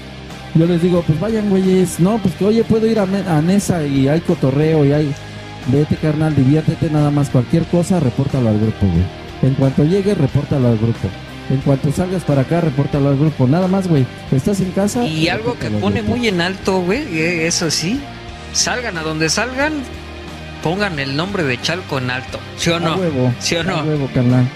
Yo 0.55 0.67
les 0.67 0.83
digo, 0.83 1.03
pues 1.07 1.19
vayan, 1.21 1.49
güeyes. 1.51 2.01
No, 2.01 2.19
pues 2.19 2.35
que 2.35 2.45
oye, 2.45 2.65
puedo 2.65 2.87
ir 2.87 2.99
a, 2.99 3.03
a 3.03 3.41
Nesa 3.43 3.87
y 3.87 4.09
hay 4.09 4.21
cotorreo 4.21 4.85
y 4.85 4.93
hay. 4.93 5.15
Vete, 5.67 5.97
carnal, 5.97 6.35
diviértete 6.35 6.91
nada 6.91 7.11
más. 7.11 7.29
Cualquier 7.31 7.65
cosa, 7.67 8.01
repórtalo 8.01 8.49
al 8.49 8.59
grupo, 8.59 8.87
güey. 8.87 9.05
En 9.43 9.55
cuanto 9.55 9.85
llegue, 9.85 10.15
repórtalo 10.15 10.69
al 10.69 10.79
grupo. 10.79 11.09
En 11.51 11.59
cuanto 11.59 11.93
salgas 11.93 12.23
para 12.25 12.43
acá, 12.43 12.61
repórtalo 12.61 13.09
al 13.11 13.19
grupo. 13.19 13.47
Nada 13.47 13.69
más, 13.69 13.87
güey. 13.89 14.07
Estás 14.33 14.61
en 14.61 14.71
casa. 14.73 15.05
Y 15.07 15.29
algo 15.29 15.57
que 15.59 15.69
pone 15.71 16.03
muy 16.03 16.27
en 16.29 16.41
alto, 16.41 16.81
güey, 16.81 17.03
eh, 17.19 17.47
eso 17.47 17.71
sí, 17.71 18.01
salgan 18.53 18.97
a 18.99 19.03
donde 19.03 19.29
salgan, 19.29 19.73
pongan 20.63 20.99
el 20.99 21.17
nombre 21.17 21.43
de 21.45 21.61
Chalco 21.61 21.99
en 21.99 22.11
alto, 22.11 22.39
¿sí 22.57 22.71
o 22.71 22.77
A 22.77 22.81
no? 22.81 22.97
huevo. 22.97 23.33
¿Sí 23.41 23.57
o 23.57 23.61
A 23.61 23.65
no? 23.65 23.83
huevo, 23.83 24.09
carnal. 24.15 24.49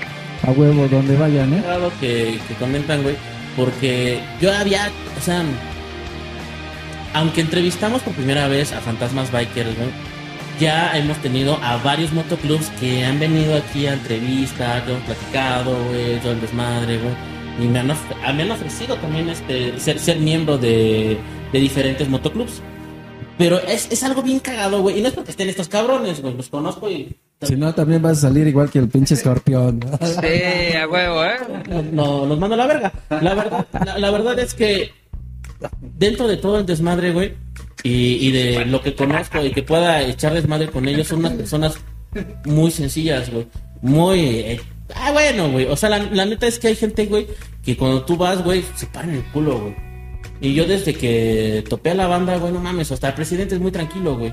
A 0.46 0.50
huevo, 0.50 0.86
donde 0.88 1.16
vayan, 1.16 1.52
¿eh? 1.54 1.62
Que, 2.00 2.38
que 2.48 2.54
comentan, 2.54 3.02
güey, 3.02 3.16
porque 3.56 4.20
yo 4.40 4.52
había, 4.52 4.90
o 5.18 5.20
sea, 5.22 5.42
aunque 7.14 7.40
entrevistamos 7.40 8.02
por 8.02 8.12
primera 8.14 8.48
vez 8.48 8.72
a 8.72 8.80
Fantasmas 8.80 9.30
Bikers, 9.32 9.76
güey, 9.76 9.88
ya 10.60 10.96
hemos 10.98 11.16
tenido 11.18 11.58
a 11.62 11.76
varios 11.78 12.12
motoclubs 12.12 12.68
que 12.80 13.04
han 13.04 13.18
venido 13.18 13.56
aquí 13.56 13.86
a 13.86 13.94
entrevista, 13.94 14.84
que 14.84 14.92
hemos 14.92 15.04
platicado, 15.04 15.76
güey, 15.88 16.18
todo 16.20 16.32
el 16.32 16.40
desmadre, 16.40 16.98
güey, 16.98 17.14
y 17.60 17.66
me 17.68 17.78
han, 17.80 17.90
of- 17.90 18.12
a- 18.24 18.32
me 18.32 18.42
han 18.42 18.50
ofrecido 18.50 18.96
también 18.96 19.28
este 19.30 19.78
ser, 19.80 19.98
ser 19.98 20.18
miembro 20.18 20.58
de, 20.58 21.16
de 21.52 21.58
diferentes 21.58 22.08
motoclubs. 22.08 22.60
Pero 23.38 23.58
es, 23.60 23.90
es 23.90 24.02
algo 24.04 24.22
bien 24.22 24.38
cagado, 24.40 24.80
güey, 24.82 24.98
y 24.98 25.02
no 25.02 25.08
es 25.08 25.14
porque 25.14 25.30
estén 25.32 25.48
estos 25.48 25.68
cabrones, 25.68 26.20
güey, 26.20 26.34
los 26.36 26.48
conozco 26.48 26.88
y... 26.90 27.16
Si 27.44 27.56
no, 27.56 27.74
también 27.74 28.02
vas 28.02 28.18
a 28.18 28.28
salir 28.28 28.46
igual 28.46 28.70
que 28.70 28.78
el 28.78 28.88
pinche 28.88 29.14
escorpión. 29.14 29.80
Sí, 30.02 30.76
a 30.76 30.88
huevo, 30.88 31.24
¿eh? 31.24 31.36
no, 31.68 31.82
no, 31.82 32.26
los 32.26 32.38
mando 32.38 32.54
a 32.54 32.58
la 32.58 32.66
verga. 32.66 32.92
La 33.10 33.34
verdad, 33.34 33.66
la, 33.84 33.98
la 33.98 34.10
verdad 34.10 34.38
es 34.38 34.54
que 34.54 34.90
dentro 35.80 36.26
de 36.28 36.36
todo 36.36 36.58
el 36.58 36.66
desmadre, 36.66 37.12
güey, 37.12 37.34
y, 37.82 38.28
y 38.28 38.32
de 38.32 38.64
lo 38.64 38.80
que 38.80 38.94
conozco 38.94 39.44
y 39.44 39.50
que 39.52 39.62
pueda 39.62 40.02
echar 40.02 40.34
desmadre 40.34 40.68
con 40.70 40.88
ellos, 40.88 41.08
son 41.08 41.20
unas 41.20 41.32
personas 41.34 41.74
muy 42.44 42.70
sencillas, 42.70 43.30
güey. 43.30 43.46
Muy... 43.82 44.20
eh, 44.20 44.60
ah, 44.94 45.12
bueno, 45.12 45.50
güey. 45.50 45.66
O 45.66 45.76
sea, 45.76 45.90
la, 45.90 45.98
la 45.98 46.24
neta 46.24 46.46
es 46.46 46.58
que 46.58 46.68
hay 46.68 46.76
gente, 46.76 47.06
güey, 47.06 47.26
que 47.62 47.76
cuando 47.76 48.04
tú 48.04 48.16
vas, 48.16 48.42
güey, 48.42 48.64
se 48.74 48.86
paran 48.86 49.10
el 49.14 49.24
culo, 49.32 49.60
güey. 49.60 49.76
Y 50.40 50.54
yo 50.54 50.66
desde 50.66 50.94
que 50.94 51.64
topé 51.68 51.90
a 51.90 51.94
la 51.94 52.06
banda, 52.06 52.36
güey, 52.38 52.52
no 52.52 52.60
mames, 52.60 52.90
hasta 52.92 53.08
el 53.08 53.14
presidente 53.14 53.54
es 53.54 53.60
muy 53.60 53.70
tranquilo, 53.70 54.16
güey. 54.16 54.32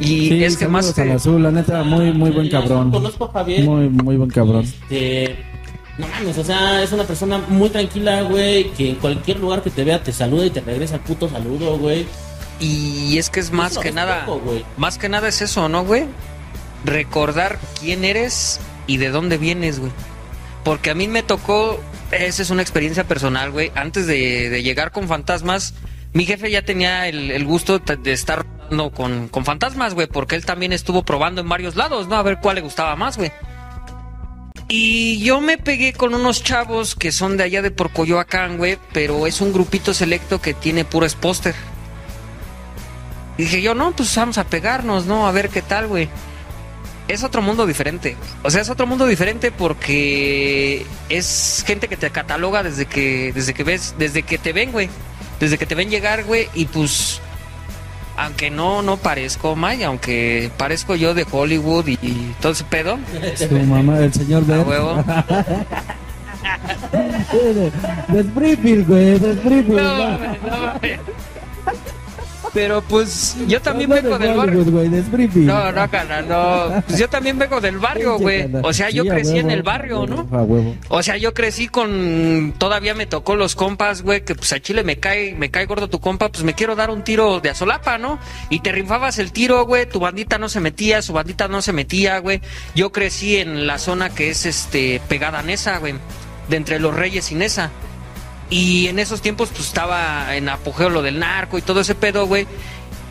Y 0.00 0.28
Sí, 0.28 0.44
es 0.44 0.56
que 0.56 0.66
más 0.66 0.98
al 0.98 1.04
que... 1.06 1.12
azul, 1.12 1.42
la 1.42 1.50
neta, 1.50 1.82
muy, 1.84 2.12
muy 2.12 2.30
buen 2.30 2.48
cabrón. 2.48 2.90
Conozco 2.90 3.26
a 3.26 3.32
Javier. 3.32 3.64
Muy, 3.64 3.88
muy 3.88 4.16
buen 4.16 4.30
cabrón. 4.30 4.64
Este, 4.64 5.36
no 5.98 6.08
mames, 6.08 6.38
o 6.38 6.44
sea, 6.44 6.82
es 6.82 6.90
una 6.92 7.04
persona 7.04 7.38
muy 7.48 7.68
tranquila, 7.68 8.22
güey, 8.22 8.70
que 8.72 8.90
en 8.90 8.94
cualquier 8.96 9.38
lugar 9.38 9.62
que 9.62 9.70
te 9.70 9.84
vea 9.84 10.02
te 10.02 10.12
saluda 10.12 10.46
y 10.46 10.50
te 10.50 10.60
regresa 10.62 10.94
el 10.94 11.00
puto 11.02 11.28
saludo, 11.28 11.76
güey. 11.78 12.06
Y 12.58 13.18
es 13.18 13.28
que 13.30 13.40
es 13.40 13.52
más 13.52 13.78
que 13.78 13.92
nada... 13.92 14.24
poco. 14.26 14.54
Más 14.76 14.96
que 14.98 15.08
nada 15.08 15.28
es 15.28 15.42
eso, 15.42 15.68
¿no, 15.68 15.84
güey? 15.84 16.04
Recordar 16.84 17.58
quién 17.80 18.04
eres 18.04 18.60
y 18.86 18.96
de 18.96 19.10
dónde 19.10 19.36
vienes, 19.38 19.78
güey. 19.80 19.92
Porque 20.64 20.90
a 20.90 20.94
mí 20.94 21.08
me 21.08 21.22
tocó, 21.22 21.78
esa 22.10 22.42
es 22.42 22.50
una 22.50 22.62
experiencia 22.62 23.04
personal, 23.04 23.50
güey. 23.50 23.70
Antes 23.74 24.06
de, 24.06 24.50
de 24.50 24.62
llegar 24.62 24.92
con 24.92 25.08
fantasmas, 25.08 25.74
mi 26.12 26.26
jefe 26.26 26.50
ya 26.50 26.62
tenía 26.62 27.08
el, 27.08 27.30
el 27.30 27.44
gusto 27.44 27.78
de 27.78 27.96
de 27.96 28.12
estar 28.12 28.44
rodando 28.70 28.90
con, 28.90 29.28
con 29.28 29.44
fantasmas, 29.44 29.94
güey. 29.94 30.06
Porque 30.06 30.36
él 30.36 30.44
también 30.44 30.72
estuvo 30.72 31.02
probando 31.02 31.40
en 31.40 31.48
varios 31.48 31.76
lados, 31.76 32.08
¿no? 32.08 32.16
A 32.16 32.22
ver 32.22 32.38
cuál 32.40 32.56
le 32.56 32.62
gustaba 32.62 32.96
más, 32.96 33.16
güey. 33.16 33.32
Y 34.68 35.18
yo 35.22 35.40
me 35.40 35.58
pegué 35.58 35.92
con 35.92 36.14
unos 36.14 36.44
chavos 36.44 36.94
que 36.94 37.10
son 37.10 37.36
de 37.36 37.42
allá 37.42 37.60
de 37.60 37.70
por 37.70 37.90
Coyoacán, 37.90 38.56
güey. 38.56 38.78
Pero 38.92 39.26
es 39.26 39.40
un 39.40 39.52
grupito 39.52 39.92
selecto 39.92 40.40
que 40.40 40.54
tiene 40.54 40.84
puro 40.84 41.06
póster. 41.20 41.54
Dije 43.36 43.62
yo, 43.62 43.74
no, 43.74 43.92
pues 43.92 44.14
vamos 44.16 44.38
a 44.38 44.44
pegarnos, 44.44 45.06
¿no? 45.06 45.26
A 45.26 45.32
ver 45.32 45.48
qué 45.48 45.62
tal, 45.62 45.86
güey. 45.86 46.08
Es 47.08 47.24
otro 47.24 47.42
mundo 47.42 47.66
diferente. 47.66 48.16
O 48.44 48.50
sea, 48.50 48.60
es 48.60 48.70
otro 48.70 48.86
mundo 48.86 49.06
diferente 49.06 49.50
porque 49.50 50.86
es 51.08 51.64
gente 51.66 51.88
que 51.88 51.96
te 51.96 52.10
cataloga 52.10 52.62
desde 52.62 52.86
que, 52.86 53.32
desde 53.34 53.52
que 53.52 53.64
ves, 53.64 53.94
desde 53.98 54.22
que 54.22 54.38
te 54.38 54.52
ven, 54.52 54.70
güey. 54.70 54.88
Desde 55.40 55.58
que 55.58 55.66
te 55.66 55.74
ven 55.74 55.90
llegar, 55.90 56.22
güey. 56.22 56.48
Y 56.54 56.66
pues, 56.66 57.20
aunque 58.24 58.50
no, 58.50 58.82
no 58.82 58.96
parezco 58.96 59.56
Maya, 59.56 59.86
aunque 59.88 60.50
parezco 60.56 60.94
yo 60.94 61.14
de 61.14 61.26
Hollywood 61.30 61.86
y, 61.88 61.98
y 62.02 62.34
todo 62.40 62.52
ese 62.52 62.64
pedo. 62.64 62.98
Su 63.36 63.58
mamá, 63.60 63.98
el 64.00 64.12
señor 64.12 64.44
Bert. 64.44 64.66
huevo. 64.66 64.96
de, 67.32 67.72
de 68.08 68.20
Springfield, 68.20 68.86
güey, 68.86 69.18
de 69.18 69.32
Springfield. 69.32 69.82
No, 69.82 70.18
no. 70.18 70.18
no. 70.18 70.80
Pero 72.52 72.82
pues 72.82 73.36
yo 73.46 73.60
también 73.60 73.90
No, 73.90 73.96
vengo 73.96 74.18
de 74.18 74.26
del 74.26 74.36
barrio. 74.36 74.64
No, 75.44 75.72
no, 75.72 75.90
carnal, 75.90 76.28
no. 76.28 76.82
Pues 76.86 76.98
yo 76.98 77.08
también 77.08 77.38
vengo 77.38 77.60
del 77.60 77.78
barrio, 77.78 78.18
güey. 78.18 78.48
O 78.62 78.72
sea, 78.72 78.90
yo 78.90 79.04
Sí, 79.04 79.08
crecí 79.08 79.38
en 79.38 79.50
el 79.50 79.62
barrio, 79.62 80.06
¿no? 80.06 80.26
A 80.36 80.42
huevo. 80.42 80.76
O 80.88 81.02
sea, 81.02 81.16
yo 81.16 81.32
crecí 81.32 81.68
con. 81.68 82.54
Todavía 82.58 82.94
me 82.94 83.06
tocó 83.06 83.36
los 83.36 83.54
compas, 83.54 84.02
güey, 84.02 84.24
que 84.24 84.34
pues 84.34 84.52
a 84.52 84.60
Chile 84.60 84.82
me 84.82 84.98
cae, 84.98 85.34
me 85.34 85.50
cae 85.50 85.66
gordo 85.66 85.88
tu 85.88 86.00
compa, 86.00 86.28
pues 86.28 86.42
me 86.42 86.54
quiero 86.54 86.74
dar 86.74 86.90
un 86.90 87.02
tiro 87.04 87.40
de 87.40 87.50
azolapa, 87.50 87.98
¿no? 87.98 88.18
Y 88.48 88.60
te 88.60 88.72
rifabas 88.72 89.18
el 89.18 89.32
tiro, 89.32 89.64
güey, 89.64 89.88
tu 89.88 90.00
bandita 90.00 90.38
no 90.38 90.48
se 90.48 90.60
metía, 90.60 91.02
su 91.02 91.12
bandita 91.12 91.48
no 91.48 91.62
se 91.62 91.72
metía, 91.72 92.18
güey. 92.18 92.40
Yo 92.74 92.90
crecí 92.92 93.36
en 93.36 93.66
la 93.66 93.78
zona 93.78 94.10
que 94.10 94.30
es 94.30 94.46
este 94.46 95.00
pegada 95.08 95.38
a 95.38 95.42
Nesa, 95.42 95.78
güey. 95.78 95.94
De 96.48 96.56
entre 96.56 96.80
los 96.80 96.94
Reyes 96.94 97.30
y 97.30 97.36
Nesa. 97.36 97.70
Y 98.50 98.88
en 98.88 98.98
esos 98.98 99.22
tiempos, 99.22 99.50
pues 99.50 99.68
estaba 99.68 100.34
en 100.36 100.48
apogeo 100.48 100.90
lo 100.90 101.02
del 101.02 101.20
narco 101.20 101.56
y 101.56 101.62
todo 101.62 101.80
ese 101.80 101.94
pedo, 101.94 102.26
güey. 102.26 102.46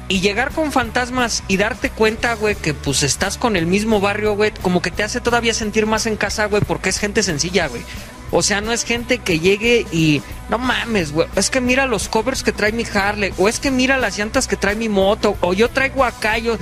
Y 0.09 0.19
llegar 0.21 0.51
con 0.51 0.71
fantasmas 0.71 1.43
y 1.47 1.57
darte 1.57 1.89
cuenta, 1.91 2.33
güey, 2.33 2.55
que 2.55 2.73
pues 2.73 3.03
estás 3.03 3.37
con 3.37 3.55
el 3.55 3.65
mismo 3.65 4.01
barrio, 4.01 4.35
güey, 4.35 4.51
como 4.61 4.81
que 4.81 4.91
te 4.91 5.03
hace 5.03 5.21
todavía 5.21 5.53
sentir 5.53 5.85
más 5.85 6.07
en 6.07 6.17
casa, 6.17 6.45
güey, 6.45 6.63
porque 6.67 6.89
es 6.89 6.97
gente 6.97 7.23
sencilla, 7.23 7.67
güey. 7.67 7.83
O 8.31 8.41
sea, 8.41 8.59
no 8.59 8.71
es 8.71 8.83
gente 8.83 9.19
que 9.19 9.39
llegue 9.39 9.85
y 9.91 10.21
no 10.49 10.57
mames, 10.57 11.11
güey, 11.11 11.27
es 11.35 11.49
que 11.49 11.61
mira 11.61 11.85
los 11.85 12.09
covers 12.09 12.43
que 12.43 12.51
trae 12.51 12.71
mi 12.71 12.85
Harley, 12.91 13.33
o 13.37 13.47
es 13.47 13.59
que 13.59 13.71
mira 13.71 13.97
las 13.97 14.17
llantas 14.17 14.47
que 14.47 14.55
trae 14.55 14.75
mi 14.75 14.89
moto, 14.89 15.37
o 15.41 15.53
yo 15.53 15.69
traigo 15.69 16.03
acá, 16.03 16.37
yo... 16.37 16.57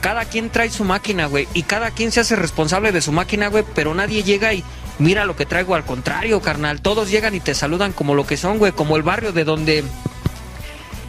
Cada 0.00 0.26
quien 0.26 0.48
trae 0.48 0.70
su 0.70 0.84
máquina, 0.84 1.26
güey, 1.26 1.48
y 1.54 1.64
cada 1.64 1.90
quien 1.90 2.12
se 2.12 2.20
hace 2.20 2.36
responsable 2.36 2.92
de 2.92 3.02
su 3.02 3.10
máquina, 3.10 3.48
güey, 3.48 3.64
pero 3.74 3.94
nadie 3.94 4.22
llega 4.22 4.52
y 4.54 4.62
mira 4.98 5.24
lo 5.24 5.36
que 5.36 5.46
traigo 5.46 5.74
al 5.74 5.84
contrario, 5.84 6.40
carnal. 6.40 6.80
Todos 6.80 7.10
llegan 7.10 7.34
y 7.34 7.40
te 7.40 7.54
saludan 7.54 7.92
como 7.92 8.14
lo 8.14 8.26
que 8.26 8.36
son, 8.36 8.58
güey, 8.58 8.72
como 8.72 8.96
el 8.96 9.02
barrio 9.02 9.32
de 9.32 9.44
donde 9.44 9.84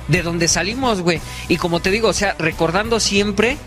de 0.10 0.24
donde 0.24 0.48
salimos, 0.48 1.02
güey. 1.02 1.22
Y 1.48 1.58
como 1.58 1.80
te 1.80 1.92
digo, 1.92 2.10
o 2.10 2.14
sea, 2.14 2.36
recordando 2.40 3.00
siempre 3.00 3.58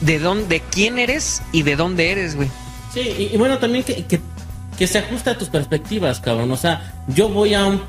de 0.00 0.18
dónde, 0.18 0.46
de 0.46 0.60
quién 0.60 0.98
eres 0.98 1.42
y 1.52 1.62
de 1.62 1.76
dónde 1.76 2.12
eres, 2.12 2.36
güey. 2.36 2.48
Sí, 2.92 3.30
y, 3.32 3.36
bueno, 3.36 3.58
también 3.58 3.84
que, 3.84 4.04
que, 4.04 4.86
se 4.86 4.98
ajusta 4.98 5.32
a 5.32 5.38
tus 5.38 5.48
perspectivas, 5.48 6.20
cabrón. 6.20 6.50
O 6.52 6.56
sea, 6.56 7.04
yo 7.08 7.28
voy 7.28 7.54
a 7.54 7.64
un 7.64 7.82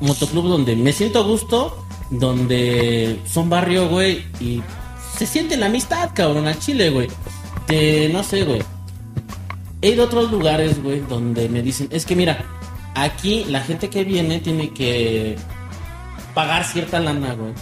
motoclub 0.00 0.48
donde 0.48 0.76
me 0.76 0.92
siento 0.92 1.20
a 1.20 1.22
gusto, 1.22 1.86
donde 2.10 3.18
son 3.26 3.48
barrio, 3.48 3.88
güey, 3.88 4.26
y 4.40 4.62
se 5.16 5.26
siente 5.26 5.56
la 5.56 5.66
amistad, 5.66 6.10
cabrón, 6.14 6.46
al 6.46 6.58
chile, 6.58 6.90
güey. 6.90 7.08
De, 7.68 8.10
no 8.12 8.22
sé, 8.22 8.44
güey. 8.44 8.62
He 9.84 9.90
ido 9.90 10.04
a 10.04 10.06
otros 10.06 10.30
lugares, 10.32 10.82
güey, 10.82 11.00
donde 11.00 11.46
me 11.50 11.60
dicen, 11.60 11.88
es 11.90 12.06
que 12.06 12.16
mira, 12.16 12.42
aquí 12.94 13.44
la 13.50 13.60
gente 13.60 13.90
que 13.90 14.02
viene 14.02 14.40
tiene 14.40 14.70
que 14.70 15.36
pagar 16.32 16.64
cierta 16.64 17.00
lana, 17.00 17.34
güey. 17.34 17.52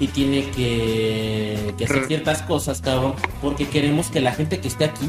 Y 0.00 0.08
tiene 0.08 0.50
que, 0.50 1.72
que 1.78 1.84
hacer 1.84 2.06
ciertas 2.06 2.42
cosas, 2.42 2.80
cabrón. 2.80 3.14
Porque 3.40 3.68
queremos 3.68 4.08
que 4.08 4.20
la 4.20 4.32
gente 4.32 4.58
que 4.58 4.66
esté 4.66 4.86
aquí 4.86 5.08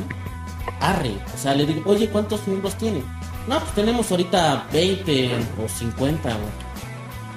arre. 0.80 1.14
O 1.34 1.38
sea, 1.40 1.56
le 1.56 1.66
digo, 1.66 1.82
oye, 1.90 2.08
¿cuántos 2.08 2.48
miembros 2.48 2.76
tiene? 2.76 3.02
No, 3.48 3.60
pues 3.60 3.74
tenemos 3.74 4.12
ahorita 4.12 4.68
20 4.72 5.32
o 5.66 5.68
50, 5.68 6.30
güey. 6.30 6.69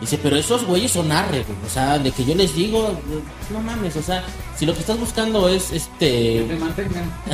Dice, 0.03 0.19
pero 0.21 0.35
esos 0.37 0.65
güeyes 0.67 0.91
son 0.91 1.13
arre, 1.13 1.45
güey. 1.45 1.57
O 1.65 1.71
sea, 1.73 1.97
de 1.97 2.11
que 2.11 2.25
yo 2.25 2.35
les 2.35 2.57
digo, 2.57 2.93
no 3.53 3.61
mames, 3.61 3.95
o 3.95 4.03
sea, 4.03 4.25
si 4.59 4.67
lo 4.67 4.75
que 4.75 4.81
estás 4.81 4.99
buscando 4.99 5.49
es 5.49 5.71
este. 5.71 6.45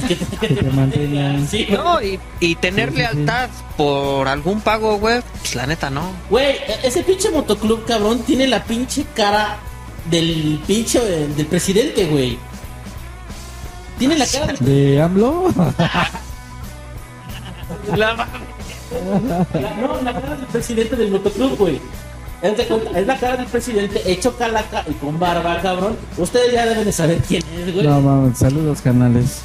que 0.06 0.14
te, 0.14 0.36
que 0.36 0.48
te 0.54 0.54
te 0.64 0.70
mantengan. 0.70 1.48
Sí. 1.50 1.66
No, 1.70 2.02
y, 2.02 2.20
y 2.40 2.54
tener 2.56 2.90
Sí, 2.90 2.96
sí, 2.96 3.00
sí. 3.10 3.14
lealtad 3.14 3.48
por 3.78 4.28
algún 4.28 4.60
pago, 4.60 4.98
güey, 4.98 5.22
pues 5.40 5.54
la 5.54 5.66
neta 5.66 5.88
no. 5.88 6.02
Güey, 6.28 6.56
e- 6.56 6.80
ese 6.82 7.02
pinche 7.02 7.30
motoclub, 7.30 7.86
cabrón, 7.86 8.18
tiene 8.20 8.46
la 8.46 8.62
pinche 8.62 9.06
cara 9.14 9.56
del 10.10 10.60
pinche 10.66 11.00
del 11.02 11.46
presidente, 11.46 12.04
güey. 12.04 12.38
Tiene 13.98 14.18
la 14.18 14.26
cara 14.26 14.46
del 14.48 14.58
¿De 14.58 15.00
AMLO? 15.02 15.44
La, 17.96 18.14
no, 19.80 20.02
la 20.02 20.12
cara 20.12 20.36
del 20.36 20.46
presidente 20.46 20.96
del 20.96 21.10
motoclub, 21.10 21.56
güey. 21.58 21.80
Es, 22.40 22.56
de 22.56 22.64
cuenta, 22.66 22.98
es 22.98 23.06
la 23.06 23.16
cara 23.18 23.36
del 23.36 23.46
presidente 23.46 24.00
hecho 24.10 24.36
calaca 24.36 24.84
y 24.88 24.92
con 24.94 25.18
barba, 25.18 25.60
cabrón. 25.60 25.96
Ustedes 26.16 26.52
ya 26.52 26.66
deben 26.66 26.84
de 26.84 26.92
saber 26.92 27.18
quién 27.26 27.42
es, 27.56 27.74
güey. 27.74 27.86
No, 27.86 28.00
mames, 28.00 28.38
saludos, 28.38 28.80
canales. 28.80 29.40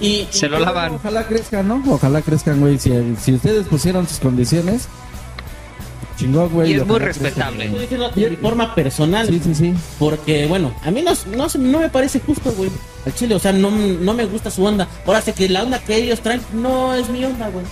y, 0.00 0.28
Se 0.30 0.46
y- 0.46 0.48
lo 0.48 0.60
lavan. 0.60 0.94
Ojalá 0.94 1.26
crezcan, 1.26 1.66
¿no? 1.66 1.82
Ojalá 1.88 2.22
crezcan, 2.22 2.60
güey. 2.60 2.78
Si, 2.78 2.92
si 3.20 3.34
ustedes 3.34 3.66
pusieron 3.66 4.06
sus 4.06 4.20
condiciones, 4.20 4.86
chingón, 6.16 6.48
güey. 6.50 6.72
Y 6.72 6.74
es 6.74 6.86
muy 6.86 6.98
respetable. 6.98 7.64
Estoy 7.64 7.68
güey. 7.70 7.80
diciendo 7.82 8.10
de 8.14 8.36
forma 8.36 8.74
personal. 8.74 9.26
Sí, 9.28 9.40
sí, 9.42 9.54
sí. 9.54 9.74
Porque, 9.98 10.46
bueno, 10.46 10.72
a 10.84 10.90
mí 10.90 11.02
no, 11.02 11.12
no, 11.36 11.48
se- 11.48 11.58
no 11.58 11.80
me 11.80 11.88
parece 11.88 12.20
justo, 12.20 12.52
güey. 12.52 12.70
Al 13.06 13.14
chile, 13.14 13.34
o 13.34 13.38
sea, 13.38 13.52
no, 13.52 13.70
no 13.70 14.14
me 14.14 14.24
gusta 14.26 14.50
su 14.50 14.64
onda. 14.64 14.86
Ahora 15.06 15.20
sé 15.22 15.32
que 15.32 15.48
la 15.48 15.62
onda 15.62 15.78
que 15.80 15.96
ellos 15.96 16.20
traen 16.20 16.40
no 16.52 16.94
es 16.94 17.08
mi 17.08 17.24
onda, 17.24 17.48
güey. 17.48 17.64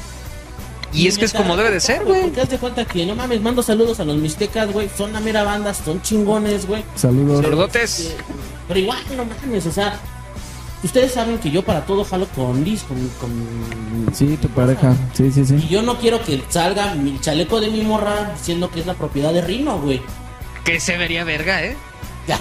Y 0.92 1.08
es 1.08 1.18
que 1.18 1.24
es 1.26 1.32
como 1.32 1.56
debe 1.56 1.70
de 1.70 1.80
ser, 1.80 2.04
güey. 2.04 2.22
Porque 2.22 2.40
haz 2.40 2.48
de 2.48 2.58
cuenta 2.58 2.84
que, 2.84 3.04
no 3.04 3.14
mames, 3.14 3.40
mando 3.42 3.62
saludos 3.62 4.00
a 4.00 4.04
los 4.04 4.16
mixtecas, 4.16 4.72
güey. 4.72 4.88
Son 4.96 5.12
la 5.12 5.20
mera 5.20 5.42
banda, 5.42 5.74
son 5.74 6.00
chingones, 6.02 6.66
güey. 6.66 6.84
Saludos. 6.94 7.42
Saludotes. 7.44 8.00
Eh, 8.00 8.16
Pero 8.68 8.80
igual, 8.80 8.98
no 9.16 9.24
mames, 9.24 9.66
o 9.66 9.72
sea, 9.72 9.98
ustedes 10.82 11.12
saben 11.12 11.38
que 11.38 11.50
yo 11.50 11.62
para 11.62 11.84
todo 11.84 12.04
jalo 12.04 12.26
con 12.28 12.64
Liz, 12.64 12.82
con, 12.84 12.96
con- 13.20 14.14
Sí, 14.14 14.38
tu 14.40 14.48
pareja. 14.48 14.94
Sí, 15.14 15.30
sí, 15.32 15.40
Y 15.40 15.44
sí. 15.44 15.68
yo 15.68 15.82
no 15.82 15.98
quiero 15.98 16.22
que 16.22 16.42
salga 16.48 16.94
mi 16.94 17.18
chaleco 17.20 17.60
de 17.60 17.68
mi 17.70 17.82
morra 17.82 18.32
diciendo 18.38 18.70
que 18.70 18.80
es 18.80 18.86
la 18.86 18.94
propiedad 18.94 19.32
de 19.32 19.42
Rino, 19.42 19.78
güey. 19.78 20.00
Que 20.64 20.80
se 20.80 20.96
vería 20.96 21.24
verga, 21.24 21.62
¿eh? 21.62 21.76
Ya. 22.26 22.38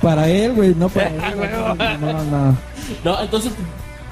Para 0.00 0.28
él, 0.28 0.52
güey, 0.54 0.74
no 0.74 0.88
para 0.88 1.08
él. 1.10 2.00
No, 2.00 2.24
no. 2.24 2.56
No, 3.04 3.20
entonces, 3.22 3.52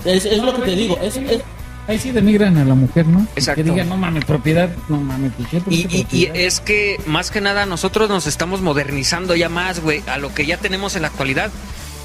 es, 0.04 0.24
es 0.24 0.42
lo 0.42 0.54
que 0.56 0.62
te 0.62 0.70
digo. 0.72 0.98
Es, 1.02 1.16
es- 1.16 1.42
Ahí 1.90 1.98
sí 1.98 2.10
denigran 2.12 2.56
a 2.56 2.64
la 2.64 2.74
mujer, 2.74 3.06
¿no? 3.06 3.26
Exacto. 3.34 3.62
Que 3.64 3.70
digan, 3.70 3.88
no 3.88 3.96
mames, 3.96 4.24
propiedad, 4.24 4.70
no 4.88 5.00
mames, 5.00 5.32
¿por 5.32 5.46
qué? 5.48 5.60
¿Por 5.60 5.72
Y, 5.72 6.06
y- 6.12 6.30
es 6.34 6.60
que 6.60 6.98
más 7.06 7.30
que 7.30 7.40
nada 7.40 7.66
nosotros 7.66 8.08
nos 8.08 8.26
estamos 8.26 8.62
modernizando 8.62 9.34
ya 9.34 9.48
más, 9.48 9.80
güey, 9.80 10.02
a 10.06 10.16
lo 10.18 10.32
que 10.34 10.46
ya 10.46 10.56
tenemos 10.56 10.96
en 10.96 11.02
la 11.02 11.08
actualidad. 11.08 11.50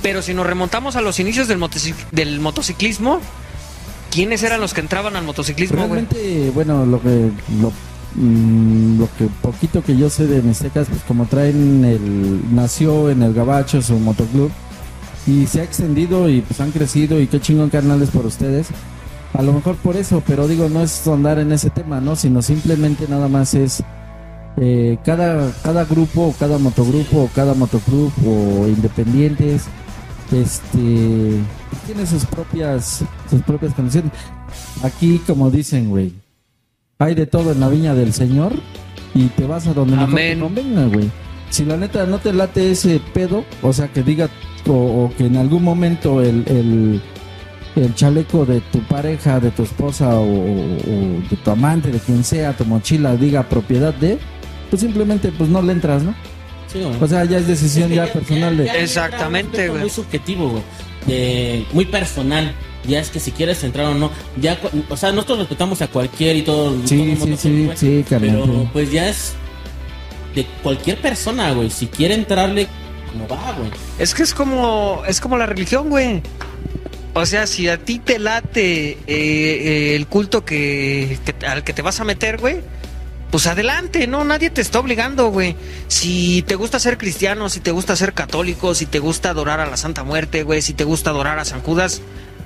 Pero 0.01 0.21
si 0.21 0.33
nos 0.33 0.45
remontamos 0.45 0.95
a 0.95 1.01
los 1.01 1.19
inicios 1.19 1.47
del, 1.47 1.59
motocic- 1.59 2.09
del 2.11 2.39
motociclismo, 2.39 3.19
¿quiénes 4.11 4.43
eran 4.43 4.59
los 4.61 4.73
que 4.73 4.81
entraban 4.81 5.15
al 5.15 5.23
motociclismo, 5.23 5.87
güey? 5.87 6.05
Realmente, 6.09 6.51
bueno, 6.53 6.85
lo 6.85 7.01
que 7.01 7.29
lo, 7.61 7.71
mm, 8.15 8.99
lo 8.99 9.09
que 9.17 9.25
poquito 9.41 9.83
que 9.83 9.95
yo 9.97 10.09
sé 10.09 10.25
de 10.27 10.41
Mixtecas, 10.41 10.87
pues 10.89 11.01
como 11.07 11.25
traen 11.25 11.85
el 11.85 12.41
nació 12.55 13.09
en 13.09 13.23
el 13.23 13.33
Gabacho 13.33 13.81
su 13.81 13.97
motoclub 13.99 14.51
y 15.27 15.47
se 15.47 15.61
ha 15.61 15.63
extendido 15.63 16.29
y 16.29 16.41
pues 16.41 16.59
han 16.59 16.71
crecido 16.71 17.19
y 17.19 17.27
qué 17.27 17.39
chingón 17.41 17.69
canales 17.69 18.09
por 18.09 18.25
ustedes. 18.25 18.67
A 19.37 19.41
lo 19.41 19.53
mejor 19.53 19.75
por 19.75 19.97
eso, 19.97 20.23
pero 20.25 20.47
digo, 20.47 20.69
no 20.69 20.81
es 20.81 21.05
andar 21.07 21.39
en 21.39 21.51
ese 21.51 21.69
tema, 21.69 21.99
¿no? 21.99 22.15
Sino 22.15 22.41
simplemente 22.41 23.05
nada 23.09 23.27
más 23.27 23.53
es 23.53 23.83
eh, 24.57 24.97
cada, 25.03 25.51
cada 25.63 25.83
grupo, 25.85 26.33
cada 26.39 26.57
motogrupo, 26.57 27.23
o 27.23 27.29
cada 27.35 27.53
motoclub 27.53 28.13
o 28.25 28.67
independientes, 28.67 29.65
este, 30.31 31.39
tiene 31.85 32.05
sus 32.07 32.25
propias, 32.25 33.03
sus 33.29 33.41
propias 33.41 33.73
condiciones. 33.73 34.11
Aquí, 34.83 35.21
como 35.27 35.51
dicen, 35.51 35.89
güey, 35.89 36.13
hay 36.97 37.15
de 37.15 37.25
todo 37.25 37.51
en 37.51 37.59
la 37.59 37.67
viña 37.67 37.93
del 37.93 38.13
Señor 38.13 38.53
y 39.13 39.27
te 39.27 39.45
vas 39.45 39.67
a 39.67 39.73
donde 39.73 39.97
Amén. 39.97 40.39
convenga, 40.39 40.85
güey. 40.85 41.11
Si 41.49 41.65
la 41.65 41.77
neta 41.77 42.05
no 42.05 42.19
te 42.19 42.33
late 42.33 42.71
ese 42.71 43.01
pedo, 43.13 43.43
o 43.61 43.73
sea, 43.73 43.89
que 43.89 44.03
diga 44.03 44.29
o, 44.67 44.73
o 44.73 45.13
que 45.17 45.25
en 45.25 45.37
algún 45.37 45.63
momento 45.63 46.21
el, 46.21 46.43
el, 46.47 47.01
el 47.75 47.93
chaleco 47.95 48.45
de 48.45 48.61
tu 48.61 48.79
pareja, 48.83 49.39
de 49.39 49.51
tu 49.51 49.63
esposa 49.63 50.15
o, 50.15 50.23
o 50.23 51.21
de 51.29 51.35
tu 51.43 51.51
amante, 51.51 51.91
de 51.91 51.99
quien 51.99 52.23
sea, 52.23 52.53
tu 52.55 52.65
mochila 52.65 53.15
diga 53.15 53.43
propiedad 53.43 53.93
de, 53.93 54.17
pues 54.69 54.81
simplemente 54.81 55.31
pues 55.37 55.49
no 55.49 55.61
le 55.61 55.73
entras, 55.73 56.03
¿no? 56.03 56.15
sí, 56.71 56.81
güey. 56.81 56.95
O 57.01 57.07
sea, 57.07 57.23
ya 57.25 57.37
es 57.37 57.47
decisión 57.47 57.89
ya 57.91 58.11
personal 58.11 58.57
de... 58.57 58.65
ya 58.65 58.75
Exactamente, 58.77 59.67
güey. 59.69 59.81
Muy 59.81 59.89
subjetivo, 59.89 60.49
güey. 60.49 60.63
De- 61.07 61.65
muy 61.73 61.85
personal. 61.85 62.53
Ya 62.87 62.99
es 62.99 63.09
que 63.09 63.19
si 63.19 63.31
quieres 63.31 63.63
entrar 63.63 63.87
o 63.87 63.93
no. 63.95 64.11
Ya, 64.39 64.57
o 64.89 64.97
sea, 64.97 65.11
nosotros 65.11 65.39
respetamos 65.39 65.81
a 65.81 65.87
cualquier 65.87 66.35
y 66.35 66.41
todo. 66.43 66.71
todo 66.71 66.87
Sí, 66.87 67.01
el 67.01 67.15
sí, 67.17 67.19
mundo, 67.21 67.37
sí, 67.37 67.65
güey, 67.65 67.77
sí, 67.77 68.05
carnal. 68.07 68.41
Pero 68.45 68.69
pues 68.73 68.91
ya 68.91 69.09
es 69.09 69.33
de 70.35 70.45
cualquier 70.61 70.99
persona, 71.01 71.51
güey. 71.53 71.69
Si 71.71 71.87
quiere 71.87 72.13
entrarle, 72.13 72.67
como 73.11 73.27
va, 73.27 73.53
güey. 73.57 73.71
Es 73.97 74.13
que 74.13 74.21
es 74.23 74.33
como, 74.33 75.01
es 75.07 75.19
como 75.19 75.37
la 75.37 75.45
religión, 75.45 75.89
güey. 75.89 76.21
O 77.17 77.25
sea, 77.25 77.47
si 77.47 77.69
a 77.69 77.77
ti 77.77 77.97
te 77.99 78.19
late 78.19 78.91
eh, 78.91 78.97
eh, 79.07 79.95
el 79.95 80.05
culto 80.07 80.43
que, 80.43 81.17
que- 81.25 81.45
al 81.47 81.63
que 81.63 81.71
te 81.73 81.81
vas 81.81 81.99
a 82.01 82.03
meter, 82.03 82.37
güey, 82.37 82.57
pues 83.31 83.47
adelante, 83.47 84.05
no, 84.05 84.23
nadie 84.25 84.49
te 84.49 84.59
está 84.61 84.79
obligando, 84.79 85.29
güey. 85.29 85.55
Si 85.87 86.43
te 86.45 86.55
gusta 86.55 86.77
ser 86.77 86.97
cristiano, 86.97 87.47
si 87.49 87.61
te 87.61 87.71
gusta 87.71 87.95
ser 87.95 88.13
católico, 88.13 88.75
si 88.75 88.85
te 88.85 88.99
gusta 88.99 89.29
adorar 89.29 89.61
a 89.61 89.65
la 89.65 89.77
Santa 89.77 90.03
Muerte, 90.03 90.43
güey, 90.43 90.61
si 90.61 90.73
te 90.73 90.83
gusta 90.83 91.09
adorar 91.11 91.39
a 91.39 91.45
San 91.45 91.61
Judas, 91.61 92.01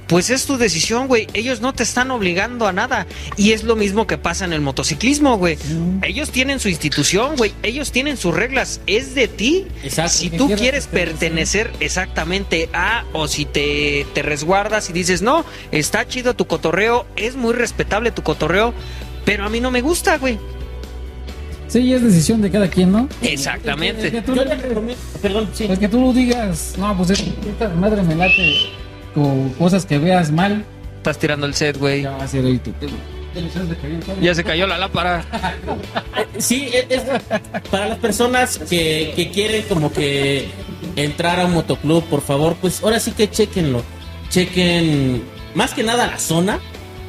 pues 0.09 0.29
es 0.31 0.45
tu 0.45 0.57
decisión, 0.57 1.07
güey. 1.07 1.27
Ellos 1.33 1.61
no 1.61 1.71
te 1.73 1.83
están 1.83 2.11
obligando 2.11 2.67
a 2.67 2.73
nada. 2.73 3.07
Y 3.37 3.51
es 3.53 3.63
lo 3.63 3.75
mismo 3.77 4.07
que 4.07 4.17
pasa 4.17 4.43
en 4.43 4.51
el 4.53 4.59
motociclismo, 4.59 5.37
güey. 5.37 5.57
Ellos 6.01 6.31
tienen 6.31 6.59
su 6.59 6.67
institución, 6.67 7.35
güey. 7.37 7.53
Ellos 7.63 7.91
tienen 7.91 8.17
sus 8.17 8.33
reglas. 8.35 8.81
Es 8.87 9.13
de 9.15 9.27
ti 9.27 9.67
Exacto. 9.83 10.11
si 10.13 10.29
tú 10.31 10.49
quieres 10.57 10.87
pertenecer. 10.87 11.71
exactamente 11.79 12.69
a 12.73 13.05
o 13.13 13.27
si 13.27 13.45
te, 13.45 14.05
te 14.13 14.21
resguardas 14.23 14.89
y 14.89 14.93
dices, 14.93 15.21
no, 15.21 15.45
está 15.71 16.07
chido 16.07 16.33
tu 16.35 16.47
cotorreo, 16.47 17.05
es 17.15 17.35
muy 17.35 17.53
respetable 17.53 18.11
tu 18.11 18.23
cotorreo, 18.23 18.73
pero 19.25 19.45
a 19.45 19.49
mí 19.49 19.59
no 19.61 19.69
me 19.71 19.81
gusta, 19.81 20.17
güey. 20.17 20.37
Sí, 21.67 21.93
es 21.93 22.01
decisión 22.01 22.41
de 22.41 22.49
cada 22.49 22.67
quien, 22.67 22.91
¿no? 22.91 23.07
El 23.21 23.27
Exactamente. 23.29 24.11
que 24.11 24.21
tú, 24.23 24.33
Yo 24.33 24.43
le 24.43 24.55
recomiendo. 24.55 25.01
Perdón, 25.21 25.49
sí. 25.53 25.65
el 25.65 25.77
que 25.77 25.87
tú 25.87 26.11
digas, 26.13 26.73
no, 26.79 26.97
pues 26.97 27.11
es- 27.11 27.19
esta 27.47 27.69
madre 27.69 28.01
me 28.01 28.15
late 28.15 28.71
con 29.13 29.49
cosas 29.53 29.85
que 29.85 29.97
veas 29.97 30.31
mal, 30.31 30.63
Estás 30.97 31.17
tirando 31.17 31.45
el 31.45 31.53
set, 31.53 31.77
güey. 31.77 32.01
ya 32.03 32.11
va 32.11 32.23
a 32.23 32.27
ser 32.27 32.43
ahí 32.45 32.57
tu 32.57 32.71
pedo. 32.73 32.91
Ya 34.21 34.35
se 34.35 34.43
cayó 34.43 34.67
la 34.67 34.77
lámpara. 34.77 35.23
Sí, 36.37 36.69
es, 36.73 36.85
es 36.89 37.01
para 37.69 37.87
las 37.87 37.97
personas 37.97 38.57
que, 38.69 39.11
que 39.15 39.29
quieren 39.29 39.63
como 39.67 39.91
que 39.91 40.47
entrar 40.95 41.39
a 41.39 41.45
un 41.45 41.53
motoclub, 41.53 42.03
por 42.05 42.21
favor, 42.21 42.55
pues 42.61 42.81
ahora 42.81 42.99
sí 42.99 43.11
que 43.11 43.29
chequenlo. 43.29 43.83
Chequen 44.29 45.21
más 45.55 45.73
que 45.73 45.83
nada 45.83 46.07
la 46.07 46.17
zona, 46.19 46.59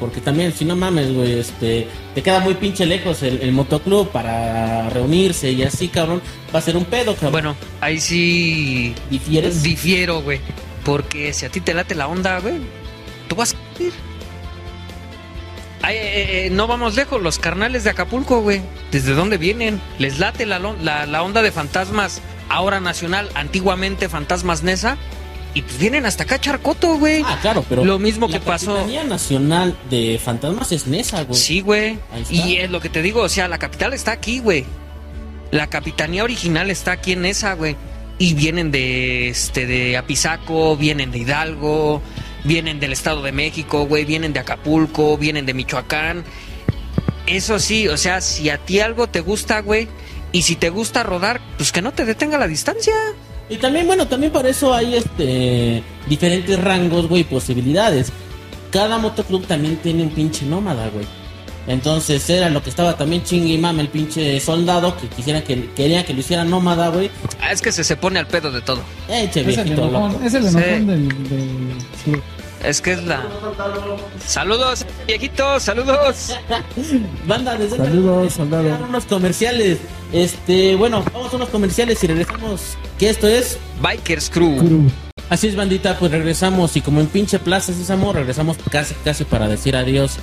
porque 0.01 0.19
también 0.19 0.51
si 0.53 0.65
no 0.65 0.75
mames, 0.75 1.13
güey, 1.13 1.39
este, 1.39 1.87
te 2.13 2.21
queda 2.21 2.39
muy 2.41 2.55
pinche 2.55 2.85
lejos 2.85 3.23
el, 3.23 3.41
el 3.41 3.51
motoclub 3.53 4.09
para 4.09 4.89
reunirse 4.89 5.51
y 5.51 5.63
así, 5.63 5.87
cabrón, 5.87 6.21
va 6.53 6.59
a 6.59 6.61
ser 6.61 6.75
un 6.75 6.85
pedo, 6.85 7.13
cabrón. 7.15 7.31
Bueno, 7.31 7.55
ahí 7.79 7.99
sí 7.99 8.93
¿difieres? 9.09 9.63
difiero, 9.63 10.21
güey. 10.21 10.39
Porque 10.83 11.33
si 11.33 11.45
a 11.45 11.49
ti 11.49 11.61
te 11.61 11.73
late 11.73 11.95
la 11.95 12.07
onda, 12.07 12.39
güey, 12.39 12.59
tú 13.27 13.35
vas 13.35 13.53
a 13.79 13.83
ir. 13.83 13.93
Ay, 15.83 15.95
eh, 15.95 16.45
eh, 16.45 16.49
no 16.51 16.67
vamos 16.67 16.95
lejos, 16.95 17.21
los 17.21 17.39
carnales 17.39 17.83
de 17.83 17.89
Acapulco, 17.89 18.41
güey. 18.41 18.61
¿Desde 18.91 19.13
dónde 19.13 19.37
vienen? 19.37 19.81
Les 19.97 20.19
late 20.19 20.45
la, 20.45 20.59
la, 20.59 21.05
la 21.07 21.23
onda 21.23 21.41
de 21.41 21.51
fantasmas, 21.51 22.21
ahora 22.49 22.79
nacional, 22.79 23.29
antiguamente 23.33 24.07
fantasmas 24.09 24.61
Nesa. 24.63 24.97
Y 25.53 25.63
pues 25.63 25.79
vienen 25.79 26.05
hasta 26.05 26.23
acá 26.23 26.39
Charcoto, 26.39 26.97
güey. 26.97 27.23
Ah, 27.25 27.37
claro, 27.41 27.65
pero 27.67 27.83
Lo 27.83 27.99
mismo 27.99 28.27
la 28.27 28.39
que 28.39 28.45
pasó- 28.45 28.73
Capitanía 28.73 29.03
Nacional 29.03 29.75
de 29.89 30.17
Fantasmas 30.23 30.71
es 30.71 30.87
Nesa, 30.87 31.23
güey. 31.23 31.37
Sí, 31.37 31.59
güey. 31.59 31.99
Y 32.29 32.55
es 32.57 32.69
lo 32.71 32.79
que 32.79 32.87
te 32.87 33.01
digo, 33.01 33.21
o 33.21 33.27
sea, 33.29 33.49
la 33.49 33.57
capital 33.57 33.93
está 33.93 34.11
aquí, 34.13 34.39
güey. 34.39 34.63
La 35.51 35.67
capitanía 35.67 36.23
original 36.23 36.71
está 36.71 36.93
aquí 36.93 37.11
en 37.11 37.25
esa, 37.25 37.55
güey. 37.55 37.75
Y 38.21 38.35
vienen 38.35 38.69
de 38.69 39.29
este 39.29 39.65
de 39.65 39.97
Apizaco, 39.97 40.77
vienen 40.77 41.09
de 41.09 41.17
Hidalgo, 41.17 42.03
vienen 42.43 42.79
del 42.79 42.91
Estado 42.93 43.23
de 43.23 43.31
México, 43.31 43.87
güey, 43.87 44.05
vienen 44.05 44.31
de 44.31 44.39
Acapulco, 44.39 45.17
vienen 45.17 45.47
de 45.47 45.55
Michoacán. 45.55 46.23
Eso 47.25 47.57
sí, 47.57 47.87
o 47.87 47.97
sea, 47.97 48.21
si 48.21 48.51
a 48.51 48.59
ti 48.59 48.79
algo 48.79 49.07
te 49.07 49.21
gusta, 49.21 49.61
güey, 49.61 49.87
y 50.31 50.43
si 50.43 50.55
te 50.55 50.69
gusta 50.69 51.01
rodar, 51.01 51.41
pues 51.57 51.71
que 51.71 51.81
no 51.81 51.93
te 51.93 52.05
detenga 52.05 52.37
la 52.37 52.47
distancia. 52.47 52.93
Y 53.49 53.57
también, 53.57 53.87
bueno, 53.87 54.07
también 54.07 54.31
para 54.31 54.49
eso 54.49 54.71
hay 54.71 54.93
este 54.93 55.81
diferentes 56.07 56.63
rangos, 56.63 57.07
güey, 57.07 57.23
posibilidades. 57.23 58.11
Cada 58.69 58.99
motoclub 58.99 59.47
también 59.47 59.77
tiene 59.77 60.03
un 60.03 60.11
pinche 60.11 60.45
nómada, 60.45 60.89
güey. 60.89 61.07
Entonces 61.67 62.27
era 62.29 62.49
lo 62.49 62.63
que 62.63 62.69
estaba 62.69 62.97
también 62.97 63.23
chingue 63.23 63.53
y 63.53 63.57
mame 63.57 63.81
el 63.83 63.89
pinche 63.89 64.39
soldado 64.39 64.97
que 64.97 65.07
quisiera 65.07 65.43
que 65.43 65.69
quería 65.75 66.03
que 66.05 66.13
lo 66.13 66.19
hiciera 66.21 66.43
nómada, 66.43 66.89
güey. 66.89 67.11
Ah, 67.39 67.51
es 67.51 67.61
que 67.61 67.71
se, 67.71 67.83
se 67.83 67.95
pone 67.95 68.19
al 68.19 68.27
pedo 68.27 68.51
de 68.51 68.61
todo. 68.61 68.81
Eh, 69.07 69.29
che, 69.31 69.41
Es 69.41 69.47
el 69.57 69.63
viejito 69.63 69.87
enojón, 69.87 70.13
loco. 70.13 70.25
es 70.25 70.33
el 70.33 70.43
Sí. 70.49 70.57
enojón 70.57 70.87
del, 70.87 71.07
del. 71.29 72.21
Es 72.63 72.79
que 72.81 72.91
es 72.93 73.03
la. 73.05 73.23
Saludos, 74.25 74.85
viejitos, 75.07 75.63
saludos. 75.63 76.35
Banda, 77.27 77.55
desde 77.57 77.77
Saludos, 77.77 78.33
soldado. 78.33 78.77
unos 78.87 79.05
comerciales. 79.05 79.79
Este, 80.13 80.75
bueno, 80.75 81.03
vamos 81.13 81.33
a 81.33 81.37
unos 81.37 81.49
comerciales 81.49 82.03
y 82.03 82.07
regresamos. 82.07 82.61
Que 82.99 83.09
esto 83.09 83.27
es 83.27 83.57
Bikers 83.81 84.29
Crew. 84.29 84.89
Así 85.29 85.47
es, 85.47 85.55
bandita, 85.55 85.97
pues 85.97 86.11
regresamos 86.11 86.75
y 86.75 86.81
como 86.81 86.99
en 86.99 87.07
pinche 87.07 87.39
Plaza 87.39 87.73
Sésamo, 87.73 88.11
regresamos 88.13 88.57
casi, 88.69 88.93
casi 89.05 89.23
para 89.23 89.47
decir 89.47 89.75
adiós. 89.75 90.17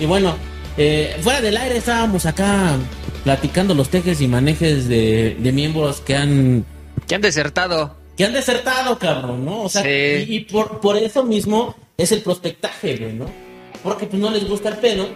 Y 0.00 0.06
bueno, 0.06 0.34
eh, 0.76 1.16
fuera 1.22 1.40
del 1.40 1.56
aire 1.56 1.76
estábamos 1.78 2.26
acá 2.26 2.76
platicando 3.22 3.74
los 3.74 3.88
tejes 3.88 4.20
y 4.20 4.28
manejes 4.28 4.88
de, 4.88 5.36
de 5.38 5.52
miembros 5.52 6.00
que 6.00 6.16
han, 6.16 6.64
Que 7.06 7.14
han 7.14 7.20
desertado. 7.22 7.96
que 8.16 8.24
han 8.24 8.32
desertado, 8.32 8.98
cabrón, 8.98 9.44
¿no? 9.44 9.62
O 9.62 9.68
sea, 9.68 9.82
Sí. 9.82 9.88
y, 10.28 10.36
y 10.36 10.40
por, 10.40 10.80
por 10.80 10.96
eso 10.96 11.24
mismo 11.24 11.74
es 11.96 12.12
el 12.12 12.20
prospectaje, 12.22 12.96
güey, 12.96 13.12
¿no? 13.14 13.26
Porque 13.82 14.06
pues 14.06 14.20
no 14.20 14.30
les 14.30 14.46
gusta 14.48 14.68
el 14.70 14.76
pedo 14.78 15.08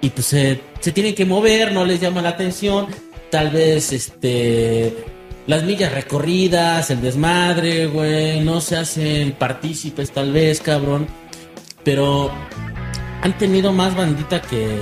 y 0.00 0.10
pues 0.10 0.26
se 0.26 0.92
tienen 0.92 1.14
que 1.14 1.24
mover, 1.26 1.72
no 1.72 1.84
les 1.84 2.00
llama 2.00 2.22
la 2.22 2.30
atención, 2.30 2.86
tal 3.30 3.50
vez 3.50 3.92
este 3.92 4.94
las 5.46 5.62
millas 5.64 5.92
recorridas, 5.92 6.90
el 6.90 7.00
desmadre, 7.00 7.86
güey, 7.86 8.40
no 8.40 8.60
se 8.60 8.76
hacen 8.76 9.32
partícipes 9.32 10.10
tal 10.12 10.32
vez, 10.32 10.60
cabrón. 10.60 11.06
Pero 11.82 12.30
han 13.22 13.32
tenido 13.38 13.72
más 13.72 13.94
bandita 13.94 14.40
que, 14.42 14.80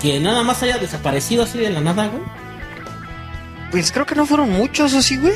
que 0.00 0.18
nada 0.20 0.42
más 0.42 0.62
haya 0.62 0.78
desaparecido 0.78 1.44
así 1.44 1.58
de 1.58 1.70
la 1.70 1.80
nada, 1.80 2.06
güey. 2.08 2.22
Pues 3.70 3.92
creo 3.92 4.06
que 4.06 4.14
no 4.14 4.24
fueron 4.26 4.50
muchos, 4.50 4.94
¿o 4.94 5.02
sí, 5.02 5.16
güey? 5.18 5.34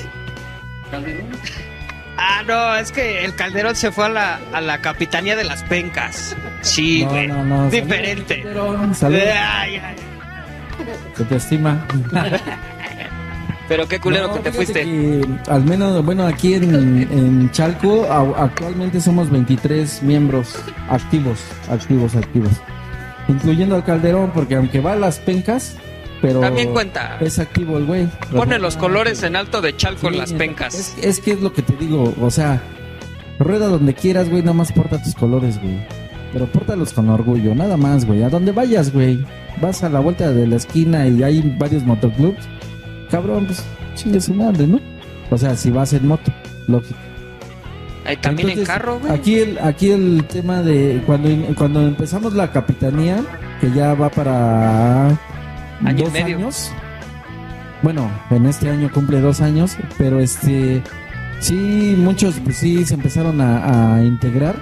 Ah, 2.16 2.43
no, 2.47 2.76
es 2.76 2.93
que 2.93 3.24
el 3.24 3.34
Calderón 3.34 3.74
se 3.76 3.90
fue 3.90 4.07
a 4.07 4.09
la, 4.09 4.40
a 4.53 4.61
la 4.61 4.78
capitanía 4.78 5.34
de 5.36 5.45
las 5.45 5.62
pencas. 5.64 6.36
Sí, 6.61 7.05
No, 7.05 7.11
güey. 7.11 7.28
no, 7.28 7.45
no, 7.45 7.70
Diferente. 7.70 8.43
Calderón, 8.43 8.95
saludos. 8.95 9.24
Ay, 9.34 9.76
ay. 9.76 9.97
Se 11.16 11.24
te 11.24 11.36
estima. 11.36 11.86
Pero 13.73 13.89
qué 13.89 13.99
culero 14.01 14.29
No, 14.29 14.35
que 14.35 14.41
te 14.41 14.53
fuiste. 14.53 14.83
que, 14.85 15.25
al 15.49 15.64
menos, 15.64 16.05
bueno, 16.05 16.27
aquí 16.27 16.53
en, 16.55 16.75
en 17.11 17.51
Chalco 17.53 18.05
a- 18.05 18.45
actualmente 18.45 19.01
somos 19.01 19.31
23 19.31 20.03
miembros 20.03 20.55
activos, 20.91 21.39
activos, 21.70 22.14
activos. 22.14 22.51
Incluyendo 23.29 23.75
al 23.77 23.85
Calderón, 23.85 24.31
porque 24.35 24.57
aunque 24.57 24.81
va 24.81 24.93
a 24.93 24.97
las 24.97 25.18
pencas, 25.20 25.77
pero 26.20 26.41
También 26.41 26.73
cuenta. 26.73 27.16
es 27.20 27.39
activo 27.39 27.79
el 27.79 27.87
güey. 27.87 28.09
Pone 28.31 28.59
los 28.59 28.77
colores 28.77 29.23
en 29.23 29.37
alto 29.37 29.62
de 29.62 29.75
chalco 29.75 30.09
en 30.09 30.18
las 30.18 30.35
pencas. 30.35 30.75
Es, 30.75 30.95
es 31.03 31.20
que 31.20 31.33
es 31.33 31.41
lo 31.41 31.53
que 31.55 31.62
te 31.62 31.73
digo, 31.77 32.12
o 32.20 32.31
sea, 32.31 32.61
rueda 33.39 33.68
donde 33.68 33.95
quieras, 33.95 34.29
güey, 34.29 34.43
nada 34.43 34.53
más 34.53 34.70
porta 34.73 35.03
tus 35.03 35.14
colores, 35.14 35.59
güey. 35.62 35.79
Pero 36.35 36.47
pórtalos 36.47 36.93
con 36.93 37.09
orgullo, 37.09 37.55
nada 37.55 37.79
más, 37.79 38.05
güey. 38.05 38.23
A 38.23 38.29
donde 38.29 38.53
vayas, 38.53 38.93
güey. 38.93 39.25
Vas 39.62 39.83
a 39.83 39.89
la 39.89 40.01
vuelta 40.01 40.31
de 40.31 40.47
la 40.47 40.57
esquina 40.57 41.07
y 41.07 41.23
hay 41.23 41.57
varios 41.59 41.85
motoclubs. 41.85 42.47
Cabrón, 43.13 43.47
pues 43.47 43.63
chingue 43.95 44.21
su 44.21 44.35
madre, 44.35 44.67
¿no? 44.67 44.81
O 45.31 45.39
sea, 45.39 45.55
si 45.55 45.71
vas 45.71 45.93
en 45.93 46.09
moto, 46.09 46.33
lógico. 46.67 46.99
Ahí 48.05 48.17
también 48.17 48.49
en 48.49 48.59
Entonces, 48.59 48.67
carro, 48.67 48.99
güey. 48.99 49.13
Aquí 49.13 49.39
el, 49.39 49.59
aquí 49.61 49.91
el 49.91 50.25
tema 50.27 50.63
de 50.63 51.03
cuando, 51.07 51.29
cuando 51.55 51.83
empezamos 51.83 52.33
la 52.35 52.51
capitanía, 52.51 53.23
que 53.61 53.71
ya 53.71 53.95
va 53.95 54.09
para 54.11 55.09
Año 55.85 56.05
y 56.05 56.11
dos 56.11 56.13
medio. 56.13 56.37
años. 56.39 56.73
Bueno, 57.83 58.11
en 58.31 58.47
este 58.47 58.71
año 58.71 58.91
cumple 58.93 59.21
dos 59.21 59.41
años, 59.41 59.77
pero 59.99 60.21
este 60.21 60.83
sí, 61.41 61.95
muchos 61.99 62.41
pues 62.43 62.57
sí 62.57 62.85
se 62.85 62.95
empezaron 62.95 63.41
a, 63.41 63.97
a 63.97 64.03
integrar, 64.05 64.57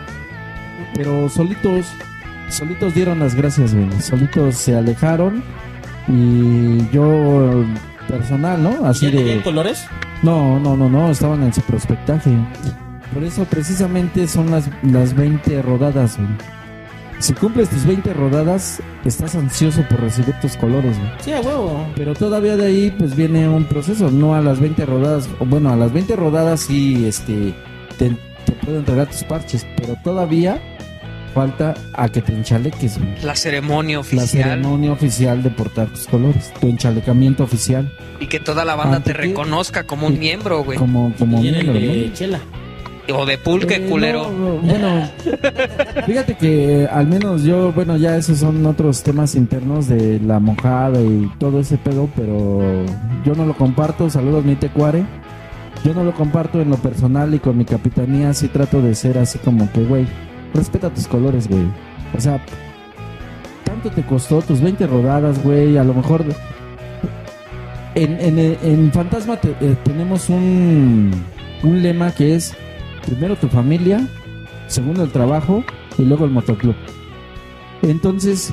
pero 0.94 1.28
solitos, 1.28 1.86
solitos 2.48 2.94
dieron 2.94 3.20
las 3.20 3.34
gracias, 3.34 3.74
güey. 3.74 3.88
Solitos 4.01 4.57
se 4.57 4.76
alejaron 4.76 5.42
y 6.09 6.88
yo 6.90 7.64
personal, 8.11 8.62
¿no? 8.62 8.86
Así 8.86 9.06
¿Ya 9.06 9.12
tenían 9.16 9.38
de 9.38 9.44
colores? 9.44 9.86
no, 10.22 10.58
no, 10.58 10.76
no, 10.76 10.88
no, 10.88 11.11
estaban 11.11 11.42
en 11.42 11.52
su 11.52 11.61
prospectaje. 11.62 12.30
Por 13.14 13.24
eso 13.24 13.44
precisamente 13.44 14.26
son 14.28 14.50
las, 14.50 14.68
las 14.82 15.14
20 15.14 15.62
rodadas, 15.62 16.16
güey. 16.16 16.28
Si 17.18 17.34
cumples 17.34 17.68
tus 17.68 17.84
20 17.84 18.14
rodadas, 18.14 18.80
estás 19.04 19.34
ansioso 19.34 19.82
por 19.90 20.00
recibir 20.00 20.34
tus 20.40 20.56
colores, 20.56 20.96
güey. 20.98 21.11
Sí, 21.20 21.32
a 21.32 21.40
huevo. 21.40 21.86
Pero 21.94 22.14
todavía 22.14 22.56
de 22.56 22.66
ahí, 22.66 22.94
pues 22.98 23.14
viene 23.14 23.46
un 23.48 23.64
proceso, 23.64 24.11
no 24.11 24.34
a 24.34 24.40
las 24.40 24.58
20 24.58 24.86
rodadas, 24.86 25.28
o 25.38 25.44
bueno, 25.44 25.70
a 25.70 25.76
las 25.76 25.92
20 25.92 26.16
rodadas 26.16 26.61
sí, 26.61 27.04
este, 27.06 27.52
te, 27.98 28.16
te 28.46 28.52
puedo 28.64 28.78
entregar 28.78 29.08
tus 29.08 29.24
parches, 29.24 29.66
pero 29.76 29.96
todavía 30.02 30.62
falta 31.34 31.74
a 31.94 32.08
que 32.08 32.20
te 32.22 32.32
enchaleques, 32.32 32.98
güey. 32.98 33.14
La 33.22 33.34
ceremonia 33.34 33.96
La 33.96 34.00
oficial. 34.00 34.28
ceremonia 34.28 34.92
oficial 34.92 35.42
de 35.42 35.50
portar 35.50 35.88
tus 35.88 36.06
colores, 36.06 36.52
tu 36.60 36.66
enchalecamiento 36.68 37.44
oficial, 37.44 37.90
Y 38.20 38.26
que 38.26 38.38
toda 38.40 38.64
la 38.64 38.74
banda 38.76 39.00
te 39.00 39.12
reconozca 39.12 39.84
como 39.86 40.06
un 40.06 40.14
y- 40.14 40.18
miembro, 40.18 40.62
güey. 40.64 40.78
como, 40.78 41.12
como 41.18 41.40
miembro, 41.40 41.72
de 41.72 42.06
¿no? 42.08 42.14
chela. 42.14 42.40
O 43.12 43.26
de 43.26 43.38
pulque, 43.38 43.76
Eh, 43.76 43.86
culero. 43.88 44.30
no, 44.30 44.58
bueno, 44.58 45.08
fíjate 46.06 46.34
que 46.36 46.82
eh, 46.82 46.88
al 46.88 47.06
menos 47.08 47.42
yo, 47.42 47.72
bueno, 47.72 47.96
ya 47.96 48.16
esos 48.16 48.38
son 48.38 48.64
otros 48.66 49.02
temas 49.02 49.34
internos 49.34 49.88
de 49.88 50.20
la 50.20 50.38
mojada 50.38 51.00
y 51.00 51.28
todo 51.38 51.58
ese 51.60 51.76
pedo, 51.76 52.08
pero 52.14 52.84
yo 53.24 53.34
no 53.34 53.46
lo 53.46 53.54
comparto. 53.56 54.08
Saludos, 54.10 54.44
mi 54.44 54.54
tecuare. 54.54 55.04
Yo 55.84 55.94
no 55.94 56.04
lo 56.04 56.12
comparto 56.14 56.60
en 56.60 56.68
lo 56.70 56.76
personal 56.76 57.34
y 57.34 57.38
con 57.38 57.56
mi 57.56 57.64
capitanía 57.64 58.34
sí 58.34 58.48
trato 58.48 58.82
de 58.82 58.94
ser 58.94 59.16
así 59.18 59.38
como 59.38 59.72
que, 59.72 59.82
güey, 59.82 60.06
respeta 60.55 60.90
tus 60.90 61.07
colores, 61.07 61.48
güey. 61.48 61.64
O 62.16 62.20
sea, 62.20 62.44
tanto 63.64 63.90
te 63.90 64.03
costó 64.03 64.42
tus 64.42 64.61
20 64.61 64.86
rodadas, 64.86 65.42
güey, 65.42 65.76
a 65.78 65.84
lo 65.84 65.94
mejor... 65.94 66.24
En, 67.96 68.20
en, 68.20 68.38
en 68.62 68.92
Fantasma 68.92 69.36
te- 69.36 69.57
eh, 69.61 69.76
tenemos 69.84 70.28
un, 70.30 71.11
un 71.64 71.82
lema 71.82 72.12
que 72.12 72.36
es 72.36 72.55
primero 73.05 73.34
tu 73.36 73.48
familia, 73.48 74.07
segundo 74.68 75.03
el 75.03 75.11
trabajo 75.11 75.64
y 75.98 76.03
luego 76.05 76.24
el 76.24 76.30
motoclub. 76.30 76.76
Entonces, 77.82 78.53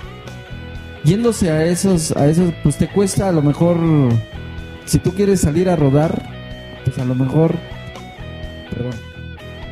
yéndose 1.04 1.52
a 1.52 1.66
esos, 1.66 2.16
a 2.18 2.28
esos, 2.28 2.52
pues 2.64 2.78
te 2.78 2.88
cuesta 2.88 3.30
a 3.30 3.32
lo 3.32 3.44
mejor, 3.44 3.78
si 4.86 4.98
tú 4.98 5.12
quieres 5.12 5.42
salir 5.42 5.70
a 5.70 5.76
rodar, 5.76 6.28
pues 6.84 6.98
a 6.98 7.06
lo 7.06 7.14
mejor, 7.14 7.54
perdón, 8.72 8.94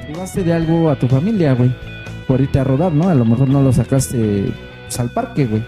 privaste 0.05 0.43
de 0.43 0.53
algo 0.53 0.91
a 0.91 0.95
tu 0.99 1.07
familia, 1.07 1.53
güey, 1.53 1.73
irte 2.41 2.59
a 2.59 2.63
rodar, 2.63 2.91
¿no? 2.91 3.09
A 3.09 3.15
lo 3.15 3.26
mejor 3.26 3.47
no 3.49 3.61
lo 3.61 3.71
sacaste 3.73 4.51
pues, 4.86 4.99
al 4.99 5.09
parque, 5.11 5.45
güey. 5.45 5.63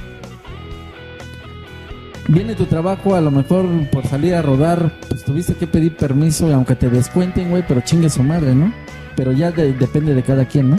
Viene 2.30 2.56
tu 2.56 2.66
trabajo, 2.66 3.16
a 3.16 3.22
lo 3.22 3.32
mejor 3.32 3.66
por 3.90 4.06
salir 4.06 4.36
a 4.36 4.42
rodar, 4.42 4.92
pues 5.08 5.24
tuviste 5.24 5.54
que 5.56 5.66
pedir 5.66 5.96
permiso 5.96 6.54
aunque 6.54 6.76
te 6.76 6.90
descuenten, 6.90 7.50
güey, 7.50 7.64
pero 7.66 7.80
chingue 7.82 8.10
su 8.10 8.22
madre, 8.22 8.54
¿no? 8.54 8.74
Pero 9.16 9.32
ya 9.32 9.52
de- 9.52 9.72
depende 9.74 10.14
de 10.14 10.24
cada 10.24 10.46
quien, 10.46 10.72
¿no? 10.72 10.78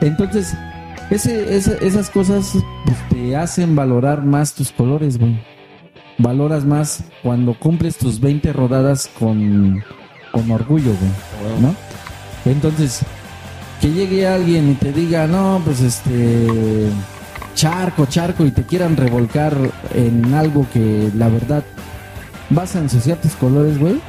Entonces, 0.00 0.54
esas 1.10 2.08
cosas 2.10 2.52
pues, 2.84 2.96
te 3.10 3.36
hacen 3.36 3.74
valorar 3.74 4.22
más 4.24 4.54
tus 4.54 4.70
colores, 4.70 5.18
güey. 5.18 5.36
Valoras 6.18 6.64
más 6.64 7.02
cuando 7.24 7.54
cumples 7.54 7.96
tus 7.98 8.20
20 8.20 8.52
rodadas 8.52 9.10
con, 9.18 9.82
con 10.30 10.50
orgullo, 10.52 10.92
güey, 10.92 11.60
¿no? 11.60 11.74
Entonces, 12.44 13.00
que 13.84 13.92
llegue 13.92 14.26
alguien 14.26 14.70
y 14.70 14.74
te 14.76 14.92
diga, 14.94 15.26
no, 15.26 15.60
pues 15.62 15.82
este 15.82 16.88
charco, 17.54 18.06
charco 18.06 18.46
y 18.46 18.50
te 18.50 18.62
quieran 18.62 18.96
revolcar 18.96 19.54
en 19.94 20.32
algo 20.32 20.66
que 20.72 21.10
la 21.14 21.28
verdad 21.28 21.62
vas 22.48 22.74
a 22.76 22.78
ensuciar 22.78 23.18
tus 23.18 23.32
colores, 23.32 23.78
güey. 23.78 24.00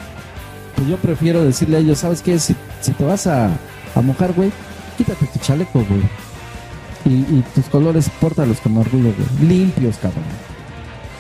Pues 0.76 0.88
yo 0.88 0.96
prefiero 0.96 1.44
decirle 1.44 1.76
a 1.76 1.80
ellos, 1.82 2.00
¿sabes 2.00 2.22
qué? 2.22 2.40
Si, 2.40 2.54
te 2.54 3.04
vas 3.04 3.28
a, 3.28 3.50
a 3.96 4.02
mojar, 4.02 4.32
güey, 4.32 4.50
quítate 4.98 5.26
tu 5.26 5.40
chaleco, 5.40 5.84
güey. 5.84 6.04
Y, 7.04 7.36
y 7.36 7.44
tus 7.54 7.66
colores, 7.66 8.10
pórtalos 8.22 8.62
con 8.62 8.78
orgullo, 8.78 9.14
güey. 9.14 9.50
Limpios, 9.50 9.98
cabrón. 9.98 10.24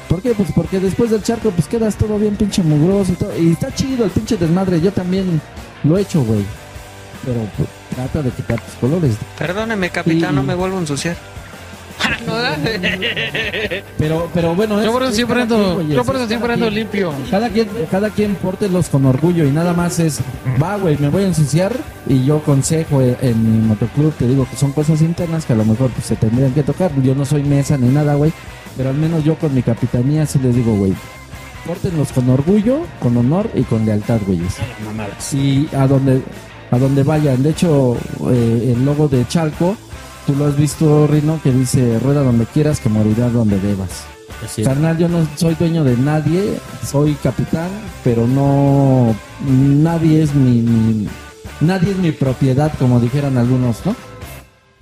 ¿Por 0.07 0.21
qué? 0.21 0.33
Pues 0.33 0.53
porque 0.55 0.79
después 0.79 1.11
del 1.11 1.23
charco, 1.23 1.51
pues 1.51 1.67
quedas 1.67 1.97
todo 1.97 2.17
bien 2.17 2.37
pinche 2.37 2.63
mugroso 2.63 3.11
y 3.11 3.15
todo. 3.15 3.37
Y 3.37 3.51
está 3.51 3.75
chido 3.75 4.05
el 4.05 4.11
pinche 4.11 4.37
desmadre. 4.37 4.79
Yo 4.79 4.93
también 4.93 5.41
lo 5.83 5.97
he 5.97 6.03
hecho, 6.03 6.23
güey. 6.23 6.45
Pero 7.25 7.41
pues, 7.57 7.67
trata 7.95 8.21
de 8.21 8.29
quitar 8.31 8.59
tus 8.61 8.73
colores. 8.75 9.15
Perdóneme, 9.37 9.89
capitán, 9.89 10.33
Y- 10.33 10.35
no 10.35 10.43
me 10.43 10.53
vuelvo 10.55 10.77
a 10.77 10.81
ensuciar. 10.81 11.15
Pero, 13.97 14.29
pero 14.33 14.53
bueno, 14.53 14.75
Yo 14.81 14.87
es- 14.87 14.91
por 14.91 15.01
eso 15.03 15.09
es 15.11 15.15
siempre 15.15 15.41
ando, 15.41 15.81
yo 15.81 16.03
por 16.03 16.15
eso 16.17 16.27
siempre 16.27 16.53
ando 16.53 16.69
limpio. 16.69 17.13
Cada 17.31 17.49
quien, 17.49 17.67
cada 17.89 18.09
quien 18.09 18.35
pórtelos 18.35 18.89
con 18.89 19.05
orgullo 19.05 19.45
y 19.45 19.51
nada 19.51 19.73
más 19.73 19.99
es, 19.99 20.19
va, 20.61 20.75
güey, 20.77 20.97
me 20.97 21.09
voy 21.09 21.23
a 21.23 21.27
ensuciar 21.27 21.73
y 22.07 22.25
yo 22.25 22.41
consejo 22.43 23.01
en, 23.01 23.17
en 23.21 23.61
mi 23.61 23.67
motoclub, 23.67 24.13
te 24.15 24.27
digo 24.27 24.45
que 24.49 24.57
son 24.57 24.71
cosas 24.73 25.01
internas 25.01 25.45
que 25.45 25.53
a 25.53 25.55
lo 25.55 25.65
mejor 25.65 25.89
pues, 25.91 26.05
se 26.07 26.15
tendrían 26.17 26.51
que 26.53 26.63
tocar. 26.63 26.91
Yo 27.01 27.15
no 27.15 27.25
soy 27.25 27.43
mesa 27.43 27.77
ni 27.77 27.87
nada, 27.87 28.15
güey, 28.15 28.33
pero 28.77 28.89
al 28.89 28.95
menos 28.95 29.23
yo 29.23 29.35
con 29.35 29.53
mi 29.55 29.61
capitanía 29.63 30.25
sí 30.25 30.37
les 30.39 30.53
digo, 30.53 30.75
güey, 30.75 30.93
pórtenlos 31.65 32.11
con 32.11 32.29
orgullo, 32.29 32.81
con 32.99 33.15
honor 33.17 33.49
y 33.55 33.63
con 33.63 33.85
lealtad, 33.85 34.19
güeyes. 34.27 34.55
Y 35.33 35.67
a 35.75 35.87
donde, 35.87 36.21
a 36.75 36.79
donde 36.79 37.03
vayan. 37.03 37.41
De 37.41 37.49
hecho, 37.51 37.95
eh, 38.31 38.73
el 38.75 38.85
logo 38.85 39.07
de 39.07 39.27
Chalco, 39.27 39.75
tú 40.27 40.35
lo 40.35 40.45
has 40.45 40.57
visto, 40.57 41.07
Rino, 41.07 41.39
que 41.41 41.51
dice, 41.51 41.99
rueda 41.99 42.21
donde 42.23 42.45
quieras, 42.45 42.79
que 42.79 42.89
morirás 42.89 43.33
donde 43.33 43.59
debas. 43.59 43.89
Carnal, 44.63 44.97
yo 44.97 45.07
no 45.07 45.25
soy 45.37 45.55
dueño 45.55 45.83
de 45.83 45.95
nadie, 45.97 46.59
soy 46.85 47.13
capitán, 47.15 47.69
pero 48.03 48.27
no 48.27 49.15
nadie 49.49 50.23
es 50.23 50.33
mi, 50.35 50.61
mi- 50.61 51.07
nadie 51.61 51.91
es 51.91 51.97
mi 51.97 52.11
propiedad, 52.11 52.71
como 52.77 52.99
dijeran 52.99 53.37
algunos, 53.37 53.77
¿no? 53.85 53.95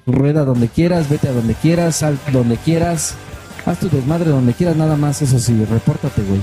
Rueda 0.06 0.44
donde 0.44 0.68
quieras, 0.68 1.08
vete 1.10 1.30
a 1.30 1.34
donde 1.34 1.54
quieras, 1.54 1.98
sal 1.98 2.18
donde 2.34 2.58
quieras, 2.58 3.14
haz 3.66 3.80
tu 3.80 3.90
desmadre 3.90 4.32
donde 4.32 4.54
quieras, 4.54 4.76
nada 4.76 4.98
más, 4.98 5.22
eso 5.22 5.40
sí, 5.40 5.64
repórtate, 5.70 6.24
güey. 6.24 6.42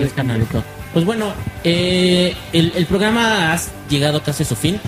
Es, 0.00 0.12
carnalito. 0.12 0.62
Pues 0.92 1.04
bueno, 1.04 1.32
eh, 1.64 2.34
el, 2.52 2.72
el 2.76 2.86
programa 2.86 3.52
ha 3.52 3.60
llegado 3.88 4.22
casi 4.22 4.44
a 4.44 4.46
su 4.46 4.54
fin. 4.54 4.80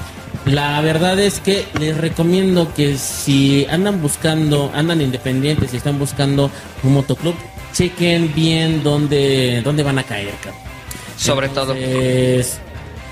La 0.45 0.81
verdad 0.81 1.19
es 1.19 1.41
que 1.41 1.67
les 1.81 1.97
recomiendo 1.97 2.73
que 2.73 2.97
si 2.97 3.67
andan 3.69 4.01
buscando, 4.01 4.71
andan 4.75 5.01
independientes 5.01 5.75
y 5.75 5.79
están 5.79 5.99
buscando 5.99 6.51
un 6.85 6.95
motoclub, 6.95 7.35
chequen 7.73 8.33
bien 8.33 8.85
dónde, 8.85 9.61
dónde 9.65 9.83
van 9.83 9.99
a 9.99 10.05
caer, 10.05 10.35
cabrón. 10.43 10.63
Sobre 11.17 11.49
todo. 11.49 11.75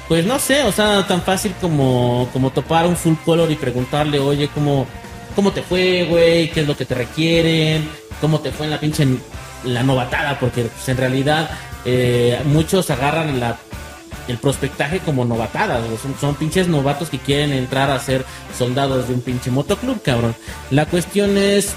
Pues 0.08 0.26
no 0.26 0.38
sé, 0.38 0.62
o 0.62 0.70
sea, 0.70 1.06
tan 1.06 1.22
fácil 1.22 1.54
como, 1.60 2.28
como 2.32 2.50
topar 2.50 2.86
un 2.86 2.96
full 2.96 3.14
color 3.24 3.50
y 3.50 3.56
preguntarle, 3.56 4.18
oye, 4.20 4.48
¿cómo, 4.52 4.86
cómo 5.34 5.50
te 5.50 5.62
fue, 5.62 6.04
güey, 6.04 6.50
qué 6.50 6.60
es 6.60 6.68
lo 6.68 6.76
que 6.76 6.84
te 6.84 6.94
requieren, 6.94 7.88
cómo 8.20 8.40
te 8.40 8.52
fue 8.52 8.66
en 8.66 8.70
la 8.70 8.80
pinche 8.80 9.06
la 9.64 9.82
novatada, 9.82 10.38
porque 10.38 10.62
pues, 10.64 10.88
en 10.88 10.96
realidad 10.96 11.50
eh, 11.84 12.40
muchos 12.46 12.90
agarran 12.90 13.40
el 14.28 14.38
prospectaje 14.38 15.00
como 15.00 15.26
son, 15.26 16.14
son 16.20 16.34
pinches 16.34 16.68
novatos 16.68 17.10
que 17.10 17.18
quieren 17.18 17.52
entrar 17.52 17.90
a 17.90 17.98
ser 17.98 18.24
soldados 18.56 19.08
de 19.08 19.14
un 19.14 19.20
pinche 19.20 19.50
motoclub, 19.50 20.00
cabrón. 20.02 20.34
La 20.70 20.86
cuestión 20.86 21.36
es, 21.36 21.74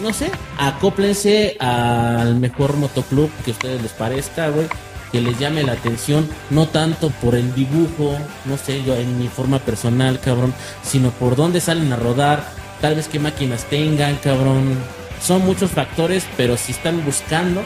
no 0.00 0.12
sé, 0.12 0.30
acóplense 0.58 1.56
al 1.60 2.36
mejor 2.36 2.76
motoclub 2.76 3.30
que 3.44 3.52
a 3.52 3.54
ustedes 3.54 3.82
les 3.82 3.92
parezca, 3.92 4.48
güey. 4.48 4.66
Que 5.12 5.20
les 5.20 5.38
llame 5.38 5.62
la 5.62 5.72
atención, 5.72 6.26
no 6.48 6.68
tanto 6.68 7.10
por 7.10 7.34
el 7.34 7.54
dibujo, 7.54 8.16
no 8.46 8.56
sé, 8.56 8.82
yo 8.82 8.96
en 8.96 9.18
mi 9.18 9.28
forma 9.28 9.58
personal, 9.58 10.18
cabrón, 10.18 10.54
sino 10.82 11.10
por 11.10 11.36
dónde 11.36 11.60
salen 11.60 11.92
a 11.92 11.96
rodar, 11.96 12.42
tal 12.80 12.94
vez 12.94 13.08
qué 13.08 13.18
máquinas 13.18 13.64
tengan, 13.66 14.16
cabrón. 14.16 14.78
Son 15.22 15.44
muchos 15.44 15.70
factores, 15.70 16.26
pero 16.36 16.56
si 16.56 16.72
están 16.72 17.04
buscando, 17.04 17.62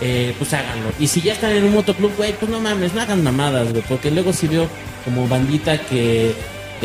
eh, 0.00 0.34
pues 0.38 0.52
háganlo. 0.52 0.90
Y 0.98 1.06
si 1.06 1.20
ya 1.20 1.32
están 1.32 1.52
en 1.52 1.64
un 1.64 1.72
motoclub, 1.72 2.14
güey, 2.16 2.32
pues 2.32 2.50
no 2.50 2.60
mames, 2.60 2.94
no 2.94 3.00
hagan 3.00 3.22
mamadas, 3.22 3.70
güey, 3.70 3.84
porque 3.88 4.10
luego 4.10 4.32
si 4.32 4.48
veo 4.48 4.68
como 5.04 5.28
bandita 5.28 5.78
que, 5.78 6.34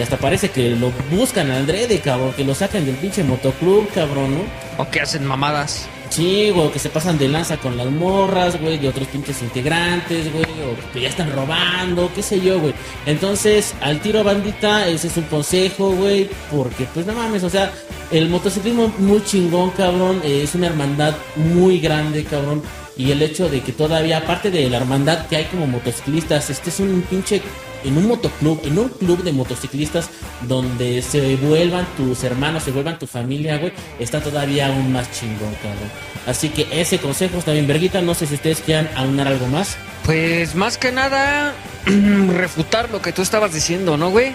hasta 0.02 0.18
parece 0.18 0.50
que 0.50 0.70
lo 0.76 0.92
buscan 1.10 1.50
al 1.50 1.66
drede, 1.66 2.00
cabrón, 2.00 2.34
que 2.34 2.44
lo 2.44 2.54
sacan 2.54 2.86
del 2.86 2.96
pinche 2.96 3.24
motoclub, 3.24 3.92
cabrón, 3.94 4.36
¿no? 4.36 4.42
O 4.78 4.90
que 4.90 5.02
hacen 5.02 5.26
mamadas. 5.26 5.88
Sí, 6.12 6.54
que 6.74 6.78
se 6.80 6.90
pasan 6.90 7.18
de 7.18 7.30
lanza 7.30 7.56
con 7.56 7.78
las 7.78 7.90
morras, 7.90 8.60
güey, 8.60 8.78
de 8.78 8.90
otros 8.90 9.08
pinches 9.08 9.42
integrantes, 9.42 10.30
güey, 10.34 10.44
o 10.44 10.92
que 10.92 11.00
ya 11.00 11.08
están 11.08 11.32
robando, 11.32 12.12
qué 12.14 12.22
sé 12.22 12.42
yo, 12.42 12.60
güey. 12.60 12.74
Entonces, 13.06 13.74
al 13.80 14.02
tiro 14.02 14.22
bandita, 14.22 14.90
ese 14.90 15.08
es 15.08 15.16
un 15.16 15.24
consejo, 15.24 15.92
güey, 15.92 16.30
porque 16.52 16.86
pues 16.94 17.06
no 17.06 17.14
mames, 17.14 17.44
o 17.46 17.50
sea, 17.50 17.72
el 18.12 18.28
motociclismo 18.28 18.94
muy 18.98 19.24
chingón, 19.24 19.70
cabrón, 19.72 20.22
es 20.26 20.54
una 20.54 20.68
hermandad 20.68 21.16
muy 21.38 21.80
grande, 21.80 22.26
cabrón. 22.26 22.62
Y 23.02 23.12
el 23.12 23.24
hecho 23.24 23.50
de 23.50 23.62
que 23.62 23.72
todavía, 23.72 24.20
aparte 24.20 24.52
de 24.52 24.70
la 24.70 24.78
hermandad 24.78 25.26
que 25.26 25.36
hay 25.36 25.46
como 25.46 25.66
motociclistas, 25.66 26.52
este 26.52 26.70
es 26.70 26.80
un 26.80 27.02
pinche 27.10 27.42
en 27.84 27.98
un 27.98 28.08
motoclub, 28.08 28.62
en 28.64 28.78
un 28.78 28.90
club 28.90 29.24
de 29.24 29.32
motociclistas 29.32 30.12
donde 30.42 31.02
se 31.02 31.36
vuelvan 31.38 31.88
tus 31.98 32.24
hermanos, 32.24 32.62
se 32.62 32.70
vuelvan 32.70 33.00
tu 33.00 33.08
familia, 33.08 33.58
güey, 33.58 33.74
está 33.98 34.22
todavía 34.22 34.68
aún 34.68 34.94
más 34.94 35.12
chingón, 35.20 35.52
cabrón. 35.56 35.90
Así 36.28 36.50
que 36.50 36.68
ese 36.72 37.00
consejo 37.00 37.40
está 37.40 37.54
bien, 37.54 37.66
Verguita. 37.66 38.04
No 38.04 38.14
sé 38.14 38.28
si 38.28 38.36
ustedes 38.36 38.62
quieran 38.62 38.88
aunar 38.96 39.28
algo 39.28 39.48
más. 39.48 39.78
Pues 40.06 40.54
más 40.54 40.78
que 40.78 40.92
nada, 40.92 41.56
refutar 42.36 42.92
lo 42.92 43.02
que 43.02 43.14
tú 43.14 43.24
estabas 43.24 43.52
diciendo, 43.52 43.98
¿no, 43.98 44.12
güey? 44.12 44.34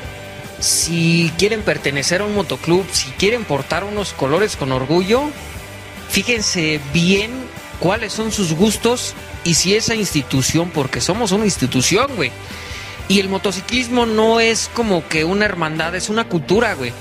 Si 0.59 1.31
quieren 1.39 1.63
pertenecer 1.63 2.21
a 2.21 2.25
un 2.25 2.35
motoclub, 2.35 2.85
si 2.91 3.11
quieren 3.11 3.45
portar 3.45 3.85
unos 3.85 4.13
colores 4.13 4.57
con 4.57 4.73
orgullo, 4.73 5.23
fíjense 6.09 6.81
bien 6.93 7.46
cuáles 7.81 8.13
son 8.13 8.33
sus 8.33 8.53
gustos 8.53 9.15
y 9.45 9.55
si 9.55 9.75
esa 9.75 9.95
institución, 9.95 10.71
porque 10.71 11.01
somos 11.01 11.33
una 11.33 11.45
institución, 11.45 12.09
güey. 12.17 12.31
Y 13.09 13.21
el 13.21 13.29
motociclismo 13.29 14.05
no 14.07 14.41
es 14.41 14.69
como 14.75 15.07
que 15.09 15.25
una 15.25 15.45
hermandad, 15.45 15.95
es 15.95 16.09
una 16.09 16.29
cultura, 16.29 16.75
güey. 16.75 16.93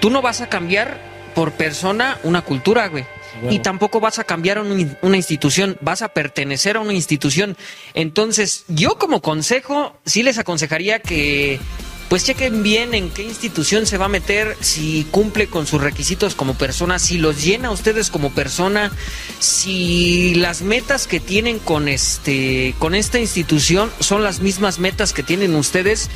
Tú 0.00 0.10
no 0.10 0.22
vas 0.22 0.40
a 0.40 0.48
cambiar 0.48 1.00
por 1.34 1.52
persona 1.52 2.18
una 2.22 2.42
cultura, 2.42 2.86
güey. 2.88 3.04
Y 3.50 3.58
tampoco 3.58 4.00
vas 4.00 4.18
a 4.18 4.24
cambiar 4.24 4.58
un- 4.60 4.96
una 5.02 5.16
institución, 5.16 5.76
vas 5.82 6.00
a 6.00 6.08
pertenecer 6.08 6.76
a 6.76 6.80
una 6.80 6.94
institución. 6.94 7.56
Entonces, 7.92 8.64
yo 8.68 8.96
como 8.98 9.20
consejo, 9.20 9.94
sí 10.06 10.22
les 10.22 10.38
aconsejaría 10.38 11.00
que 11.00 11.60
pues 12.08 12.24
chequen 12.24 12.62
bien 12.62 12.94
en 12.94 13.10
qué 13.10 13.22
institución 13.22 13.86
se 13.86 13.98
va 13.98 14.06
a 14.06 14.08
meter, 14.08 14.56
si 14.60 15.06
cumple 15.10 15.48
con 15.48 15.66
sus 15.66 15.80
requisitos 15.80 16.34
como 16.34 16.54
persona, 16.54 16.98
si 16.98 17.18
los 17.18 17.42
llena 17.42 17.68
a 17.68 17.72
ustedes 17.72 18.10
como 18.10 18.30
persona, 18.30 18.92
si 19.40 20.34
las 20.36 20.62
metas 20.62 21.06
que 21.06 21.20
tienen 21.20 21.58
con 21.58 21.88
este 21.88 22.74
con 22.78 22.94
esta 22.94 23.18
institución 23.18 23.90
son 24.00 24.22
las 24.22 24.40
mismas 24.40 24.78
metas 24.78 25.12
que 25.12 25.22
tienen 25.22 25.54
ustedes 25.54 26.08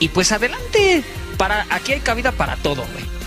y 0.00 0.08
pues 0.08 0.32
adelante, 0.32 1.02
para 1.36 1.66
aquí 1.70 1.92
hay 1.92 2.00
cabida 2.00 2.32
para 2.32 2.56
todo, 2.56 2.84
güey. 2.92 3.18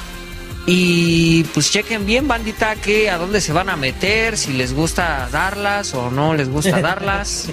Y 0.68 1.44
pues 1.56 1.72
chequen 1.72 2.06
bien, 2.06 2.28
bandita, 2.28 2.76
que 2.76 3.10
a 3.10 3.18
dónde 3.18 3.42
se 3.42 3.52
van 3.52 3.70
a 3.70 3.76
meter, 3.76 4.38
si 4.38 4.54
les 4.54 4.74
gusta 4.74 5.28
darlas 5.32 5.96
o 5.96 6.12
no 6.12 6.36
les 6.36 6.50
gusta 6.50 6.80
darlas. 6.82 7.50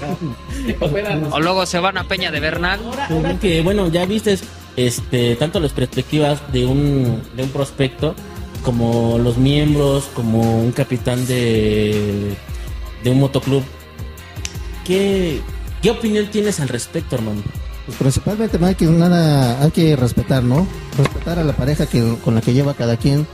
o 1.31 1.39
luego 1.39 1.65
se 1.65 1.79
van 1.79 1.97
a 1.97 2.03
Peña 2.07 2.29
de 2.29 2.39
Bernal. 2.39 2.79
Ahora 3.09 3.39
que, 3.39 3.61
bueno, 3.61 3.87
ya 3.89 4.05
viste 4.05 4.37
este, 4.85 5.35
tanto 5.35 5.59
las 5.59 5.73
perspectivas 5.73 6.39
de 6.51 6.65
un, 6.65 7.21
de 7.35 7.43
un 7.43 7.49
prospecto 7.49 8.15
como 8.63 9.17
los 9.17 9.37
miembros, 9.37 10.09
como 10.13 10.61
un 10.61 10.71
capitán 10.71 11.25
de, 11.27 12.35
de 13.03 13.09
un 13.09 13.19
motoclub. 13.19 13.63
¿Qué, 14.85 15.41
¿Qué 15.81 15.91
opinión 15.91 16.27
tienes 16.27 16.59
al 16.59 16.69
respecto, 16.69 17.15
hermano? 17.15 17.41
Pues 17.85 17.97
principalmente 17.97 18.57
hay 18.63 18.75
que 18.75 18.85
hay 18.87 19.71
que 19.71 19.95
respetar, 19.95 20.43
¿no? 20.43 20.67
Respetar 20.97 21.39
a 21.39 21.43
la 21.43 21.53
pareja 21.53 21.85
que 21.85 22.15
con 22.23 22.35
la 22.35 22.41
que 22.41 22.53
lleva 22.53 22.73
cada 22.73 22.97
quien, 22.97 23.25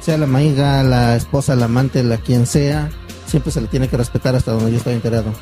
sea 0.00 0.16
la 0.16 0.26
maiga, 0.26 0.82
la 0.82 1.16
esposa, 1.16 1.56
la 1.56 1.64
amante, 1.64 2.02
la 2.02 2.18
quien 2.18 2.46
sea, 2.46 2.90
siempre 3.26 3.50
se 3.52 3.60
le 3.60 3.66
tiene 3.66 3.88
que 3.88 3.96
respetar 3.96 4.34
hasta 4.34 4.52
donde 4.52 4.70
yo 4.70 4.78
estoy 4.78 4.94
enterado. 4.94 5.32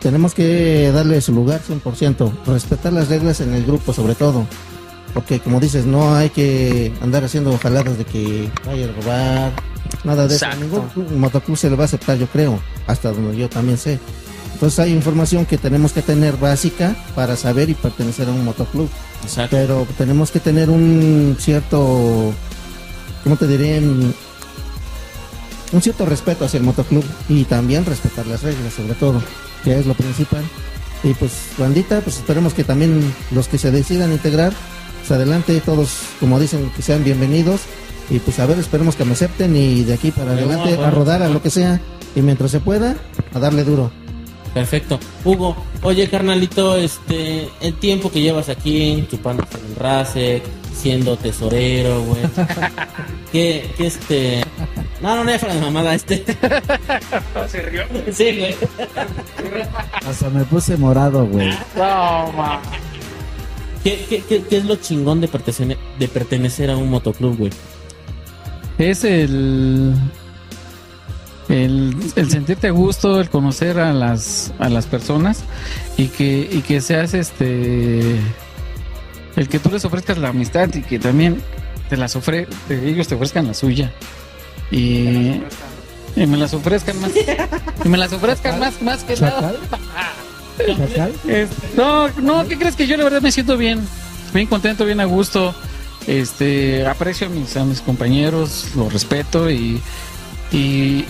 Tenemos 0.00 0.34
que 0.34 0.92
darle 0.92 1.20
su 1.20 1.32
lugar 1.32 1.60
100%, 1.66 2.44
respetar 2.46 2.92
las 2.92 3.08
reglas 3.08 3.40
en 3.40 3.54
el 3.54 3.64
grupo 3.64 3.92
sobre 3.92 4.14
todo. 4.14 4.46
Porque 5.14 5.40
como 5.40 5.58
dices, 5.58 5.86
no 5.86 6.14
hay 6.14 6.30
que 6.30 6.92
andar 7.00 7.24
haciendo 7.24 7.56
jaladas 7.58 7.98
de 7.98 8.04
que 8.04 8.50
vaya 8.66 8.86
a 8.86 8.92
robar, 8.92 9.52
nada 10.04 10.26
de 10.26 10.34
Exacto. 10.34 10.64
eso. 10.64 10.92
Ningún 10.96 11.20
motoclub 11.20 11.56
se 11.56 11.70
le 11.70 11.76
va 11.76 11.84
a 11.84 11.86
aceptar, 11.86 12.18
yo 12.18 12.26
creo, 12.26 12.60
hasta 12.86 13.10
donde 13.10 13.36
yo 13.36 13.48
también 13.48 13.78
sé. 13.78 13.98
Entonces 14.52 14.78
hay 14.80 14.92
información 14.92 15.46
que 15.46 15.56
tenemos 15.56 15.92
que 15.92 16.02
tener 16.02 16.36
básica 16.36 16.96
para 17.14 17.36
saber 17.36 17.70
y 17.70 17.74
pertenecer 17.74 18.28
a 18.28 18.32
un 18.32 18.44
motoclub. 18.44 18.88
Exacto. 19.22 19.56
Pero 19.56 19.86
tenemos 19.96 20.30
que 20.30 20.40
tener 20.40 20.68
un 20.68 21.36
cierto, 21.38 22.32
¿cómo 23.22 23.36
te 23.36 23.46
diré? 23.46 23.78
Un 25.70 25.82
cierto 25.82 26.06
respeto 26.06 26.44
hacia 26.44 26.58
el 26.58 26.64
motoclub 26.64 27.04
y 27.28 27.44
también 27.44 27.84
respetar 27.84 28.26
las 28.26 28.42
reglas, 28.42 28.72
sobre 28.72 28.94
todo, 28.94 29.22
que 29.64 29.78
es 29.78 29.86
lo 29.86 29.94
principal. 29.94 30.42
Y 31.04 31.14
pues, 31.14 31.32
bandita, 31.56 32.00
pues 32.00 32.16
esperemos 32.16 32.54
que 32.54 32.64
también 32.64 33.14
los 33.30 33.48
que 33.48 33.58
se 33.58 33.70
decidan 33.70 34.10
integrar, 34.10 34.52
pues 35.08 35.16
adelante, 35.16 35.62
todos, 35.64 35.90
como 36.20 36.38
dicen, 36.38 36.70
que 36.76 36.82
sean 36.82 37.02
bienvenidos. 37.02 37.62
Y 38.10 38.18
pues 38.18 38.38
a 38.40 38.46
ver, 38.46 38.58
esperemos 38.58 38.94
que 38.94 39.06
me 39.06 39.12
acepten 39.12 39.56
y 39.56 39.82
de 39.82 39.94
aquí 39.94 40.10
para 40.10 40.32
adelante 40.32 40.76
a 40.76 40.90
rodar 40.90 41.22
a 41.22 41.28
lo 41.28 41.40
que 41.40 41.48
sea. 41.48 41.80
Y 42.14 42.20
mientras 42.20 42.50
se 42.50 42.60
pueda, 42.60 42.94
a 43.32 43.38
darle 43.38 43.64
duro. 43.64 43.90
Perfecto. 44.52 45.00
Hugo, 45.24 45.56
oye, 45.82 46.08
carnalito, 46.10 46.76
este, 46.76 47.48
el 47.62 47.74
tiempo 47.74 48.10
que 48.10 48.20
llevas 48.20 48.50
aquí, 48.50 49.06
chupando 49.10 49.44
el 49.70 49.76
race, 49.76 50.42
siendo 50.74 51.16
tesorero, 51.16 52.02
güey. 52.02 52.22
¿Qué, 53.32 53.70
qué 53.78 53.86
este? 53.86 54.44
No, 55.00 55.16
no, 55.16 55.24
no, 55.24 55.30
de 55.30 55.60
mamada, 55.60 55.94
este. 55.94 56.22
Se 57.48 57.62
rió. 57.62 57.84
Sí, 58.12 58.38
güey. 58.38 58.54
Hasta 60.06 60.28
me 60.28 60.44
puse 60.44 60.76
morado, 60.76 61.26
güey. 61.26 61.48
No, 61.76 62.32
ma. 62.32 62.60
¿Qué, 63.88 64.04
qué, 64.08 64.22
qué, 64.28 64.42
qué 64.42 64.56
es 64.58 64.64
lo 64.66 64.76
chingón 64.76 65.20
de 65.22 65.28
pertenecer, 65.28 65.78
de 65.98 66.08
pertenecer 66.08 66.70
a 66.70 66.76
un 66.76 66.90
motoclub, 66.90 67.38
güey? 67.38 67.50
Es 68.78 69.02
el, 69.04 69.94
el, 71.48 71.96
el 72.14 72.30
sentirte 72.30 72.66
a 72.68 72.70
gusto, 72.70 73.18
el 73.20 73.30
conocer 73.30 73.78
a 73.78 73.92
las, 73.94 74.52
a 74.58 74.68
las 74.68 74.86
personas 74.86 75.42
y 75.96 76.08
que, 76.08 76.48
y 76.52 76.60
que 76.60 76.80
seas 76.82 77.14
este. 77.14 78.16
El 79.36 79.48
que 79.48 79.58
tú 79.58 79.70
les 79.70 79.84
ofrezcas 79.84 80.18
la 80.18 80.28
amistad 80.28 80.68
y 80.74 80.82
que 80.82 80.98
también 80.98 81.40
te 81.88 81.96
las 81.96 82.14
ofre, 82.16 82.46
te- 82.66 82.88
ellos 82.90 83.08
te 83.08 83.14
ofrezcan 83.14 83.46
la 83.46 83.54
suya. 83.54 83.90
Y, 84.70 85.40
y 86.14 86.26
me 86.26 86.36
las 86.36 86.52
ofrezcan 86.52 87.00
más. 87.00 87.12
Y 87.84 87.88
me 87.88 87.96
las 87.96 88.12
ofrezcan 88.12 88.60
más, 88.60 88.82
más 88.82 89.02
que 89.04 89.16
nada. 89.16 89.54
No, 91.76 92.08
no, 92.20 92.46
¿qué 92.48 92.56
crees 92.58 92.76
que 92.76 92.86
yo 92.86 92.96
la 92.96 93.04
verdad 93.04 93.20
me 93.22 93.32
siento 93.32 93.56
bien? 93.56 93.80
Bien 94.34 94.46
contento, 94.46 94.84
bien 94.84 95.00
a 95.00 95.04
gusto. 95.04 95.54
Este, 96.06 96.86
aprecio 96.86 97.26
a 97.26 97.30
mis, 97.30 97.56
a 97.56 97.64
mis 97.64 97.80
compañeros, 97.80 98.68
los 98.76 98.92
respeto 98.92 99.50
y, 99.50 99.80
y, 100.52 100.56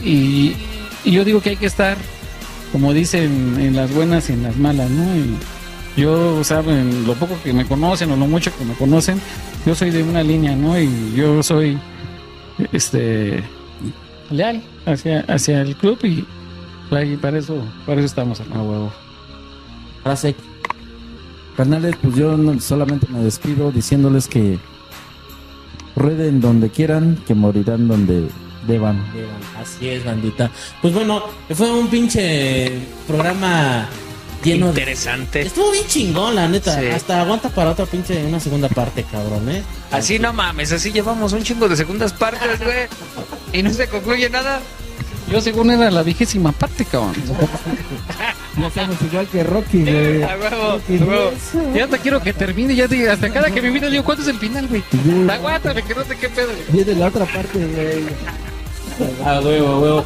y- 0.05 0.57
y 1.05 1.11
yo 1.13 1.25
digo 1.25 1.41
que 1.41 1.51
hay 1.51 1.57
que 1.57 1.67
estar, 1.67 1.97
como 2.73 2.93
dicen, 2.93 3.57
en 3.61 3.77
las 3.77 3.93
buenas 3.95 4.29
y 4.31 4.33
en 4.33 4.43
las 4.43 4.57
malas, 4.57 4.91
¿no? 4.91 5.05
Y 5.17 5.37
yo, 6.01 6.43
saben, 6.45 7.07
lo 7.07 7.15
poco 7.15 7.37
que 7.45 7.53
me 7.53 7.65
conocen 7.65 8.11
o 8.11 8.17
lo 8.17 8.27
mucho 8.27 8.51
que 8.59 8.65
me 8.65 8.75
conocen, 8.75 9.21
yo 9.65 9.75
soy 9.77 9.91
de 9.91 10.03
una 10.03 10.23
línea, 10.25 10.57
¿no? 10.57 10.79
Y 10.81 11.13
yo 11.15 11.43
soy, 11.45 11.79
este, 12.73 13.43
leal 14.31 14.63
hacia, 14.87 15.21
hacia 15.29 15.61
el 15.63 15.77
club 15.77 15.99
y 16.05 16.25
ahí 16.95 17.17
para 17.17 17.39
eso, 17.39 17.63
para 17.87 18.01
eso 18.01 18.07
estamos, 18.07 18.41
hermano. 18.41 18.65
huevo. 18.65 18.93
Frase. 20.03 20.35
Carnales, 21.57 21.97
pues 22.03 22.15
yo 22.15 22.37
no- 22.37 22.61
solamente 22.61 23.07
me 23.09 23.21
despido 23.21 23.73
diciéndoles 23.73 24.29
que 24.29 24.59
rueden 25.97 26.41
donde 26.41 26.71
quieran, 26.71 27.19
que 27.27 27.35
morirán 27.35 27.89
donde 27.89 28.29
deban. 28.67 29.03
Así 29.61 29.89
es, 29.89 30.05
bandita. 30.05 30.51
Pues 30.81 30.95
bueno, 30.95 31.23
fue 31.53 31.73
un 31.73 31.89
pinche 31.89 32.71
programa 33.09 33.89
lleno 34.45 34.67
de... 34.67 34.73
Interesante. 34.73 35.43
Estuvo 35.43 35.73
bien 35.73 35.87
chingón, 35.89 36.37
la 36.37 36.47
neta. 36.47 36.79
Sí. 36.79 36.87
Hasta 36.87 37.21
aguanta 37.23 37.49
para 37.49 37.71
otra 37.73 37.87
pinche, 37.87 38.25
una 38.25 38.39
segunda 38.39 38.69
parte, 38.69 39.05
cabrón, 39.11 39.49
¿eh? 39.49 39.63
Así 39.91 40.19
no 40.21 40.33
mames, 40.33 40.71
así 40.71 40.93
llevamos 40.93 41.33
un 41.33 41.43
chingo 41.43 41.69
de 41.69 41.77
segundas 41.77 42.13
partes, 42.13 42.61
güey. 42.63 42.87
Y 43.53 43.63
no 43.65 43.73
se 43.73 43.89
concluye 43.89 44.31
nada. 44.31 44.61
Yo 45.31 45.41
según 45.41 45.71
era 45.71 45.91
la 45.91 46.03
vigésima 46.03 46.53
parte, 46.53 46.85
cabrón. 46.85 47.15
Ya 48.59 48.67
estamos 48.67 48.97
igual 49.03 49.27
que 49.29 49.45
Rocky, 49.45 49.83
güey. 49.83 50.23
A 50.29 50.37
huevo, 50.37 50.65
a 50.65 50.77
huevo. 50.89 51.33
Ya 51.75 51.87
te 51.87 51.99
quiero 51.99 52.21
que 52.21 52.33
termine, 52.33 52.75
ya 52.75 52.89
te, 52.89 53.09
hasta 53.09 53.31
cada 53.31 53.51
que 53.51 53.63
me 53.63 53.71
miro 53.71 53.89
digo, 53.91 54.03
¿cuánto 54.05 54.23
es 54.23 54.29
el 54.29 54.39
final, 54.39 54.67
güey? 54.67 54.83
Aguántame, 55.31 55.83
que 55.83 55.95
no 55.95 56.05
sé 56.05 56.17
qué 56.17 56.29
pedo. 56.29 56.49
güey. 56.49 56.85
Viene 56.85 56.99
la 56.99 57.07
otra 57.07 57.25
parte, 57.27 57.59
güey. 57.59 58.05
A 59.25 59.41
huevo, 59.41 59.69
a 59.69 59.79
huevo. 59.79 60.05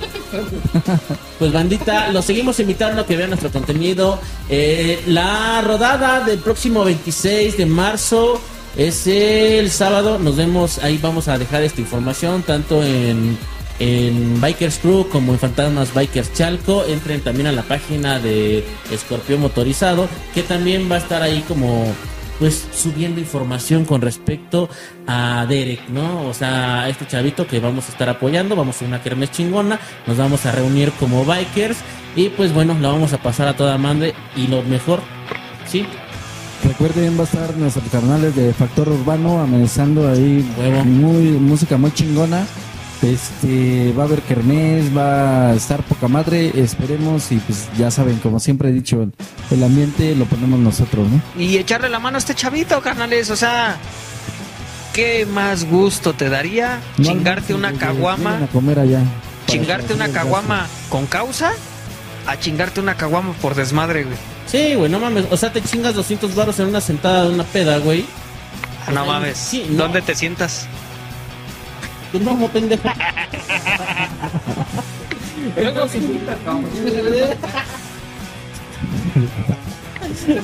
Pues 1.38 1.52
bandita, 1.52 2.10
los 2.12 2.24
seguimos 2.26 2.60
invitando 2.60 3.00
a 3.02 3.06
que 3.06 3.16
vean 3.16 3.30
nuestro 3.30 3.50
contenido. 3.50 4.18
Eh, 4.50 5.02
la 5.06 5.62
rodada 5.62 6.20
del 6.20 6.40
próximo 6.40 6.84
26 6.84 7.56
de 7.56 7.66
marzo 7.66 8.38
es 8.76 9.06
el 9.06 9.70
sábado. 9.70 10.18
Nos 10.18 10.36
vemos, 10.36 10.78
ahí 10.78 10.98
vamos 10.98 11.28
a 11.28 11.38
dejar 11.38 11.62
esta 11.62 11.80
información, 11.80 12.42
tanto 12.42 12.82
en, 12.82 13.38
en 13.82 14.40
Bikers 14.40 14.78
Crew 14.78 15.08
como 15.08 15.32
en 15.32 15.40
Fantasmas 15.40 15.92
Bikers 15.92 16.32
Chalco. 16.32 16.84
Entren 16.84 17.20
también 17.20 17.48
a 17.48 17.52
la 17.52 17.62
página 17.62 18.20
de 18.20 18.64
Escorpión 18.92 19.40
Motorizado, 19.40 20.08
que 20.34 20.42
también 20.44 20.88
va 20.90 20.96
a 20.96 20.98
estar 20.98 21.20
ahí 21.20 21.44
como 21.48 21.84
pues 22.38 22.66
subiendo 22.72 23.20
información 23.20 23.84
con 23.84 24.00
respecto 24.00 24.68
a 25.06 25.46
Derek, 25.48 25.88
¿no? 25.88 26.28
O 26.28 26.34
sea, 26.34 26.82
a 26.82 26.88
este 26.88 27.06
chavito 27.06 27.46
que 27.46 27.58
vamos 27.58 27.88
a 27.88 27.92
estar 27.92 28.08
apoyando, 28.08 28.56
vamos 28.56 28.80
a 28.80 28.84
una 28.84 29.02
kermes 29.02 29.32
chingona, 29.32 29.80
nos 30.06 30.16
vamos 30.16 30.46
a 30.46 30.52
reunir 30.52 30.92
como 30.92 31.24
bikers 31.24 31.78
y 32.16 32.28
pues 32.30 32.52
bueno, 32.52 32.76
la 32.80 32.88
vamos 32.88 33.12
a 33.12 33.18
pasar 33.18 33.48
a 33.48 33.56
toda 33.56 33.78
madre 33.78 34.14
y 34.36 34.46
lo 34.46 34.62
mejor, 34.62 35.00
¿sí? 35.66 35.86
Recuerden, 36.64 37.16
va 37.16 37.22
a 37.22 37.24
estar 37.24 37.56
nuestros 37.56 37.88
canales 37.90 38.36
de 38.36 38.52
Factor 38.54 38.88
Urbano 38.88 39.40
amenazando 39.40 40.08
ahí 40.08 40.48
Huevo. 40.56 40.84
muy 40.84 41.32
música 41.32 41.76
muy 41.76 41.92
chingona. 41.92 42.46
Este 43.02 43.92
va 43.98 44.04
a 44.04 44.06
haber 44.06 44.20
kermés, 44.22 44.96
va 44.96 45.48
a 45.50 45.54
estar 45.54 45.82
poca 45.82 46.06
madre, 46.08 46.52
esperemos 46.54 47.32
y 47.32 47.36
pues 47.38 47.68
ya 47.76 47.90
saben, 47.90 48.18
como 48.18 48.38
siempre 48.38 48.68
he 48.68 48.72
dicho, 48.72 49.02
el, 49.02 49.12
el 49.50 49.64
ambiente 49.64 50.14
lo 50.14 50.24
ponemos 50.26 50.60
nosotros, 50.60 51.08
¿no? 51.08 51.20
Y 51.42 51.56
echarle 51.58 51.88
la 51.88 51.98
mano 51.98 52.16
a 52.16 52.18
este 52.18 52.34
chavito, 52.34 52.80
carnales. 52.80 53.28
O 53.30 53.36
sea, 53.36 53.76
¿qué 54.92 55.26
más 55.26 55.64
gusto 55.64 56.12
te 56.14 56.28
daría 56.28 56.78
No 56.98 57.04
chingarte 57.04 57.52
almuercen, 57.52 57.56
una 57.56 57.72
caguama? 57.72 58.38
a 58.44 58.46
comer 58.46 58.78
allá. 58.78 59.00
Chingarte 59.46 59.94
una 59.94 60.08
caguama 60.08 60.66
con 60.88 61.06
causa 61.06 61.52
a 62.26 62.38
chingarte 62.38 62.80
una 62.80 62.94
caguama 62.96 63.32
por 63.42 63.56
desmadre, 63.56 64.04
güey. 64.04 64.16
Sí, 64.46 64.74
güey, 64.76 64.90
no 64.90 65.00
mames, 65.00 65.24
o 65.30 65.36
sea, 65.36 65.52
te 65.52 65.60
chingas 65.60 65.94
200 65.94 66.34
baros 66.36 66.58
en 66.60 66.66
una 66.68 66.80
sentada 66.80 67.24
de 67.24 67.34
una 67.34 67.44
peda, 67.44 67.78
güey. 67.78 68.04
Ah, 68.86 68.92
No 68.92 69.06
mames. 69.06 69.36
Sí, 69.38 69.66
no. 69.70 69.84
¿Dónde 69.84 70.02
te 70.02 70.14
sientas? 70.14 70.66
Pues 72.12 72.22
no, 72.22 72.48
pendejo. 72.48 72.88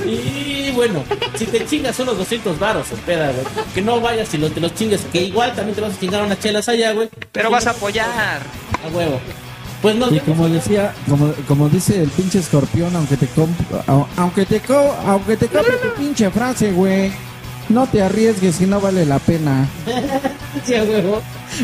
Y 0.04 0.70
bueno, 0.72 1.04
si 1.36 1.46
te 1.46 1.64
chingas 1.66 1.98
unos 2.00 2.18
200 2.18 2.58
varos 2.58 2.90
en 2.90 2.98
peda, 2.98 3.30
güey, 3.32 3.44
que 3.74 3.82
no 3.82 4.00
vayas 4.00 4.32
y 4.34 4.38
lo- 4.38 4.50
te 4.50 4.60
los 4.60 4.74
chingues, 4.74 5.02
que 5.12 5.22
igual 5.22 5.52
también 5.54 5.74
te 5.74 5.80
vas 5.80 5.94
a 5.94 6.00
chingar 6.00 6.22
unas 6.24 6.38
chelas 6.40 6.68
allá, 6.68 6.92
güey. 6.92 7.08
Pero 7.32 7.50
vas 7.50 7.66
a 7.66 7.70
apoyar. 7.70 8.40
A 8.84 8.96
huevo. 8.96 9.20
Pues 9.82 9.94
nos 9.94 10.10
Y 10.12 10.18
como 10.20 10.48
decía, 10.48 10.92
como, 11.08 11.32
como 11.46 11.68
dice 11.68 12.02
el 12.02 12.08
pinche 12.10 12.40
escorpión, 12.40 12.94
aunque 12.96 13.16
te 13.16 13.26
comp 13.28 13.56
aunque 14.16 14.44
te 14.44 14.58
co 14.60 14.74
aunque 15.06 15.36
te 15.36 15.46
compre 15.46 15.76
tu 15.76 15.94
pinche 16.00 16.30
frase, 16.30 16.72
güey. 16.72 17.12
No 17.68 17.86
te 17.86 18.02
arriesgues 18.02 18.56
si 18.56 18.66
no 18.66 18.80
vale 18.80 19.04
la 19.04 19.18
pena. 19.18 19.68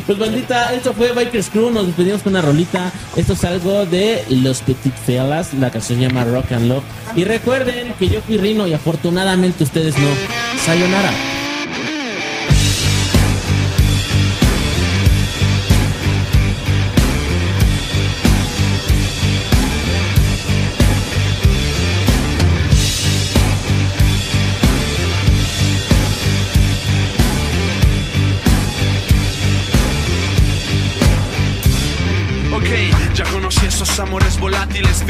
Pues 0.07 0.19
bandita, 0.19 0.73
esto 0.73 0.93
fue 0.93 1.13
Bikers 1.13 1.51
Crew, 1.51 1.71
nos 1.71 1.87
despedimos 1.87 2.23
con 2.23 2.33
una 2.33 2.43
rolita. 2.43 2.91
Esto 3.17 3.35
es 3.35 3.45
algo 3.45 3.87
de 3.87 4.25
Los 4.29 4.61
Petit 4.63 4.95
Fellas, 4.95 5.53
la 5.55 5.71
canción 5.71 5.99
se 5.99 6.07
llama 6.07 6.25
Rock 6.25 6.53
and 6.53 6.69
Love. 6.69 6.85
Y 7.15 7.25
recuerden 7.25 7.93
que 7.99 8.09
yo 8.09 8.21
fui 8.23 8.39
Rino 8.39 8.67
y 8.67 8.73
afortunadamente 8.73 9.65
ustedes 9.65 9.97
no. 9.99 10.09
Sayonara. 10.65 11.44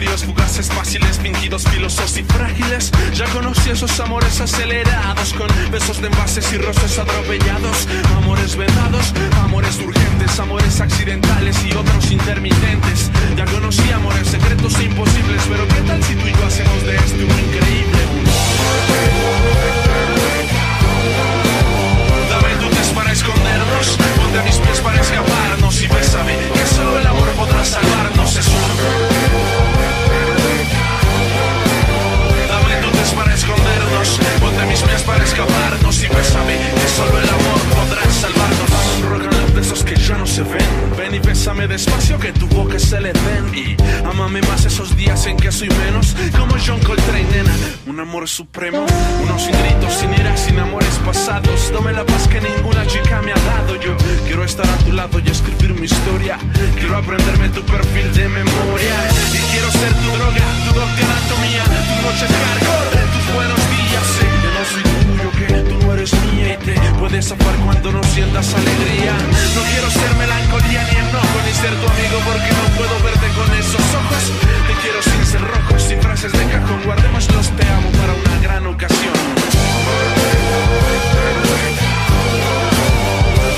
Fríos, 0.05 0.25
fugaces, 0.25 0.69
fáciles, 0.69 1.19
fingidos, 1.19 1.65
filosos 1.65 2.17
y 2.19 2.23
frágiles. 2.25 2.91
Ya 3.15 3.25
conocí 3.27 3.71
esos 3.71 3.99
amores 4.01 4.41
acelerados, 4.41 5.33
con 5.35 5.49
besos 5.71 6.01
de 6.01 6.09
envases 6.09 6.53
y 6.53 6.59
roces 6.59 6.99
atropellados. 6.99 7.89
Amores 8.17 8.57
vedados, 8.57 9.13
amores 9.43 9.79
urgentes, 9.79 10.39
amores 10.39 10.81
accidentales 10.81 11.57
y 11.65 11.75
otros 11.75 12.11
intermitentes. 12.11 13.11
Ya 13.37 13.45
conocí 13.47 13.91
amores 13.93 14.29
secretos 14.29 14.79
e 14.79 14.85
imposibles, 14.85 15.43
pero 15.49 15.67
¿qué 15.69 15.81
tal 15.87 16.03
si 16.03 16.15
tú 16.15 16.27
y 16.27 16.33
yo 16.33 16.47
hacemos 16.47 16.83
de 16.85 16.97
esto 16.97 17.25
un 17.25 17.39
increíble? 17.47 17.99
Dame 22.31 22.95
para 22.95 23.13
escondernos, 23.13 23.99
ponte 24.17 24.43
mis 24.43 24.57
pies 24.57 24.81
para 24.81 25.01
escaparnos 25.01 25.83
y 25.83 25.89
bésame, 25.89 26.37
que 26.53 26.67
solo 26.75 26.99
el 26.99 27.07
amor 27.07 27.29
podrá 27.31 27.65
salvarnos. 27.65 28.37
Es 28.37 28.49
un... 28.49 29.14
ponte 34.41 34.61
a 34.61 34.67
mis 34.67 34.81
pies 34.83 35.03
para 35.03 35.25
escaparnos 35.25 36.03
y 36.03 36.09
bésame, 36.09 36.57
que 36.57 36.89
solo 36.89 37.19
el 37.19 37.29
amor 37.29 37.61
podrá 37.75 38.03
salvarnos. 38.11 38.71
Un 39.03 39.25
esos 39.65 39.85
que 39.85 39.97
ya 39.97 40.17
no 40.19 40.27
se 40.27 40.43
ven. 40.43 40.69
Ven 40.99 41.15
y 41.15 41.19
bésame 41.19 41.67
despacio 41.67 42.19
que 42.19 42.33
tu 42.33 42.47
boca 42.49 42.79
se 42.79 43.01
le 43.01 43.13
den 43.13 43.55
y 43.55 43.77
amame 44.05 44.43
más 44.43 44.65
esos 44.65 44.95
días 44.97 45.27
en 45.27 45.37
que 45.37 45.51
soy 45.51 45.69
menos 45.69 46.15
como 46.39 46.55
John 46.65 46.81
Coltrane, 46.81 47.25
nena. 47.33 47.55
Un 47.87 48.01
amor 48.01 48.29
supremo, 48.29 48.85
unos 49.23 49.43
sin 49.43 49.53
gritos, 49.53 49.95
sin 49.95 50.13
ira, 50.13 50.37
sin 50.37 50.59
amores 50.59 51.01
pasados. 51.05 51.73
Dame 51.73 51.93
la 51.93 52.05
paz 52.05 52.29
que 52.29 52.41
ninguna 52.41 52.87
chica 52.87 53.23
me 53.23 53.33
ha 53.33 53.41
dado. 53.53 53.77
Yo 53.77 53.97
quiero 54.27 54.45
estar 54.45 54.67
a 54.69 54.77
tu 54.85 54.93
lado 54.93 55.19
y 55.25 55.31
escribir 55.31 55.75
mi 55.75 55.87
historia. 55.87 56.39
Quiero 56.79 56.97
aprenderme 56.97 57.49
tu 57.51 57.63
perfil 57.63 58.13
de 58.13 58.29
memoria 58.29 58.97
y 59.33 59.39
quiero 59.53 59.71
ser 59.71 59.93
tu 59.95 60.11
droga, 60.19 60.45
tu 60.67 60.79
doctor 60.79 61.05
anatomía, 61.05 61.65
tus 61.65 62.03
noches 62.05 62.31
hardcore, 62.31 63.03
tus 63.15 63.35
buenos 63.35 63.64
soy 64.65 64.83
tuyo, 64.83 65.31
que 65.39 65.47
tú 65.69 65.93
eres 65.93 66.13
mía 66.25 66.55
y 66.55 66.57
te 66.65 66.75
puedes 66.99 67.29
zafar 67.29 67.55
cuando 67.65 67.93
no 67.93 68.03
sientas 68.03 68.55
alegría. 68.55 69.13
No 69.55 69.63
quiero 69.71 69.91
ser 69.91 70.11
melancolía 70.17 70.83
ni 70.91 70.97
enojo 70.97 71.39
ni 71.45 71.53
ser 71.53 71.75
tu 71.81 71.87
amigo 71.93 72.17
porque 72.25 72.51
no 72.59 72.65
puedo 72.77 72.95
verte 73.05 73.29
con 73.37 73.49
esos 73.59 73.87
ojos. 74.01 74.23
Te 74.67 74.75
quiero 74.83 75.03
sin 75.03 75.27
ser 75.27 75.43
rojo, 75.43 75.79
sin 75.79 76.01
frases 76.01 76.33
de 76.33 76.45
cajón. 76.47 76.81
Guardemos 76.85 77.31
los 77.33 77.51
te 77.51 77.67
amo 77.69 77.91
para 77.93 78.15
una 78.15 78.37
gran 78.43 78.67
ocasión. 78.67 79.15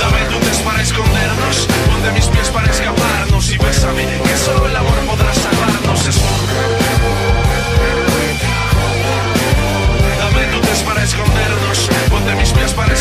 Dame 0.00 0.20
tu 0.30 0.38
test 0.46 0.62
para 0.62 0.82
escondernos, 0.82 1.57
ponte 1.86 2.11
mis 2.12 2.26
pies 2.26 2.48
para 2.50 2.70
escaparnos 2.70 3.50
y 3.50 3.59
bésame, 3.59 4.04
que 4.24 4.36
solo 4.44 4.66
el 4.66 4.76
amor 4.76 4.98
podrá 5.07 5.32
salvarnos. 5.34 5.86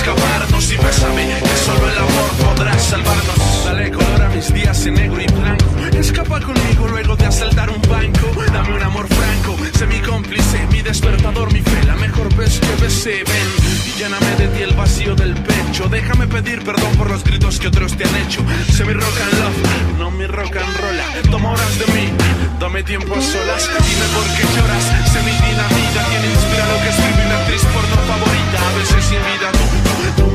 Escaparnos 0.06 0.72
y 0.72 0.78
bésame, 0.78 1.40
que 1.40 1.58
solo 1.66 1.90
el 1.90 1.98
amor 1.98 2.30
podrá 2.44 2.78
salvarnos. 2.78 3.66
Dale 3.66 3.92
color 3.92 4.22
a 4.22 4.30
mis 4.30 4.54
días 4.54 4.86
en 4.86 4.94
negro 4.94 5.20
y 5.20 5.26
blanco, 5.26 5.66
escapa 5.98 6.40
conmigo 6.42 6.88
luego 6.88 7.16
de 7.16 7.26
asaltar 7.26 7.70
un 7.72 7.82
banco. 7.90 8.32
Dame 8.54 8.76
un 8.76 8.84
amor 8.84 9.08
franco, 9.08 9.58
sé 9.74 9.88
mi 9.88 10.00
cómplice, 10.00 10.68
mi 10.72 10.82
despertador, 10.84 11.52
mi 11.52 11.62
fe, 11.62 11.84
la 11.86 11.96
mejor 11.96 12.34
vez 12.36 12.60
que 12.60 12.84
besé, 12.84 13.24
ven 13.24 13.50
y 13.88 14.00
lléname 14.00 14.36
de 14.38 14.48
ti 14.50 14.62
el 14.62 14.74
vacío 14.76 15.16
del 15.16 15.34
pecho. 15.34 15.90
Déjame 15.90 16.28
pedir 16.28 16.64
perdón 16.64 16.96
por 16.98 17.10
los 17.10 17.24
gritos 17.24 17.60
que 17.60 17.68
otros 17.68 17.98
te 17.98 18.04
han 18.04 18.16
hecho. 18.18 18.42
Sé 18.72 18.86
mi 18.86 18.94
rock 18.94 19.18
and 19.24 19.40
love, 19.40 19.98
no 19.98 20.12
mi 20.12 20.28
rock 20.28 20.56
and 20.56 20.78
roll. 20.78 21.32
Toma 21.32 21.52
horas 21.52 21.80
de 21.80 21.88
mí, 21.94 22.14
dame 22.60 22.84
tiempo 22.84 23.16
a 23.16 23.22
solas. 23.22 23.70
Dime 23.90 24.08
por 24.14 24.28
qué 24.36 24.44
lloras, 24.56 24.84
sé 25.12 25.20
mi 25.24 25.32
dinamita. 25.32 26.02
Quien 26.10 26.26
inspira 26.32 26.66
lo 26.70 26.78
que 26.84 26.90
escribe 26.90 27.26
una 27.26 27.38
actriz 27.40 27.62
porno 27.74 27.98
favorita. 28.06 28.36
A 28.56 28.78
veces 28.78 29.04
sin 29.06 29.20
vida 29.20 29.45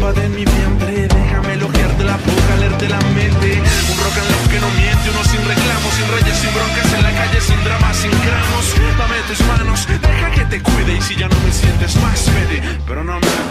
escapa 0.01 0.12
de 0.12 0.28
mi 0.30 0.44
vientre 0.44 1.09
Déjame 1.09 1.53
elogiarte 1.55 2.05
la 2.05 2.16
boca, 2.16 2.57
leerte 2.59 2.88
la 2.88 3.01
mente. 3.01 3.61
Un 3.90 3.98
rock 4.03 4.16
and 4.18 4.30
roll 4.32 4.48
que 4.51 4.61
no 4.61 4.70
miente, 4.70 5.11
uno 5.11 5.24
sin 5.24 5.40
reclamos 5.46 5.94
Sin 5.94 6.09
reyes, 6.09 6.38
sin 6.38 6.55
broncas, 6.55 6.92
en 6.92 7.03
la 7.03 7.12
calle, 7.12 7.40
sin 7.40 7.64
dramas, 7.64 7.96
sin 7.96 8.11
gramos. 8.11 8.64
Dame 8.98 9.16
tus 9.28 9.40
manos, 9.46 9.86
deja 9.86 10.30
que 10.30 10.44
te 10.46 10.62
cuide. 10.62 10.96
Y 10.96 11.01
si 11.03 11.16
ya 11.16 11.28
no 11.28 11.36
me 11.44 11.53
sientes 11.53 11.96
más, 11.96 12.26
vete, 12.34 12.62
pero 12.86 13.05
no 13.05 13.18
me 13.20 13.49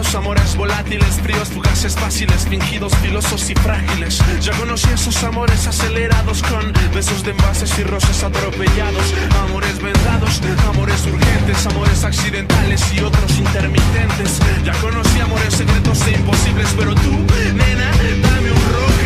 esos 0.00 0.14
amores 0.14 0.56
volátiles, 0.56 1.20
fríos, 1.22 1.48
fugaces, 1.48 1.94
fáciles, 1.94 2.46
fingidos, 2.48 2.94
filosos 2.96 3.50
y 3.50 3.54
frágiles. 3.54 4.18
Ya 4.40 4.52
conocí 4.52 4.88
esos 4.88 5.22
amores 5.24 5.66
acelerados 5.66 6.42
con 6.42 6.72
besos 6.94 7.22
de 7.22 7.32
envases 7.32 7.78
y 7.78 7.84
rosas 7.84 8.22
atropellados, 8.24 9.14
amores 9.46 9.80
vendados, 9.80 10.40
amores 10.68 11.04
urgentes, 11.06 11.66
amores 11.66 12.04
accidentales 12.04 12.82
y 12.94 13.00
otros 13.00 13.38
intermitentes. 13.38 14.40
Ya 14.64 14.72
conocí 14.80 15.20
amores 15.20 15.54
secretos 15.54 16.00
e 16.06 16.12
imposibles, 16.12 16.68
pero 16.76 16.94
tú, 16.94 17.10
nena, 17.54 17.90
dame 18.22 18.52
un 18.52 18.72
rock 18.72 19.00